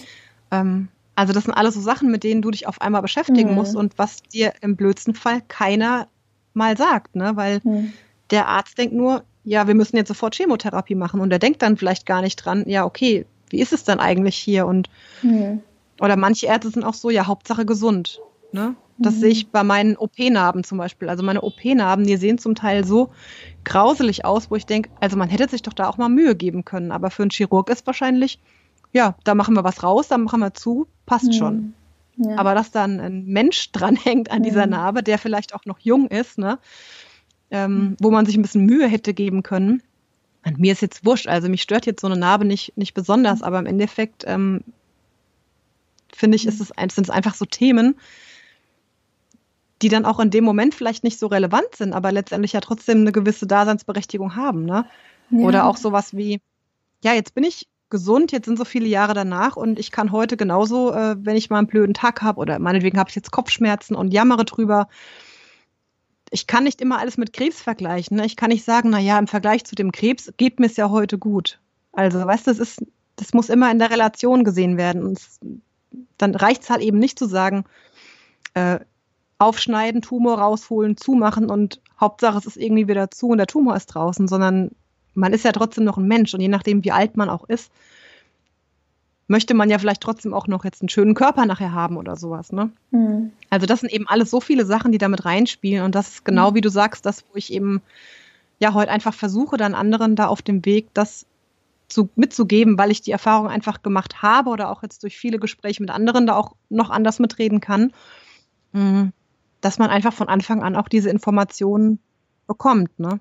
Ähm, 0.50 0.88
also 1.14 1.32
das 1.32 1.44
sind 1.44 1.54
alles 1.54 1.74
so 1.74 1.80
Sachen, 1.80 2.10
mit 2.10 2.24
denen 2.24 2.42
du 2.42 2.50
dich 2.50 2.66
auf 2.66 2.80
einmal 2.80 3.02
beschäftigen 3.02 3.50
mhm. 3.50 3.54
musst 3.54 3.74
und 3.74 3.98
was 3.98 4.22
dir 4.22 4.52
im 4.60 4.76
blödsten 4.76 5.14
Fall 5.14 5.42
keiner 5.48 6.08
mal 6.52 6.76
sagt, 6.76 7.16
ne? 7.16 7.32
Weil 7.36 7.60
mhm. 7.64 7.92
der 8.30 8.48
Arzt 8.48 8.78
denkt 8.78 8.94
nur, 8.94 9.24
ja, 9.44 9.66
wir 9.66 9.74
müssen 9.74 9.96
jetzt 9.96 10.08
sofort 10.08 10.34
Chemotherapie 10.34 10.94
machen 10.94 11.20
und 11.20 11.32
er 11.32 11.38
denkt 11.38 11.62
dann 11.62 11.76
vielleicht 11.76 12.04
gar 12.04 12.20
nicht 12.20 12.36
dran, 12.36 12.64
ja, 12.66 12.84
okay, 12.84 13.26
wie 13.48 13.60
ist 13.60 13.72
es 13.72 13.84
denn 13.84 14.00
eigentlich 14.00 14.36
hier? 14.36 14.66
Und 14.66 14.90
mhm. 15.22 15.62
oder 16.00 16.16
manche 16.16 16.46
Ärzte 16.46 16.70
sind 16.70 16.84
auch 16.84 16.94
so, 16.94 17.10
ja, 17.10 17.26
Hauptsache 17.26 17.64
gesund. 17.64 18.20
Ne? 18.52 18.74
Das 18.98 19.14
mhm. 19.14 19.20
sehe 19.20 19.30
ich 19.30 19.48
bei 19.48 19.62
meinen 19.62 19.96
OP-Narben 19.96 20.64
zum 20.64 20.78
Beispiel. 20.78 21.08
Also 21.08 21.22
meine 21.22 21.42
OP-Narben, 21.42 22.06
die 22.06 22.16
sehen 22.16 22.38
zum 22.38 22.54
Teil 22.54 22.84
so 22.84 23.10
grauselig 23.64 24.24
aus, 24.24 24.50
wo 24.50 24.56
ich 24.56 24.66
denke, 24.66 24.90
also 25.00 25.16
man 25.16 25.28
hätte 25.28 25.48
sich 25.48 25.62
doch 25.62 25.72
da 25.72 25.88
auch 25.88 25.98
mal 25.98 26.08
Mühe 26.08 26.34
geben 26.34 26.64
können. 26.64 26.92
Aber 26.92 27.10
für 27.10 27.22
einen 27.22 27.30
Chirurg 27.30 27.70
ist 27.70 27.86
wahrscheinlich 27.86 28.40
ja, 28.96 29.14
da 29.24 29.34
machen 29.34 29.54
wir 29.54 29.62
was 29.62 29.82
raus, 29.82 30.08
dann 30.08 30.22
machen 30.22 30.40
wir 30.40 30.54
zu, 30.54 30.86
passt 31.04 31.26
mhm. 31.26 31.32
schon. 31.32 31.74
Ja. 32.16 32.38
Aber 32.38 32.54
dass 32.54 32.70
dann 32.70 32.98
ein 32.98 33.26
Mensch 33.26 33.70
dranhängt 33.72 34.30
an 34.30 34.42
dieser 34.42 34.66
Narbe, 34.66 35.02
der 35.02 35.18
vielleicht 35.18 35.54
auch 35.54 35.66
noch 35.66 35.78
jung 35.78 36.08
ist, 36.08 36.38
ne, 36.38 36.58
ähm, 37.50 37.78
mhm. 37.78 37.96
wo 38.00 38.10
man 38.10 38.24
sich 38.24 38.36
ein 38.36 38.42
bisschen 38.42 38.64
Mühe 38.64 38.88
hätte 38.88 39.12
geben 39.12 39.42
können. 39.42 39.82
Und 40.46 40.58
mir 40.58 40.72
ist 40.72 40.80
jetzt 40.80 41.04
wurscht, 41.04 41.26
also 41.26 41.48
mich 41.48 41.60
stört 41.60 41.84
jetzt 41.84 42.00
so 42.00 42.06
eine 42.06 42.16
Narbe 42.16 42.46
nicht, 42.46 42.74
nicht 42.76 42.94
besonders, 42.94 43.42
aber 43.42 43.58
im 43.58 43.66
Endeffekt 43.66 44.24
ähm, 44.26 44.62
finde 46.14 46.36
ich, 46.36 46.46
ist 46.46 46.60
es, 46.60 46.68
sind 46.68 47.04
es 47.04 47.10
einfach 47.10 47.34
so 47.34 47.44
Themen, 47.44 47.96
die 49.82 49.90
dann 49.90 50.06
auch 50.06 50.20
in 50.20 50.30
dem 50.30 50.44
Moment 50.44 50.74
vielleicht 50.74 51.04
nicht 51.04 51.18
so 51.18 51.26
relevant 51.26 51.74
sind, 51.76 51.92
aber 51.92 52.12
letztendlich 52.12 52.54
ja 52.54 52.60
trotzdem 52.60 53.00
eine 53.00 53.12
gewisse 53.12 53.46
Daseinsberechtigung 53.46 54.36
haben. 54.36 54.64
Ne? 54.64 54.86
Ja. 55.30 55.38
Oder 55.44 55.66
auch 55.66 55.76
sowas 55.76 56.16
wie, 56.16 56.40
ja, 57.04 57.12
jetzt 57.12 57.34
bin 57.34 57.44
ich 57.44 57.68
gesund, 57.90 58.32
jetzt 58.32 58.46
sind 58.46 58.58
so 58.58 58.64
viele 58.64 58.86
Jahre 58.86 59.14
danach 59.14 59.56
und 59.56 59.78
ich 59.78 59.90
kann 59.90 60.12
heute 60.12 60.36
genauso, 60.36 60.92
äh, 60.92 61.16
wenn 61.18 61.36
ich 61.36 61.50
mal 61.50 61.58
einen 61.58 61.66
blöden 61.66 61.94
Tag 61.94 62.22
habe 62.22 62.40
oder 62.40 62.58
meinetwegen 62.58 62.98
habe 62.98 63.10
ich 63.10 63.16
jetzt 63.16 63.30
Kopfschmerzen 63.30 63.94
und 63.94 64.12
jammere 64.12 64.44
drüber. 64.44 64.88
Ich 66.30 66.46
kann 66.46 66.64
nicht 66.64 66.80
immer 66.80 66.98
alles 66.98 67.16
mit 67.16 67.32
Krebs 67.32 67.62
vergleichen. 67.62 68.16
Ne? 68.16 68.26
Ich 68.26 68.36
kann 68.36 68.50
nicht 68.50 68.64
sagen, 68.64 68.90
na 68.90 68.98
ja, 68.98 69.18
im 69.18 69.28
Vergleich 69.28 69.64
zu 69.64 69.76
dem 69.76 69.92
Krebs 69.92 70.32
geht 70.36 70.58
mir 70.58 70.66
es 70.66 70.76
ja 70.76 70.90
heute 70.90 71.18
gut. 71.18 71.60
Also, 71.92 72.18
weißt 72.18 72.48
du, 72.48 72.54
das 72.54 72.76
das 73.16 73.32
muss 73.32 73.48
immer 73.48 73.70
in 73.70 73.78
der 73.78 73.90
Relation 73.90 74.44
gesehen 74.44 74.76
werden. 74.76 75.02
Und 75.02 75.20
dann 76.18 76.34
reicht 76.34 76.62
es 76.62 76.70
halt 76.70 76.82
eben 76.82 76.98
nicht 76.98 77.18
zu 77.18 77.26
sagen, 77.26 77.64
äh, 78.54 78.78
aufschneiden, 79.38 80.02
Tumor 80.02 80.38
rausholen, 80.38 80.96
zumachen 80.96 81.50
und 81.50 81.80
Hauptsache 82.00 82.38
es 82.38 82.46
ist 82.46 82.56
irgendwie 82.56 82.88
wieder 82.88 83.10
zu 83.10 83.28
und 83.28 83.38
der 83.38 83.46
Tumor 83.46 83.76
ist 83.76 83.86
draußen, 83.86 84.28
sondern 84.28 84.70
man 85.16 85.32
ist 85.32 85.44
ja 85.44 85.52
trotzdem 85.52 85.84
noch 85.84 85.98
ein 85.98 86.06
Mensch 86.06 86.34
und 86.34 86.40
je 86.40 86.48
nachdem, 86.48 86.84
wie 86.84 86.92
alt 86.92 87.16
man 87.16 87.28
auch 87.28 87.48
ist, 87.48 87.70
möchte 89.28 89.54
man 89.54 89.70
ja 89.70 89.78
vielleicht 89.78 90.02
trotzdem 90.02 90.34
auch 90.34 90.46
noch 90.46 90.64
jetzt 90.64 90.82
einen 90.82 90.88
schönen 90.88 91.14
Körper 91.14 91.46
nachher 91.46 91.72
haben 91.72 91.96
oder 91.96 92.16
sowas. 92.16 92.52
Ne? 92.52 92.70
Mhm. 92.92 93.32
Also 93.50 93.66
das 93.66 93.80
sind 93.80 93.92
eben 93.92 94.06
alles 94.06 94.30
so 94.30 94.40
viele 94.40 94.64
Sachen, 94.64 94.92
die 94.92 94.98
damit 94.98 95.24
reinspielen 95.24 95.84
und 95.84 95.94
das 95.94 96.08
ist 96.08 96.24
genau, 96.24 96.50
mhm. 96.50 96.54
wie 96.56 96.60
du 96.60 96.68
sagst, 96.68 97.06
das, 97.06 97.24
wo 97.30 97.36
ich 97.36 97.52
eben 97.52 97.82
ja 98.58 98.72
heute 98.72 98.90
einfach 98.90 99.14
versuche, 99.14 99.56
dann 99.56 99.74
anderen 99.74 100.16
da 100.16 100.28
auf 100.28 100.42
dem 100.42 100.64
Weg 100.64 100.88
das 100.94 101.26
zu, 101.88 102.08
mitzugeben, 102.14 102.78
weil 102.78 102.90
ich 102.90 103.02
die 103.02 103.10
Erfahrung 103.10 103.48
einfach 103.48 103.82
gemacht 103.82 104.22
habe 104.22 104.50
oder 104.50 104.70
auch 104.70 104.82
jetzt 104.82 105.02
durch 105.02 105.16
viele 105.16 105.38
Gespräche 105.38 105.82
mit 105.82 105.90
anderen 105.90 106.26
da 106.26 106.36
auch 106.36 106.54
noch 106.68 106.90
anders 106.90 107.18
mitreden 107.18 107.60
kann, 107.60 107.92
mhm. 108.72 109.12
dass 109.60 109.78
man 109.78 109.90
einfach 109.90 110.12
von 110.12 110.28
Anfang 110.28 110.62
an 110.62 110.76
auch 110.76 110.88
diese 110.88 111.10
Informationen 111.10 111.98
bekommt. 112.46 112.98
Ne? 112.98 113.20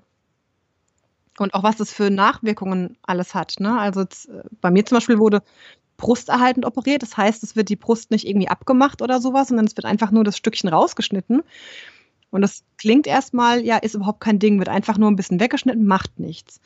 Und 1.38 1.54
auch 1.54 1.62
was 1.62 1.76
das 1.76 1.92
für 1.92 2.10
Nachwirkungen 2.10 2.96
alles 3.02 3.34
hat. 3.34 3.56
Ne? 3.58 3.78
Also 3.78 4.02
äh, 4.02 4.06
bei 4.60 4.70
mir 4.70 4.84
zum 4.84 4.96
Beispiel 4.96 5.18
wurde 5.18 5.42
brusterhaltend 5.96 6.64
operiert. 6.66 7.02
Das 7.02 7.16
heißt, 7.16 7.42
es 7.42 7.56
wird 7.56 7.68
die 7.68 7.76
Brust 7.76 8.10
nicht 8.10 8.26
irgendwie 8.26 8.48
abgemacht 8.48 9.02
oder 9.02 9.20
sowas, 9.20 9.48
sondern 9.48 9.66
es 9.66 9.76
wird 9.76 9.86
einfach 9.86 10.10
nur 10.10 10.24
das 10.24 10.36
Stückchen 10.36 10.68
rausgeschnitten. 10.68 11.42
Und 12.30 12.42
das 12.42 12.64
klingt 12.76 13.06
erstmal, 13.06 13.64
ja, 13.64 13.76
ist 13.78 13.94
überhaupt 13.94 14.20
kein 14.20 14.38
Ding, 14.38 14.58
wird 14.58 14.68
einfach 14.68 14.98
nur 14.98 15.10
ein 15.10 15.16
bisschen 15.16 15.40
weggeschnitten, 15.40 15.86
macht 15.86 16.18
nichts. 16.18 16.60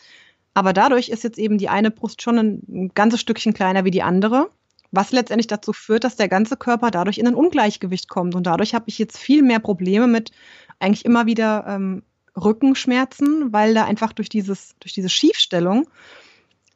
Aber 0.55 0.73
dadurch 0.73 1.09
ist 1.11 1.23
jetzt 1.23 1.39
eben 1.39 1.59
die 1.59 1.69
eine 1.69 1.91
Brust 1.91 2.23
schon 2.23 2.39
ein, 2.39 2.63
ein 2.69 2.89
ganzes 2.95 3.21
Stückchen 3.21 3.55
kleiner 3.55 3.85
wie 3.85 3.93
die 3.93 4.03
andere, 4.03 4.51
was 4.91 5.13
letztendlich 5.13 5.47
dazu 5.47 5.73
führt, 5.73 6.03
dass 6.03 6.17
der 6.17 6.29
ganze 6.29 6.57
Körper 6.57 6.91
dadurch 6.91 7.19
in 7.19 7.29
ein 7.29 7.35
Ungleichgewicht 7.35 8.09
kommt. 8.09 8.35
Und 8.35 8.47
dadurch 8.47 8.75
habe 8.75 8.87
ich 8.89 8.99
jetzt 8.99 9.19
viel 9.19 9.43
mehr 9.43 9.61
Probleme 9.61 10.09
mit 10.09 10.33
eigentlich 10.81 11.05
immer 11.05 11.27
wieder 11.27 11.65
ähm, 11.69 12.03
Rückenschmerzen, 12.37 13.53
weil 13.53 13.75
da 13.75 13.85
einfach 13.85 14.13
durch, 14.13 14.29
dieses, 14.29 14.75
durch 14.81 14.93
diese 14.93 15.09
Schiefstellung 15.09 15.89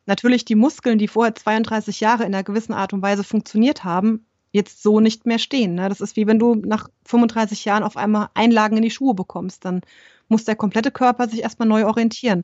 natürlich 0.06 0.44
die 0.44 0.54
Muskeln, 0.54 0.98
die 0.98 1.08
vorher 1.08 1.34
32 1.34 2.00
Jahre 2.00 2.24
in 2.24 2.34
einer 2.34 2.44
gewissen 2.44 2.72
Art 2.72 2.92
und 2.92 3.02
Weise 3.02 3.24
funktioniert 3.24 3.84
haben, 3.84 4.26
jetzt 4.52 4.82
so 4.82 5.00
nicht 5.00 5.26
mehr 5.26 5.38
stehen. 5.38 5.74
Ne? 5.74 5.88
Das 5.88 6.00
ist 6.00 6.16
wie 6.16 6.26
wenn 6.26 6.38
du 6.38 6.54
nach 6.54 6.88
35 7.06 7.64
Jahren 7.64 7.82
auf 7.82 7.96
einmal 7.96 8.28
Einlagen 8.34 8.76
in 8.76 8.82
die 8.82 8.90
Schuhe 8.90 9.14
bekommst. 9.14 9.64
Dann 9.64 9.80
muss 10.28 10.44
der 10.44 10.56
komplette 10.56 10.90
Körper 10.90 11.28
sich 11.28 11.42
erstmal 11.42 11.68
neu 11.68 11.86
orientieren. 11.86 12.42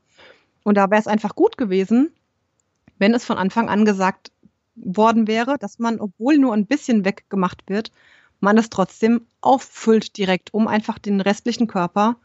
Und 0.64 0.76
da 0.76 0.90
wäre 0.90 1.00
es 1.00 1.06
einfach 1.06 1.34
gut 1.34 1.56
gewesen, 1.56 2.12
wenn 2.98 3.14
es 3.14 3.24
von 3.24 3.38
Anfang 3.38 3.68
an 3.68 3.84
gesagt 3.84 4.32
worden 4.74 5.26
wäre, 5.26 5.56
dass 5.58 5.78
man, 5.78 6.00
obwohl 6.00 6.38
nur 6.38 6.52
ein 6.52 6.66
bisschen 6.66 7.04
weggemacht 7.04 7.62
wird, 7.68 7.92
man 8.40 8.58
es 8.58 8.70
trotzdem 8.70 9.26
auffüllt 9.40 10.16
direkt, 10.16 10.52
um 10.52 10.66
einfach 10.66 10.98
den 10.98 11.20
restlichen 11.20 11.66
Körper 11.66 12.16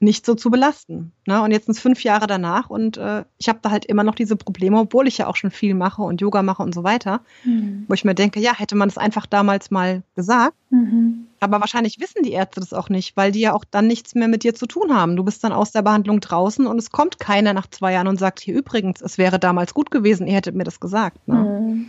nicht 0.00 0.26
so 0.26 0.34
zu 0.34 0.50
belasten. 0.50 1.12
Ne? 1.26 1.42
Und 1.42 1.50
jetzt 1.50 1.66
sind 1.66 1.76
es 1.76 1.80
fünf 1.80 2.02
Jahre 2.04 2.26
danach 2.26 2.70
und 2.70 2.96
äh, 2.96 3.24
ich 3.38 3.48
habe 3.48 3.58
da 3.62 3.70
halt 3.70 3.84
immer 3.86 4.04
noch 4.04 4.14
diese 4.14 4.36
Probleme, 4.36 4.78
obwohl 4.78 5.08
ich 5.08 5.18
ja 5.18 5.26
auch 5.26 5.36
schon 5.36 5.50
viel 5.50 5.74
mache 5.74 6.02
und 6.02 6.20
Yoga 6.20 6.42
mache 6.42 6.62
und 6.62 6.74
so 6.74 6.84
weiter, 6.84 7.20
mhm. 7.44 7.84
wo 7.88 7.94
ich 7.94 8.04
mir 8.04 8.14
denke, 8.14 8.40
ja, 8.40 8.56
hätte 8.56 8.76
man 8.76 8.88
es 8.88 8.98
einfach 8.98 9.26
damals 9.26 9.70
mal 9.70 10.02
gesagt. 10.14 10.56
Mhm. 10.70 11.26
Aber 11.40 11.60
wahrscheinlich 11.60 12.00
wissen 12.00 12.22
die 12.22 12.32
Ärzte 12.32 12.60
das 12.60 12.72
auch 12.72 12.88
nicht, 12.88 13.16
weil 13.16 13.32
die 13.32 13.40
ja 13.40 13.52
auch 13.52 13.64
dann 13.70 13.86
nichts 13.86 14.14
mehr 14.14 14.28
mit 14.28 14.44
dir 14.44 14.54
zu 14.54 14.66
tun 14.66 14.94
haben. 14.94 15.16
Du 15.16 15.24
bist 15.24 15.44
dann 15.44 15.52
aus 15.52 15.72
der 15.72 15.82
Behandlung 15.82 16.20
draußen 16.20 16.66
und 16.66 16.78
es 16.78 16.90
kommt 16.90 17.18
keiner 17.18 17.52
nach 17.52 17.68
zwei 17.68 17.92
Jahren 17.92 18.08
und 18.08 18.18
sagt, 18.18 18.40
hier 18.40 18.54
übrigens, 18.54 19.00
es 19.00 19.18
wäre 19.18 19.38
damals 19.38 19.74
gut 19.74 19.90
gewesen, 19.90 20.26
ihr 20.26 20.34
hättet 20.34 20.54
mir 20.54 20.64
das 20.64 20.80
gesagt. 20.80 21.26
Ne? 21.28 21.34
Mhm. 21.34 21.86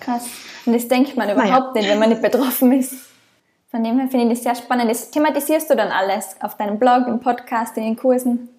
Krass. 0.00 0.26
Und 0.64 0.74
das 0.74 0.88
denkt 0.88 1.16
man 1.16 1.30
überhaupt 1.30 1.74
naja. 1.74 1.80
nicht, 1.80 1.88
wenn 1.88 1.98
man 1.98 2.08
nicht 2.10 2.22
betroffen 2.22 2.72
ist. 2.72 3.11
Von 3.72 3.82
dem 3.82 3.98
her 3.98 4.06
finde 4.08 4.26
ich 4.26 4.34
das 4.34 4.42
sehr 4.42 4.54
spannend. 4.54 4.90
Das 4.90 5.10
thematisierst 5.10 5.70
du 5.70 5.74
dann 5.74 5.88
alles 5.88 6.36
auf 6.40 6.58
deinem 6.58 6.78
Blog, 6.78 7.08
im 7.08 7.20
Podcast, 7.20 7.74
in 7.78 7.84
den 7.84 7.96
Kursen? 7.96 8.50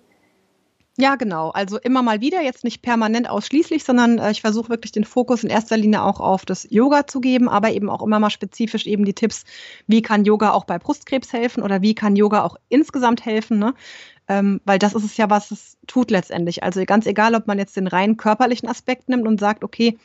Ja, 0.97 1.15
genau. 1.15 1.51
Also 1.51 1.77
immer 1.79 2.01
mal 2.01 2.19
wieder, 2.19 2.41
jetzt 2.41 2.63
nicht 2.63 2.81
permanent 2.81 3.29
ausschließlich, 3.29 3.83
sondern 3.83 4.17
äh, 4.17 4.31
ich 4.31 4.41
versuche 4.41 4.69
wirklich 4.69 4.91
den 4.91 5.03
Fokus 5.05 5.43
in 5.43 5.51
erster 5.51 5.77
Linie 5.77 6.03
auch 6.03 6.19
auf 6.19 6.45
das 6.45 6.67
Yoga 6.69 7.05
zu 7.05 7.21
geben, 7.21 7.47
aber 7.47 7.71
eben 7.71 7.91
auch 7.91 8.01
immer 8.01 8.19
mal 8.19 8.31
spezifisch 8.31 8.87
eben 8.87 9.05
die 9.05 9.13
Tipps, 9.13 9.43
wie 9.85 10.01
kann 10.01 10.25
Yoga 10.25 10.51
auch 10.51 10.65
bei 10.65 10.79
Brustkrebs 10.79 11.31
helfen 11.31 11.61
oder 11.61 11.83
wie 11.83 11.93
kann 11.93 12.15
Yoga 12.15 12.43
auch 12.43 12.57
insgesamt 12.69 13.23
helfen, 13.23 13.59
ne? 13.59 13.75
Ähm, 14.27 14.61
weil 14.65 14.79
das 14.79 14.95
ist 14.95 15.03
es 15.03 15.17
ja, 15.17 15.29
was 15.29 15.51
es 15.51 15.77
tut 15.85 16.09
letztendlich. 16.09 16.63
Also 16.63 16.83
ganz 16.85 17.05
egal, 17.05 17.35
ob 17.35 17.45
man 17.45 17.59
jetzt 17.59 17.77
den 17.77 17.87
rein 17.87 18.17
körperlichen 18.17 18.69
Aspekt 18.69 19.09
nimmt 19.09 19.27
und 19.27 19.39
sagt, 19.39 19.63
okay, 19.63 19.97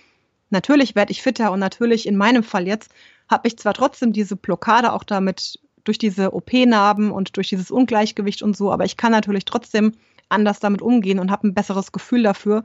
natürlich 0.51 0.95
werde 0.97 1.13
ich 1.13 1.23
fitter 1.23 1.51
und 1.53 1.61
natürlich 1.61 2.07
in 2.07 2.17
meinem 2.17 2.43
Fall 2.43 2.67
jetzt 2.67 2.91
habe 3.29 3.49
ich 3.49 3.59
zwar 3.59 3.75
trotzdem 3.75 4.13
diese 4.13 4.37
Blockade 4.37 4.93
auch 4.93 5.05
damit 5.05 5.59
durch 5.85 5.99
diese 5.99 6.35
OP-Narben 6.35 7.11
und 7.11 7.37
durch 7.37 7.49
dieses 7.49 7.71
Ungleichgewicht 7.71 8.43
und 8.43 8.57
so, 8.57 8.73
aber 8.73 8.85
ich 8.85 8.97
kann 8.97 9.13
natürlich 9.13 9.45
trotzdem 9.45 9.93
anders 10.29 10.61
damit 10.61 10.83
umgehen 10.83 11.19
und 11.19 11.31
habe 11.31 11.49
ein 11.49 11.55
besseres 11.55 11.93
Gefühl 11.93 12.23
dafür, 12.23 12.65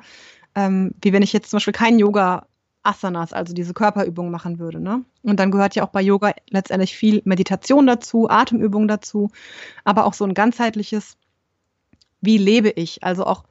ähm, 0.55 0.91
wie 1.01 1.13
wenn 1.13 1.23
ich 1.23 1.33
jetzt 1.33 1.49
zum 1.49 1.57
Beispiel 1.57 1.73
kein 1.73 1.99
Yoga 1.99 2.45
Asanas, 2.83 3.31
also 3.31 3.53
diese 3.53 3.73
Körperübung 3.73 4.29
machen 4.29 4.59
würde. 4.59 4.79
Ne? 4.79 5.05
Und 5.23 5.39
dann 5.39 5.51
gehört 5.51 5.75
ja 5.75 5.83
auch 5.83 5.89
bei 5.89 6.01
Yoga 6.01 6.33
letztendlich 6.49 6.95
viel 6.95 7.21
Meditation 7.23 7.87
dazu, 7.87 8.29
Atemübung 8.29 8.87
dazu, 8.87 9.31
aber 9.85 10.05
auch 10.05 10.13
so 10.13 10.25
ein 10.25 10.33
ganzheitliches, 10.33 11.17
wie 12.19 12.37
lebe 12.37 12.69
ich, 12.69 13.03
also 13.03 13.25
auch 13.25 13.45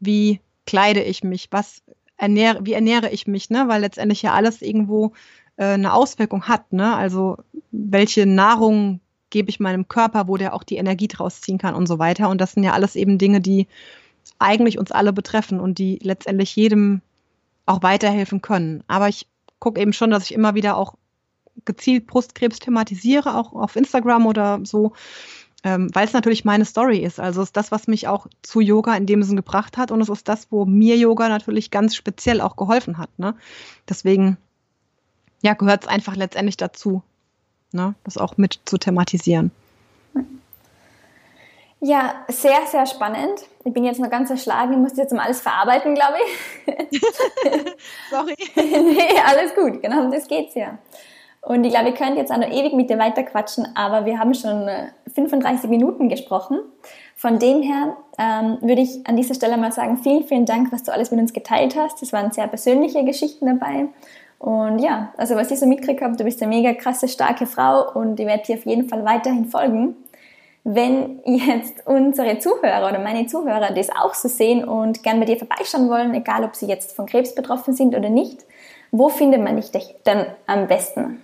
wie 0.00 0.40
kleide 0.66 1.02
ich 1.02 1.22
mich, 1.22 1.48
was 1.50 1.82
ernähre, 2.16 2.64
wie 2.64 2.72
ernähre 2.72 3.10
ich 3.10 3.26
mich, 3.26 3.50
ne? 3.50 3.68
Weil 3.68 3.82
letztendlich 3.82 4.22
ja 4.22 4.32
alles 4.32 4.62
irgendwo 4.62 5.12
äh, 5.58 5.64
eine 5.64 5.92
Auswirkung 5.92 6.44
hat. 6.44 6.72
Ne? 6.72 6.94
Also 6.96 7.36
welche 7.70 8.24
Nahrung 8.24 9.00
gebe 9.30 9.50
ich 9.50 9.60
meinem 9.60 9.88
Körper, 9.88 10.26
wo 10.26 10.38
der 10.38 10.54
auch 10.54 10.62
die 10.62 10.76
Energie 10.76 11.08
draus 11.08 11.42
ziehen 11.42 11.58
kann 11.58 11.74
und 11.74 11.86
so 11.86 11.98
weiter. 11.98 12.30
Und 12.30 12.40
das 12.40 12.52
sind 12.52 12.62
ja 12.62 12.72
alles 12.72 12.96
eben 12.96 13.18
Dinge, 13.18 13.42
die 13.42 13.66
eigentlich 14.38 14.78
uns 14.78 14.92
alle 14.92 15.12
betreffen 15.12 15.60
und 15.60 15.78
die 15.78 15.98
letztendlich 16.02 16.54
jedem 16.56 17.02
auch 17.66 17.82
weiterhelfen 17.82 18.40
können. 18.40 18.82
Aber 18.86 19.08
ich 19.08 19.26
gucke 19.58 19.80
eben 19.80 19.92
schon, 19.92 20.10
dass 20.10 20.24
ich 20.24 20.32
immer 20.32 20.54
wieder 20.54 20.76
auch 20.76 20.94
gezielt 21.64 22.06
Brustkrebs 22.06 22.60
thematisiere, 22.60 23.36
auch 23.36 23.52
auf 23.52 23.76
Instagram 23.76 24.26
oder 24.26 24.60
so, 24.62 24.92
ähm, 25.64 25.90
weil 25.92 26.06
es 26.06 26.12
natürlich 26.12 26.44
meine 26.44 26.64
Story 26.64 26.98
ist. 26.98 27.18
Also 27.18 27.42
ist 27.42 27.56
das, 27.56 27.72
was 27.72 27.88
mich 27.88 28.06
auch 28.06 28.28
zu 28.42 28.60
Yoga 28.60 28.94
in 28.94 29.06
dem 29.06 29.22
Sinn 29.24 29.36
gebracht 29.36 29.76
hat 29.76 29.90
und 29.90 30.00
es 30.00 30.08
ist 30.08 30.28
das, 30.28 30.50
wo 30.50 30.64
mir 30.64 30.96
Yoga 30.96 31.28
natürlich 31.28 31.70
ganz 31.70 31.96
speziell 31.96 32.40
auch 32.40 32.56
geholfen 32.56 32.96
hat. 32.96 33.10
Ne? 33.18 33.34
Deswegen 33.88 34.38
ja, 35.42 35.54
gehört 35.54 35.84
es 35.84 35.88
einfach 35.88 36.16
letztendlich 36.16 36.56
dazu, 36.56 37.02
ne, 37.72 37.94
das 38.04 38.18
auch 38.18 38.36
mit 38.36 38.60
zu 38.64 38.78
thematisieren. 38.78 39.50
Ja, 41.80 42.24
sehr, 42.26 42.66
sehr 42.66 42.86
spannend. 42.86 43.42
Ich 43.64 43.72
bin 43.72 43.84
jetzt 43.84 44.00
noch 44.00 44.10
ganz 44.10 44.30
erschlagen, 44.30 44.72
ich 44.72 44.78
muss 44.78 44.96
jetzt 44.96 45.12
mal 45.12 45.22
alles 45.22 45.40
verarbeiten, 45.40 45.94
glaube 45.94 46.16
ich. 46.26 47.00
Sorry. 48.10 48.34
nee, 48.56 49.20
alles 49.24 49.54
gut, 49.54 49.80
genau, 49.80 50.04
um 50.04 50.10
das 50.10 50.26
geht's 50.26 50.56
ja. 50.56 50.78
Und 51.40 51.62
ich 51.62 51.72
glaube, 51.72 51.90
ich 51.90 51.94
könnte 51.94 52.18
jetzt 52.18 52.32
auch 52.32 52.36
noch 52.38 52.50
ewig 52.50 52.72
mit 52.72 52.90
dir 52.90 52.98
weiterquatschen, 52.98 53.76
aber 53.76 54.06
wir 54.06 54.18
haben 54.18 54.34
schon 54.34 54.68
35 55.14 55.64
äh, 55.64 55.68
Minuten 55.68 56.08
gesprochen. 56.08 56.58
Von 57.14 57.38
dem 57.38 57.62
her 57.62 57.96
ähm, 58.18 58.58
würde 58.60 58.82
ich 58.82 59.06
an 59.06 59.16
dieser 59.16 59.34
Stelle 59.34 59.56
mal 59.56 59.70
sagen, 59.70 59.98
vielen, 59.98 60.24
vielen 60.24 60.46
Dank, 60.46 60.72
was 60.72 60.82
du 60.82 60.92
alles 60.92 61.12
mit 61.12 61.20
uns 61.20 61.32
geteilt 61.32 61.76
hast. 61.76 62.02
Es 62.02 62.12
waren 62.12 62.32
sehr 62.32 62.48
persönliche 62.48 63.04
Geschichten 63.04 63.46
dabei. 63.46 63.88
Und 64.38 64.78
ja, 64.78 65.12
also 65.16 65.34
was 65.34 65.50
ich 65.50 65.58
so 65.58 65.66
mitgekriegt 65.66 66.00
habe, 66.00 66.16
du 66.16 66.24
bist 66.24 66.40
eine 66.42 66.54
mega 66.54 66.72
krasse, 66.72 67.08
starke 67.08 67.46
Frau 67.46 67.92
und 67.92 68.20
ich 68.20 68.26
werde 68.26 68.44
dir 68.44 68.56
auf 68.56 68.66
jeden 68.66 68.88
Fall 68.88 69.04
weiterhin 69.04 69.46
folgen. 69.46 69.96
Wenn 70.64 71.20
jetzt 71.24 71.86
unsere 71.86 72.38
Zuhörer 72.38 72.88
oder 72.88 73.00
meine 73.00 73.26
Zuhörer 73.26 73.72
das 73.72 73.90
auch 73.90 74.14
so 74.14 74.28
sehen 74.28 74.64
und 74.64 75.02
gern 75.02 75.18
bei 75.18 75.26
dir 75.26 75.36
vorbeischauen 75.36 75.88
wollen, 75.88 76.14
egal 76.14 76.44
ob 76.44 76.54
sie 76.54 76.66
jetzt 76.66 76.94
von 76.94 77.06
Krebs 77.06 77.34
betroffen 77.34 77.74
sind 77.74 77.96
oder 77.96 78.10
nicht, 78.10 78.44
wo 78.90 79.08
findet 79.08 79.42
man 79.42 79.56
dich 79.56 79.96
denn 80.06 80.26
am 80.46 80.66
besten? 80.66 81.22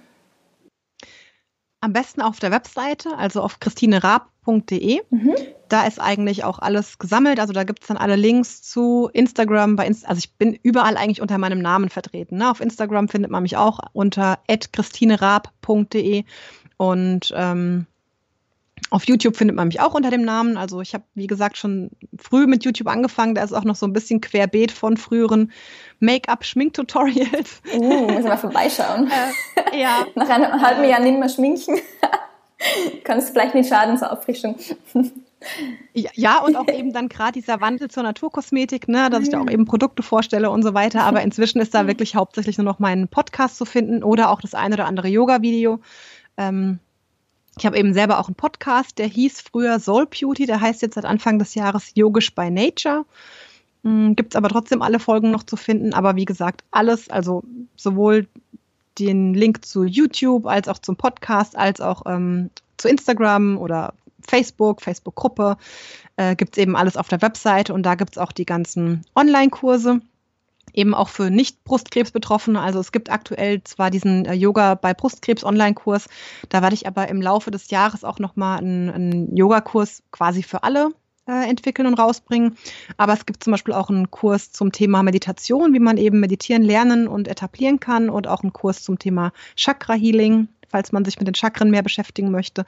Am 1.85 1.93
besten 1.93 2.23
auf 2.23 2.39
der 2.39 2.51
Webseite, 2.51 3.15
also 3.19 3.43
auf 3.43 3.61
christinerab.de. 3.61 5.03
Mhm. 5.11 5.35
Da 5.69 5.87
ist 5.87 6.01
eigentlich 6.01 6.43
auch 6.43 6.59
alles 6.59 6.99
gesammelt. 6.99 7.39
Also 7.39 7.53
da 7.53 7.65
gibt 7.65 7.83
es 7.83 7.89
dann 7.89 7.99
alle 7.99 8.17
Links 8.17 8.63
zu 8.63 9.11
Instagram. 9.13 9.77
Bei 9.77 9.87
Inst 9.87 10.09
also 10.09 10.19
ich 10.19 10.33
bin 10.33 10.59
überall 10.63 10.97
eigentlich 10.97 11.21
unter 11.21 11.37
meinem 11.37 11.59
Namen 11.59 11.91
vertreten. 11.91 12.39
Ne? 12.39 12.51
Auf 12.51 12.63
Instagram 12.63 13.09
findet 13.09 13.31
man 13.31 13.43
mich 13.43 13.59
auch 13.59 13.81
unter 13.93 14.39
christinerab.de. 14.49 16.25
Und 16.79 17.35
ähm, 17.37 17.87
auf 18.91 19.07
YouTube 19.07 19.37
findet 19.37 19.57
man 19.57 19.69
mich 19.69 19.81
auch 19.81 19.95
unter 19.95 20.11
dem 20.11 20.23
Namen. 20.23 20.57
Also 20.57 20.81
ich 20.81 20.95
habe, 20.95 21.05
wie 21.15 21.27
gesagt, 21.27 21.57
schon 21.57 21.91
früh 22.17 22.47
mit 22.47 22.65
YouTube 22.65 22.89
angefangen. 22.89 23.35
Da 23.35 23.43
ist 23.43 23.53
auch 23.53 23.65
noch 23.65 23.77
so 23.77 23.87
ein 23.87 23.93
bisschen 23.93 24.21
querbeet 24.21 24.71
von 24.71 24.97
früheren 24.97 25.53
Make-up-Schminktutorials. 26.01 27.63
Uh, 27.75 28.09
muss 28.09 28.21
ich 28.21 28.25
mal 28.25 28.37
vorbeischauen. 28.37 29.11
Äh, 29.73 29.81
ja. 29.81 30.07
Nach 30.15 30.29
einem 30.29 30.61
halben 30.61 30.85
Jahr 30.85 31.01
nicht 31.01 31.19
mehr 31.19 31.29
schminken. 31.29 31.81
Kann 33.05 33.19
es 33.19 33.31
vielleicht 33.31 33.55
nicht 33.55 33.69
schaden 33.69 33.99
zur 33.99 34.13
Auffrischung. 34.13 34.57
Ja, 35.93 36.39
und 36.41 36.57
auch 36.57 36.69
eben 36.69 36.93
dann 36.93 37.09
gerade 37.09 37.33
dieser 37.33 37.61
Wandel 37.61 37.89
zur 37.89 38.03
Naturkosmetik, 38.03 38.89
ne, 38.89 39.11
dass 39.11 39.25
ich 39.25 39.31
da 39.31 39.41
auch 39.41 39.51
eben 39.51 39.65
Produkte 39.65 40.03
vorstelle 40.03 40.51
und 40.51 40.63
so 40.63 40.75
weiter. 40.75 41.03
Aber 41.03 41.23
inzwischen 41.23 41.61
ist 41.61 41.75
da 41.75 41.87
wirklich 41.87 42.15
hauptsächlich 42.15 42.59
nur 42.59 42.65
noch 42.65 42.79
mein 42.79 43.09
Podcast 43.09 43.57
zu 43.57 43.65
finden 43.65 44.03
oder 44.03 44.31
auch 44.31 44.41
das 44.41 44.55
eine 44.55 44.75
oder 44.75 44.87
andere 44.87 45.09
Yoga-Video. 45.09 45.81
Ähm, 46.37 46.81
ich 47.59 47.67
habe 47.67 47.79
eben 47.79 47.95
selber 47.95 48.19
auch 48.19 48.29
einen 48.29 48.35
Podcast, 48.35 48.99
der 48.99 49.07
hieß 49.07 49.41
früher 49.41 49.79
Soul 49.79 50.07
Beauty, 50.07 50.47
der 50.47 50.61
heißt 50.61 50.83
jetzt 50.83 50.95
seit 50.95 51.05
Anfang 51.05 51.39
des 51.39 51.55
Jahres 51.55 51.93
Yogisch 51.95 52.35
by 52.35 52.51
Nature. 52.51 53.05
Hm, 53.85 54.17
Gibt 54.17 54.35
es 54.35 54.37
aber 54.37 54.49
trotzdem 54.49 54.83
alle 54.83 54.99
Folgen 54.99 55.31
noch 55.31 55.45
zu 55.45 55.57
finden. 55.57 55.95
Aber 55.95 56.17
wie 56.17 56.25
gesagt, 56.25 56.65
alles, 56.71 57.09
also 57.11 57.45
sowohl 57.77 58.27
den 58.99 59.35
Link 59.35 59.65
zu 59.65 59.85
YouTube 59.85 60.47
als 60.47 60.69
auch 60.69 60.79
zum 60.79 60.97
Podcast, 60.97 61.57
als 61.57 61.81
auch 61.81 62.03
ähm, 62.07 62.51
zu 62.77 62.89
Instagram 62.89 63.59
oder 63.59 63.95
Facebook, 64.27 64.81
Facebook-Gruppe, 64.83 65.57
äh, 66.17 66.35
gibt 66.37 66.57
es 66.57 66.63
eben 66.63 66.77
alles 66.77 66.97
auf 66.97 67.09
der 67.09 67.23
Webseite 67.23 67.75
und 67.75 67.83
da 67.85 67.95
gibt 67.95 68.13
es 68.13 68.19
auch 68.19 68.33
die 68.33 68.47
ganzen 68.47 69.05
Online-Kurse 69.15 70.01
eben 70.73 70.95
auch 70.95 71.09
für 71.09 71.31
Nicht-Brustkrebs-Betroffene. 71.31 72.61
Also 72.61 72.81
es 72.81 72.93
gibt 72.93 73.11
aktuell 73.11 73.63
zwar 73.65 73.91
diesen 73.91 74.25
äh, 74.25 74.35
Yoga 74.35 74.75
bei 74.75 74.95
Brustkrebs-Online-Kurs, 74.95 76.09
da 76.49 76.63
werde 76.63 76.75
ich 76.75 76.87
aber 76.87 77.09
im 77.09 77.23
Laufe 77.23 77.51
des 77.51 77.71
Jahres 77.71 78.05
auch 78.05 78.19
nochmal 78.19 78.59
einen, 78.59 78.91
einen 78.91 79.37
Yoga-Kurs 79.37 80.03
quasi 80.11 80.43
für 80.43 80.63
alle 80.63 80.91
äh, 81.27 81.49
entwickeln 81.49 81.87
und 81.87 81.95
rausbringen. 81.95 82.57
Aber 82.97 83.13
es 83.13 83.27
gibt 83.27 83.45
zum 83.45 83.53
Beispiel 83.53 83.75
auch 83.75 83.89
einen 83.89 84.11
Kurs 84.11 84.53
zum 84.53 84.73
Thema 84.73 85.03
Meditation, 85.03 85.73
wie 85.73 85.81
man 85.81 85.97
eben 85.97 86.21
meditieren 86.21 86.63
lernen 86.63 87.09
und 87.09 87.29
etablieren 87.29 87.81
kann 87.81 88.11
und 88.11 88.27
auch 88.27 88.43
einen 88.43 88.53
Kurs 88.53 88.83
zum 88.83 88.99
Thema 88.99 89.33
Chakra-Healing, 89.57 90.49
falls 90.69 90.93
man 90.93 91.05
sich 91.05 91.19
mit 91.19 91.29
den 91.29 91.35
Chakren 91.35 91.71
mehr 91.71 91.83
beschäftigen 91.83 92.31
möchte. 92.31 92.65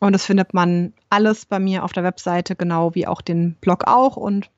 Und 0.00 0.12
das 0.12 0.26
findet 0.26 0.54
man 0.54 0.92
alles 1.08 1.46
bei 1.46 1.58
mir 1.58 1.84
auf 1.84 1.92
der 1.92 2.04
Webseite, 2.04 2.56
genau 2.56 2.94
wie 2.94 3.06
auch 3.06 3.22
den 3.22 3.54
Blog 3.60 3.84
auch. 3.86 4.16
Und 4.16 4.50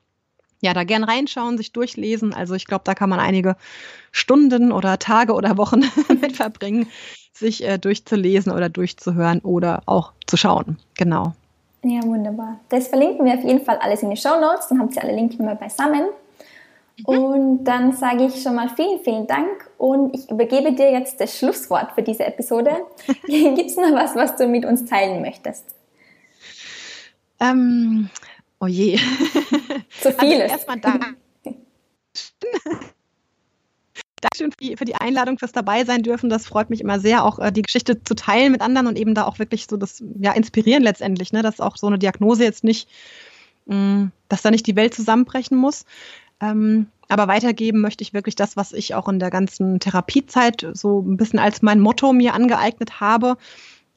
ja, 0.61 0.73
da 0.73 0.83
gern 0.83 1.03
reinschauen, 1.03 1.57
sich 1.57 1.71
durchlesen. 1.71 2.33
Also 2.33 2.55
ich 2.55 2.65
glaube, 2.65 2.83
da 2.85 2.95
kann 2.95 3.09
man 3.09 3.19
einige 3.19 3.55
Stunden 4.11 4.71
oder 4.71 4.99
Tage 4.99 5.33
oder 5.33 5.57
Wochen 5.57 5.81
mit 6.21 6.35
verbringen, 6.35 6.87
sich 7.33 7.63
äh, 7.63 7.77
durchzulesen 7.77 8.51
oder 8.51 8.69
durchzuhören 8.69 9.39
oder 9.39 9.83
auch 9.85 10.13
zu 10.25 10.37
schauen. 10.37 10.77
Genau. 10.97 11.33
Ja, 11.83 12.01
wunderbar. 12.03 12.59
Das 12.69 12.87
verlinken 12.87 13.25
wir 13.25 13.35
auf 13.35 13.43
jeden 13.43 13.63
Fall 13.63 13.77
alles 13.77 14.01
in 14.01 14.09
die 14.09 14.17
Show 14.17 14.39
Notes. 14.41 14.67
Dann 14.69 14.79
habt 14.79 14.95
ihr 14.95 15.03
alle 15.03 15.15
Links 15.15 15.37
mal 15.37 15.55
beisammen. 15.55 16.07
Mhm. 16.97 17.05
Und 17.05 17.63
dann 17.63 17.93
sage 17.93 18.25
ich 18.25 18.41
schon 18.41 18.55
mal 18.55 18.69
vielen, 18.69 18.99
vielen 19.03 19.27
Dank 19.27 19.69
und 19.77 20.15
ich 20.15 20.29
übergebe 20.31 20.73
dir 20.73 20.91
jetzt 20.91 21.21
das 21.21 21.37
Schlusswort 21.37 21.91
für 21.93 22.01
diese 22.01 22.25
Episode. 22.25 22.71
Gibt 23.27 23.69
es 23.69 23.77
noch 23.77 23.93
was, 23.93 24.15
was 24.15 24.35
du 24.35 24.47
mit 24.47 24.65
uns 24.65 24.85
teilen 24.85 25.21
möchtest? 25.21 25.65
Ähm, 27.39 28.09
oh 28.59 28.67
je. 28.67 28.99
Zu 30.01 30.11
vieles. 30.13 30.41
Also 30.41 30.53
erstmal 30.53 30.79
Dank. 30.79 31.17
Dankeschön 34.19 34.51
für 34.77 34.85
die, 34.85 34.95
Einladung, 34.95 35.37
fürs 35.37 35.51
dabei 35.51 35.85
sein 35.85 36.01
dürfen. 36.01 36.29
Das 36.29 36.47
freut 36.47 36.71
mich 36.71 36.81
immer 36.81 36.99
sehr, 36.99 37.23
auch 37.23 37.37
äh, 37.37 37.51
die 37.51 37.61
Geschichte 37.61 38.03
zu 38.03 38.15
teilen 38.15 38.51
mit 38.51 38.61
anderen 38.61 38.87
und 38.87 38.97
eben 38.97 39.13
da 39.13 39.25
auch 39.25 39.37
wirklich 39.37 39.67
so 39.69 39.77
das 39.77 40.03
ja 40.19 40.31
inspirieren 40.31 40.81
letztendlich, 40.81 41.33
ne, 41.33 41.43
dass 41.43 41.59
auch 41.59 41.77
so 41.77 41.85
eine 41.87 41.99
Diagnose 41.99 42.43
jetzt 42.43 42.63
nicht, 42.63 42.89
mm, 43.67 44.05
dass 44.27 44.41
da 44.41 44.49
nicht 44.49 44.65
die 44.65 44.75
Welt 44.75 44.95
zusammenbrechen 44.95 45.55
muss. 45.55 45.85
Ähm, 46.41 46.87
aber 47.09 47.27
weitergeben 47.27 47.79
möchte 47.79 48.01
ich 48.01 48.13
wirklich 48.13 48.35
das, 48.35 48.57
was 48.57 48.73
ich 48.73 48.95
auch 48.95 49.07
in 49.07 49.19
der 49.19 49.29
ganzen 49.29 49.79
Therapiezeit 49.79 50.67
so 50.73 51.01
ein 51.01 51.17
bisschen 51.17 51.39
als 51.39 51.61
mein 51.61 51.79
Motto 51.79 52.11
mir 52.11 52.33
angeeignet 52.33 52.99
habe. 52.99 53.37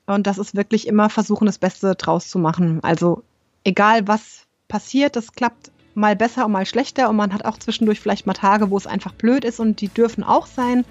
Und 0.07 0.27
das 0.27 0.39
ist 0.39 0.55
wirklich 0.55 0.87
immer 0.87 1.09
versuchen, 1.09 1.47
das 1.47 1.59
Beste 1.59 1.95
draus 1.95 2.29
zu 2.29 2.39
machen. 2.39 2.81
Also 2.83 3.23
egal 3.65 4.07
was 4.07 4.47
passiert, 4.71 5.17
das 5.17 5.33
klappt 5.33 5.71
mal 5.95 6.17
besser 6.17 6.47
und 6.47 6.53
mal 6.53 6.65
schlechter 6.65 7.11
und 7.11 7.17
man 7.17 7.35
hat 7.35 7.45
auch 7.45 7.59
zwischendurch 7.59 8.01
vielleicht 8.01 8.27
mal 8.27 8.33
Tage, 8.33 8.71
wo 8.71 8.79
es 8.79 8.87
einfach 8.87 9.13
blöd 9.13 9.45
ist 9.45 9.61
und 9.61 9.83
die 9.83 9.89
dürfen 9.89 10.25
auch 10.25 10.47
sein. 10.47 10.87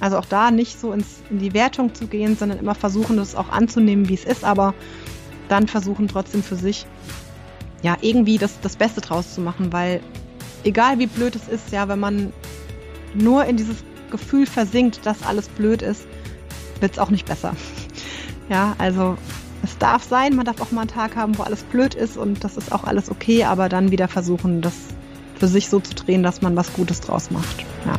Also 0.00 0.18
auch 0.18 0.24
da 0.24 0.50
nicht 0.50 0.80
so 0.80 0.92
ins, 0.92 1.22
in 1.30 1.38
die 1.38 1.54
Wertung 1.54 1.94
zu 1.94 2.08
gehen, 2.08 2.36
sondern 2.36 2.58
immer 2.58 2.74
versuchen, 2.74 3.16
das 3.16 3.36
auch 3.36 3.50
anzunehmen, 3.50 4.08
wie 4.08 4.14
es 4.14 4.24
ist, 4.24 4.42
aber 4.42 4.74
dann 5.48 5.68
versuchen 5.68 6.08
trotzdem 6.08 6.42
für 6.42 6.56
sich, 6.56 6.86
ja, 7.82 7.96
irgendwie 8.00 8.38
das, 8.38 8.60
das 8.60 8.76
Beste 8.76 9.00
draus 9.02 9.34
zu 9.34 9.40
machen, 9.40 9.72
weil 9.72 10.00
egal 10.64 10.98
wie 10.98 11.06
blöd 11.06 11.36
es 11.36 11.46
ist, 11.46 11.70
ja, 11.70 11.86
wenn 11.86 12.00
man 12.00 12.32
nur 13.14 13.44
in 13.44 13.56
dieses 13.56 13.76
Gefühl 14.10 14.46
versinkt, 14.46 15.04
dass 15.04 15.22
alles 15.22 15.48
blöd 15.48 15.82
ist, 15.82 16.06
wird 16.80 16.92
es 16.92 16.98
auch 16.98 17.10
nicht 17.10 17.26
besser. 17.26 17.54
Ja, 18.50 18.74
also 18.76 19.16
es 19.64 19.78
darf 19.78 20.04
sein, 20.04 20.36
man 20.36 20.44
darf 20.44 20.60
auch 20.60 20.70
mal 20.70 20.82
einen 20.82 20.90
Tag 20.90 21.16
haben, 21.16 21.36
wo 21.38 21.42
alles 21.42 21.62
blöd 21.62 21.94
ist 21.94 22.16
und 22.16 22.44
das 22.44 22.56
ist 22.56 22.72
auch 22.72 22.84
alles 22.84 23.10
okay, 23.10 23.44
aber 23.44 23.68
dann 23.68 23.90
wieder 23.90 24.08
versuchen, 24.08 24.60
das 24.60 24.74
für 25.38 25.48
sich 25.48 25.68
so 25.68 25.80
zu 25.80 25.94
drehen, 25.94 26.22
dass 26.22 26.42
man 26.42 26.54
was 26.54 26.72
Gutes 26.74 27.00
draus 27.00 27.30
macht. 27.30 27.64
Ja. 27.86 27.98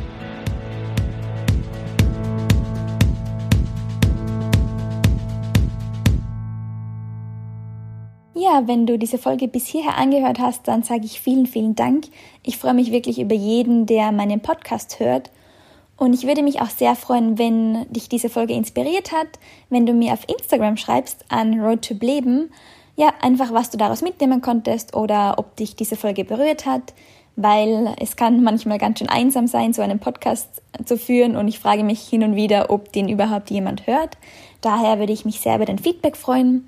Ja, 8.38 8.68
wenn 8.68 8.86
du 8.86 9.00
diese 9.00 9.18
Folge 9.18 9.48
bis 9.48 9.66
hierher 9.66 9.98
angehört 9.98 10.40
hast, 10.40 10.68
dann 10.68 10.84
sage 10.84 11.06
ich 11.06 11.20
vielen, 11.20 11.48
vielen 11.48 11.74
Dank. 11.74 12.06
Ich 12.44 12.58
freue 12.58 12.76
mich 12.76 12.92
wirklich 12.92 13.20
über 13.20 13.34
jeden, 13.34 13.88
der 13.88 14.12
meinen 14.12 14.40
Podcast 14.40 15.00
hört 15.00 15.32
und 15.98 16.14
ich 16.14 16.28
würde 16.28 16.44
mich 16.44 16.62
auch 16.62 16.70
sehr 16.70 16.96
freuen, 16.96 17.38
wenn 17.38 17.92
dich 17.92 18.10
diese 18.10 18.30
Folge 18.30 18.54
inspiriert 18.54 19.12
hat, 19.12 19.28
wenn 19.70 19.86
du 19.86 19.94
mir 19.94 20.14
auf 20.14 20.28
Instagram 20.28 20.78
schreibst 20.78 21.24
an 21.30 21.60
Road 21.62 21.88
to 21.88 21.94
Leben, 21.94 22.52
ja, 22.98 23.14
einfach 23.22 23.54
was 23.54 23.70
du 23.70 23.78
daraus 23.78 24.02
mitnehmen 24.02 24.42
konntest 24.42 24.96
oder 24.96 25.36
ob 25.38 25.56
dich 25.56 25.76
diese 25.76 25.96
Folge 25.96 26.24
berührt 26.24 26.66
hat, 26.66 26.94
weil 27.36 27.94
es 28.00 28.16
kann 28.16 28.44
manchmal 28.44 28.78
ganz 28.78 29.00
schön 29.00 29.10
einsam 29.10 29.48
sein, 29.48 29.74
so 29.74 29.82
einen 29.82 30.00
Podcast 30.00 30.62
zu 30.86 30.98
führen 30.98 31.36
und 31.36 31.48
ich 31.48 31.60
frage 31.60 31.84
mich 31.84 32.02
hin 32.02 32.24
und 32.24 32.36
wieder, 32.36 32.70
ob 32.70 32.92
den 32.92 33.10
überhaupt 33.10 33.50
jemand 33.50 33.88
hört. 33.88 34.18
Daher 34.62 35.00
würde 35.00 35.14
ich 35.14 35.26
mich 35.26 35.40
sehr 35.40 35.56
über 35.56 35.66
dein 35.66 35.80
Feedback 35.80 36.18
freuen. 36.18 36.68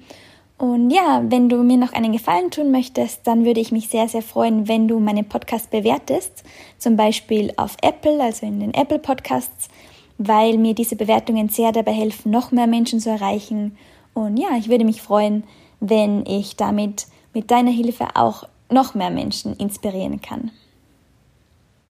Und 0.58 0.90
ja, 0.90 1.24
wenn 1.24 1.50
du 1.50 1.58
mir 1.58 1.78
noch 1.78 1.94
einen 1.94 2.12
Gefallen 2.12 2.50
tun 2.50 2.72
möchtest, 2.72 3.28
dann 3.28 3.46
würde 3.46 3.60
ich 3.60 3.72
mich 3.72 3.90
sehr, 3.90 4.08
sehr 4.08 4.24
freuen, 4.24 4.68
wenn 4.68 4.88
du 4.88 5.00
meinen 5.00 5.30
Podcast 5.30 5.70
bewertest. 5.70 6.44
Zum 6.80 6.96
Beispiel 6.96 7.54
auf 7.58 7.78
Apple, 7.84 8.20
also 8.22 8.46
in 8.48 8.60
den 8.60 8.74
Apple 8.74 8.98
Podcasts, 8.98 9.70
weil 10.18 10.58
mir 10.58 10.74
diese 10.74 10.96
Bewertungen 10.96 11.50
sehr 11.50 11.72
dabei 11.72 11.94
helfen, 11.94 12.32
noch 12.32 12.52
mehr 12.52 12.66
Menschen 12.66 13.00
zu 13.00 13.12
erreichen. 13.12 13.78
Und 14.16 14.38
ja, 14.38 14.58
ich 14.58 14.68
würde 14.68 14.84
mich 14.84 15.04
freuen, 15.04 15.44
wenn 15.80 16.26
ich 16.26 16.56
damit 16.56 17.06
mit 17.34 17.52
deiner 17.52 17.72
Hilfe 17.72 18.16
auch 18.16 18.46
noch 18.72 18.96
mehr 18.96 19.12
Menschen 19.12 19.56
inspirieren 19.58 20.22
kann. 20.22 20.50